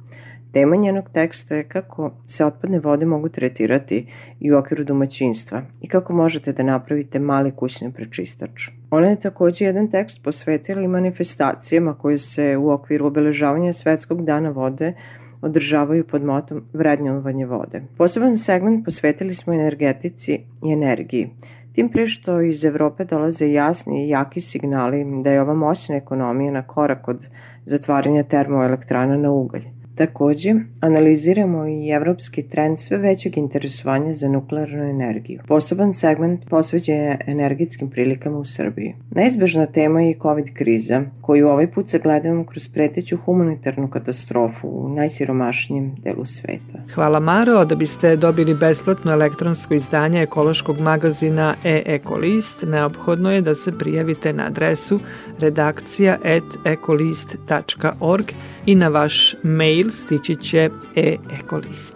Tema 0.52 0.76
njenog 0.76 1.10
teksta 1.12 1.54
je 1.54 1.64
kako 1.64 2.10
se 2.26 2.44
otpadne 2.44 2.78
vode 2.78 3.06
mogu 3.06 3.28
tretirati 3.28 4.06
i 4.40 4.52
u 4.52 4.58
okviru 4.58 4.84
domaćinstva 4.84 5.62
i 5.80 5.88
kako 5.88 6.12
možete 6.12 6.52
da 6.52 6.62
napravite 6.62 7.18
mali 7.18 7.52
kućni 7.56 7.92
prečistač. 7.92 8.68
Ona 8.90 9.08
je 9.08 9.20
takođe 9.20 9.64
jedan 9.64 9.90
tekst 9.90 10.22
posvetila 10.22 10.82
i 10.82 10.88
manifestacijama 10.88 11.94
koje 11.94 12.18
se 12.18 12.56
u 12.56 12.70
okviru 12.70 13.06
obeležavanja 13.06 13.72
Svetskog 13.72 14.24
dana 14.24 14.50
vode 14.50 14.94
održavaju 15.42 16.06
pod 16.06 16.24
motom 16.24 16.62
vrednjovanje 16.72 17.46
vode. 17.46 17.82
Poseban 17.98 18.36
segment 18.36 18.84
posvetili 18.84 19.34
smo 19.34 19.52
energetici 19.52 20.40
i 20.64 20.72
energiji, 20.72 21.30
Tim 21.72 21.88
pre 21.88 22.06
što 22.06 22.40
iz 22.40 22.64
Evrope 22.64 23.04
dolaze 23.04 23.52
jasni 23.52 24.04
i 24.04 24.08
jaki 24.08 24.40
signali 24.40 25.04
da 25.22 25.30
je 25.30 25.40
ova 25.40 25.54
moćna 25.54 25.96
ekonomija 25.96 26.52
na 26.52 26.62
korak 26.62 27.08
od 27.08 27.26
zatvaranja 27.66 28.22
termoelektrana 28.22 29.16
na 29.16 29.30
ugalj. 29.30 29.64
Takođe, 29.94 30.54
analiziramo 30.80 31.66
i 31.66 31.88
evropski 31.88 32.42
trend 32.42 32.80
sve 32.80 32.98
većeg 32.98 33.38
interesovanja 33.38 34.14
za 34.14 34.28
nuklearnu 34.28 34.84
energiju. 34.84 35.40
Poseban 35.48 35.92
segment 35.92 36.48
posveđen 36.48 36.96
je 36.96 37.18
energetskim 37.26 37.90
prilikama 37.90 38.38
u 38.38 38.44
Srbiji. 38.44 38.94
Neizbežna 39.10 39.66
tema 39.66 40.00
je 40.00 40.10
i 40.10 40.18
COVID 40.22 40.46
kriza, 40.54 41.02
koju 41.20 41.48
ovaj 41.48 41.70
put 41.70 41.90
sagledamo 41.90 42.44
kroz 42.44 42.68
preteću 42.68 43.16
humanitarnu 43.16 43.88
katastrofu 43.88 44.68
u 44.68 44.88
najsiromašnijem 44.88 45.94
delu 46.02 46.26
sveta. 46.26 46.78
Hvala 46.94 47.20
Maro, 47.20 47.64
da 47.64 47.74
biste 47.74 48.16
dobili 48.16 48.54
besplatno 48.54 49.12
elektronsko 49.12 49.74
izdanje 49.74 50.22
ekološkog 50.22 50.80
magazina 50.80 51.54
e-ekolist, 51.64 52.64
neophodno 52.66 53.32
je 53.32 53.40
da 53.40 53.54
se 53.54 53.72
prijavite 53.78 54.32
na 54.32 54.46
adresu 54.46 54.98
redakcija.ekolist.org 55.38 58.24
i 58.66 58.74
na 58.74 58.88
vaš 58.88 59.34
mail 59.42 59.81
stići 59.90 60.36
će 60.36 60.70
e-ekolist. 60.96 61.94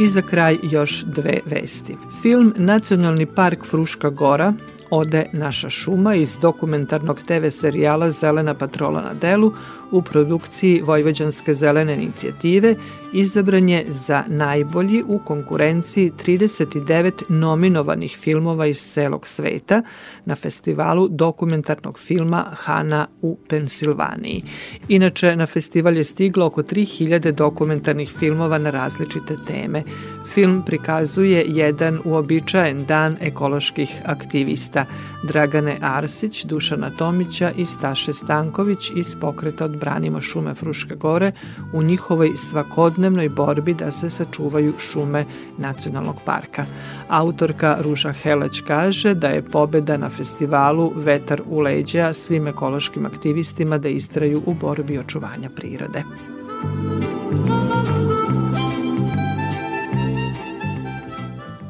I 0.00 0.08
za 0.08 0.22
kraj 0.22 0.56
još 0.62 1.04
dve 1.04 1.40
vesti. 1.46 1.96
Film 2.22 2.54
Nacionalni 2.56 3.26
park 3.26 3.64
Fruška 3.64 4.10
Gora 4.10 4.52
Ode 4.90 5.26
naša 5.32 5.70
šuma 5.70 6.14
iz 6.14 6.36
dokumentarnog 6.42 7.20
TV 7.26 7.48
serijala 7.50 8.10
Zelena 8.10 8.54
patrola 8.54 9.00
na 9.00 9.14
delu 9.14 9.52
u 9.90 10.02
produkciji 10.02 10.82
Vojvođanske 10.84 11.54
zelene 11.54 11.94
inicijative 11.94 12.74
izabran 13.16 13.68
je 13.68 13.84
za 13.88 14.24
najbolji 14.28 15.02
u 15.08 15.18
konkurenciji 15.18 16.12
39 16.26 17.10
nominovanih 17.28 18.16
filmova 18.20 18.66
iz 18.66 18.78
celog 18.78 19.26
sveta 19.26 19.82
na 20.24 20.34
festivalu 20.34 21.08
dokumentarnog 21.08 21.98
filma 21.98 22.44
Hana 22.56 23.06
u 23.22 23.38
Pensilvaniji. 23.48 24.42
Inače, 24.88 25.36
na 25.36 25.46
festival 25.46 25.96
je 25.96 26.04
stiglo 26.04 26.46
oko 26.46 26.62
3000 26.62 27.30
dokumentarnih 27.30 28.12
filmova 28.18 28.58
na 28.58 28.70
različite 28.70 29.36
teme. 29.46 29.82
Film 30.34 30.62
prikazuje 30.66 31.44
jedan 31.48 31.98
uobičajen 32.04 32.84
dan 32.84 33.16
ekoloških 33.20 33.90
aktivista 34.04 34.84
Dragane 35.22 35.76
Arsić, 35.80 36.44
Dušana 36.44 36.90
Tomića 36.90 37.50
i 37.56 37.66
Staše 37.66 38.12
Stanković 38.12 38.90
iz 38.96 39.14
pokreta 39.20 39.64
Odbranimo 39.64 40.20
šume 40.20 40.54
Fruške 40.54 40.94
gore 40.94 41.32
u 41.74 41.82
njihovoj 41.82 42.30
svakodnevnoj 43.06 43.28
borbi 43.28 43.74
da 43.74 43.92
se 43.92 44.10
sačuvaju 44.10 44.72
šume 44.78 45.24
nacionalnog 45.58 46.16
parka. 46.24 46.64
Autorka 47.08 47.76
Ruža 47.80 48.12
Heleć 48.12 48.60
kaže 48.66 49.14
da 49.14 49.28
je 49.28 49.42
pobeda 49.42 49.96
na 49.96 50.08
festivalu 50.10 50.92
Vetar 50.96 51.42
u 51.46 51.60
leđa 51.60 52.12
svim 52.12 52.46
ekološkim 52.46 53.06
aktivistima 53.06 53.78
da 53.78 53.88
istraju 53.88 54.42
u 54.46 54.54
borbi 54.54 54.98
očuvanja 54.98 55.50
prirode. 55.56 56.02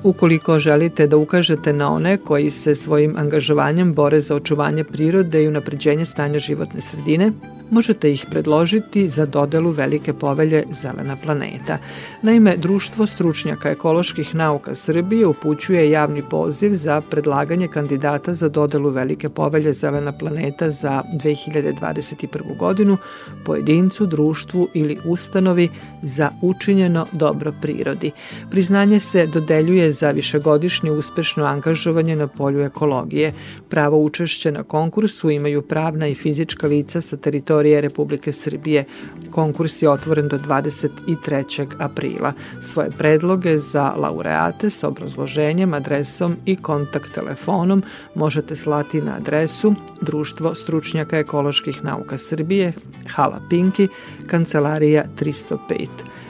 Ukoliko 0.06 0.58
želite 0.58 1.06
da 1.06 1.16
ukažete 1.16 1.72
na 1.72 1.92
one 1.92 2.16
koji 2.16 2.50
se 2.50 2.74
svojim 2.74 3.14
angažovanjem 3.16 3.94
bore 3.94 4.20
za 4.20 4.34
očuvanje 4.34 4.84
prirode 4.84 5.44
i 5.44 5.48
unapređenje 5.48 6.04
stanja 6.04 6.38
životne 6.38 6.80
sredine, 6.80 7.32
možete 7.70 8.12
ih 8.12 8.26
predložiti 8.30 9.08
za 9.08 9.26
dodelu 9.26 9.70
velike 9.70 10.12
povelje 10.12 10.64
Zelena 10.82 11.16
planeta. 11.24 11.78
Naime, 12.26 12.56
Društvo 12.56 13.06
stručnjaka 13.06 13.70
ekoloških 13.70 14.34
nauka 14.34 14.74
Srbije 14.74 15.26
upućuje 15.26 15.90
javni 15.90 16.22
poziv 16.30 16.72
za 16.72 17.00
predlaganje 17.10 17.68
kandidata 17.68 18.34
za 18.34 18.48
dodelu 18.48 18.90
velike 18.90 19.28
povelje 19.28 19.72
Zelena 19.74 20.12
planeta 20.12 20.70
za 20.70 21.02
2021. 21.22 22.58
godinu 22.58 22.96
pojedincu, 23.44 24.06
društvu 24.06 24.68
ili 24.74 24.98
ustanovi 25.04 25.68
za 26.02 26.30
učinjeno 26.42 27.06
dobro 27.12 27.52
prirodi. 27.62 28.10
Priznanje 28.50 29.00
se 29.00 29.26
dodeljuje 29.26 29.92
za 29.92 30.10
višegodišnje 30.10 30.90
uspešno 30.90 31.44
angažovanje 31.44 32.16
na 32.16 32.26
polju 32.26 32.64
ekologije. 32.64 33.32
Pravo 33.68 33.98
učešće 33.98 34.52
na 34.52 34.62
konkursu 34.62 35.30
imaju 35.30 35.62
pravna 35.62 36.06
i 36.06 36.14
fizička 36.14 36.66
lica 36.66 37.00
sa 37.00 37.16
teritorije 37.16 37.80
Republike 37.80 38.32
Srbije. 38.32 38.84
Konkurs 39.30 39.82
je 39.82 39.90
otvoren 39.90 40.28
do 40.28 40.38
23. 40.38 41.66
aprila. 41.78 42.15
Svoje 42.60 42.90
predloge 42.90 43.58
za 43.58 43.92
laureate 43.96 44.70
sa 44.70 44.88
obrazloženjem, 44.88 45.74
adresom 45.74 46.36
i 46.44 46.56
kontakt 46.56 47.14
telefonom 47.14 47.82
možete 48.14 48.56
slati 48.56 49.02
na 49.02 49.16
adresu 49.16 49.74
Društvo 50.00 50.54
stručnjaka 50.54 51.18
ekoloških 51.18 51.84
nauka 51.84 52.18
Srbije, 52.18 52.72
Hala 53.08 53.40
Pinki, 53.50 53.88
Kancelarija 54.26 55.04
305. 55.20 55.88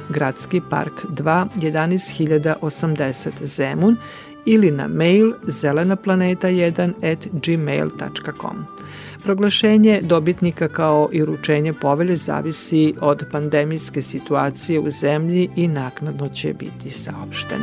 Gradski 0.09 0.61
park 0.71 0.93
2 1.09 1.47
11080 1.57 3.31
Zemun 3.45 3.97
ili 4.47 4.71
na 4.71 4.89
mail 4.89 5.33
zelenaplaneta1 5.47 7.13
at 7.13 7.27
gmail.com. 7.33 8.76
Proglašenje 9.27 10.01
dobitnika 10.03 10.69
kao 10.69 11.09
i 11.13 11.23
uručenje 11.23 11.73
povelje 11.73 12.17
zavisi 12.17 12.95
od 13.01 13.25
pandemijske 13.33 14.03
situacije 14.03 14.81
u 14.81 14.91
zemlji 14.91 15.49
i 15.57 15.69
naknadno 15.69 16.29
će 16.29 16.55
biti 16.55 16.91
saopšten. 16.91 17.59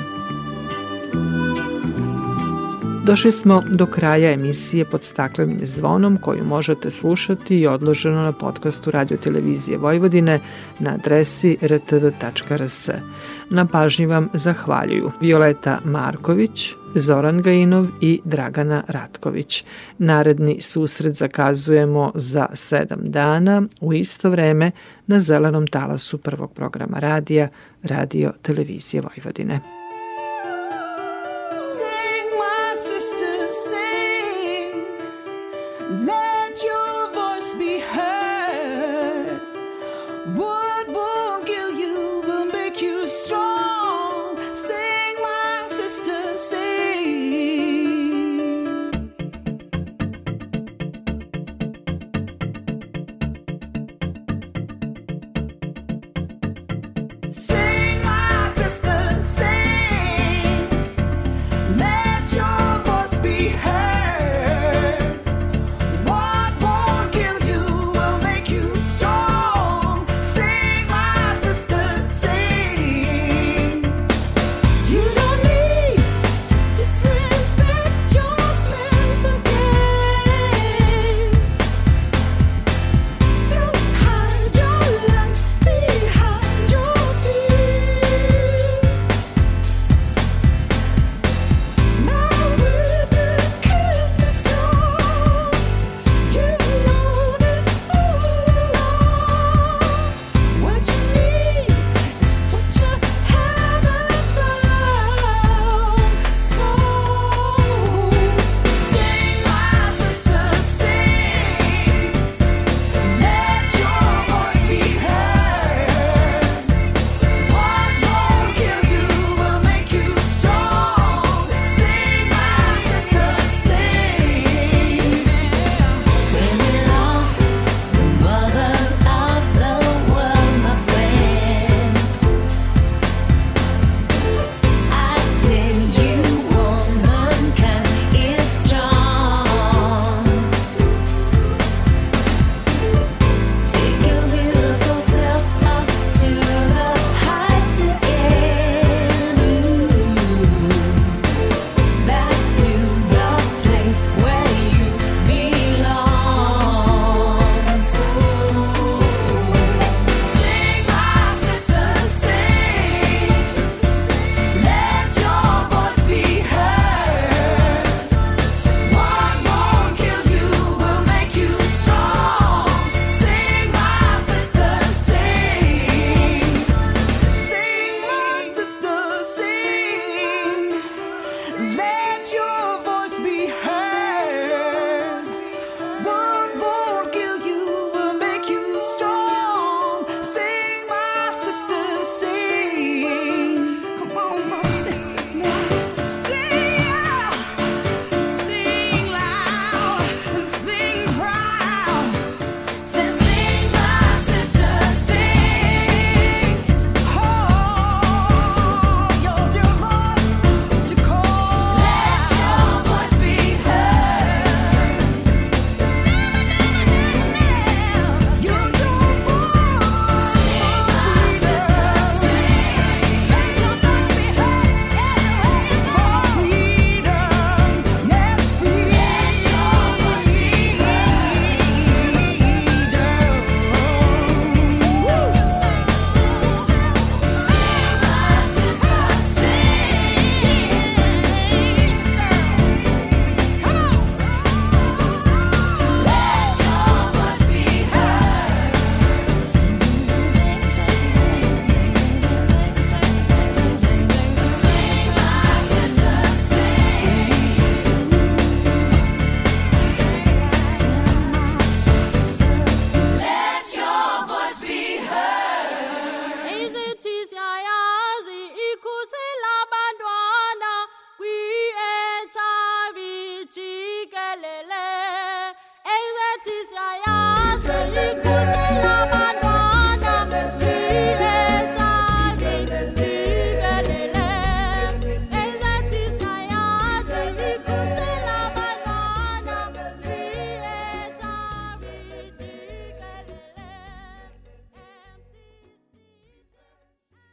Došli 3.05 3.31
smo 3.31 3.63
do 3.69 3.85
kraja 3.85 4.31
emisije 4.31 4.85
pod 4.85 5.03
staklenim 5.03 5.59
zvonom 5.63 6.17
koju 6.17 6.43
možete 6.43 6.91
slušati 6.91 7.59
i 7.59 7.67
odloženo 7.67 8.21
na 8.21 8.31
podcastu 8.31 8.91
Radio 8.91 9.17
Televizije 9.17 9.77
Vojvodine 9.77 10.39
na 10.79 10.93
adresi 10.93 11.57
rtv.rs 11.61 12.89
na 13.53 13.65
pažnji 13.65 14.05
vam 14.05 14.29
zahvaljuju 14.33 15.11
Violeta 15.21 15.79
Marković, 15.85 16.71
Zoran 16.95 17.41
Gajinov 17.41 17.85
i 18.01 18.21
Dragana 18.25 18.83
Ratković. 18.87 19.63
Naredni 19.97 20.61
susret 20.61 21.13
zakazujemo 21.13 22.11
za 22.15 22.47
sedam 22.53 22.99
dana 23.03 23.63
u 23.81 23.93
isto 23.93 24.29
vreme 24.29 24.71
na 25.07 25.19
zelenom 25.19 25.67
talasu 25.67 26.17
prvog 26.17 26.53
programa 26.53 26.99
radija 26.99 27.47
Radio 27.83 28.33
Televizije 28.41 29.01
Vojvodine. 29.01 29.59
Sing 31.75 32.29
my 32.39 32.75
sister, 32.77 33.47
sing. 33.69 34.83
Let 36.07 36.22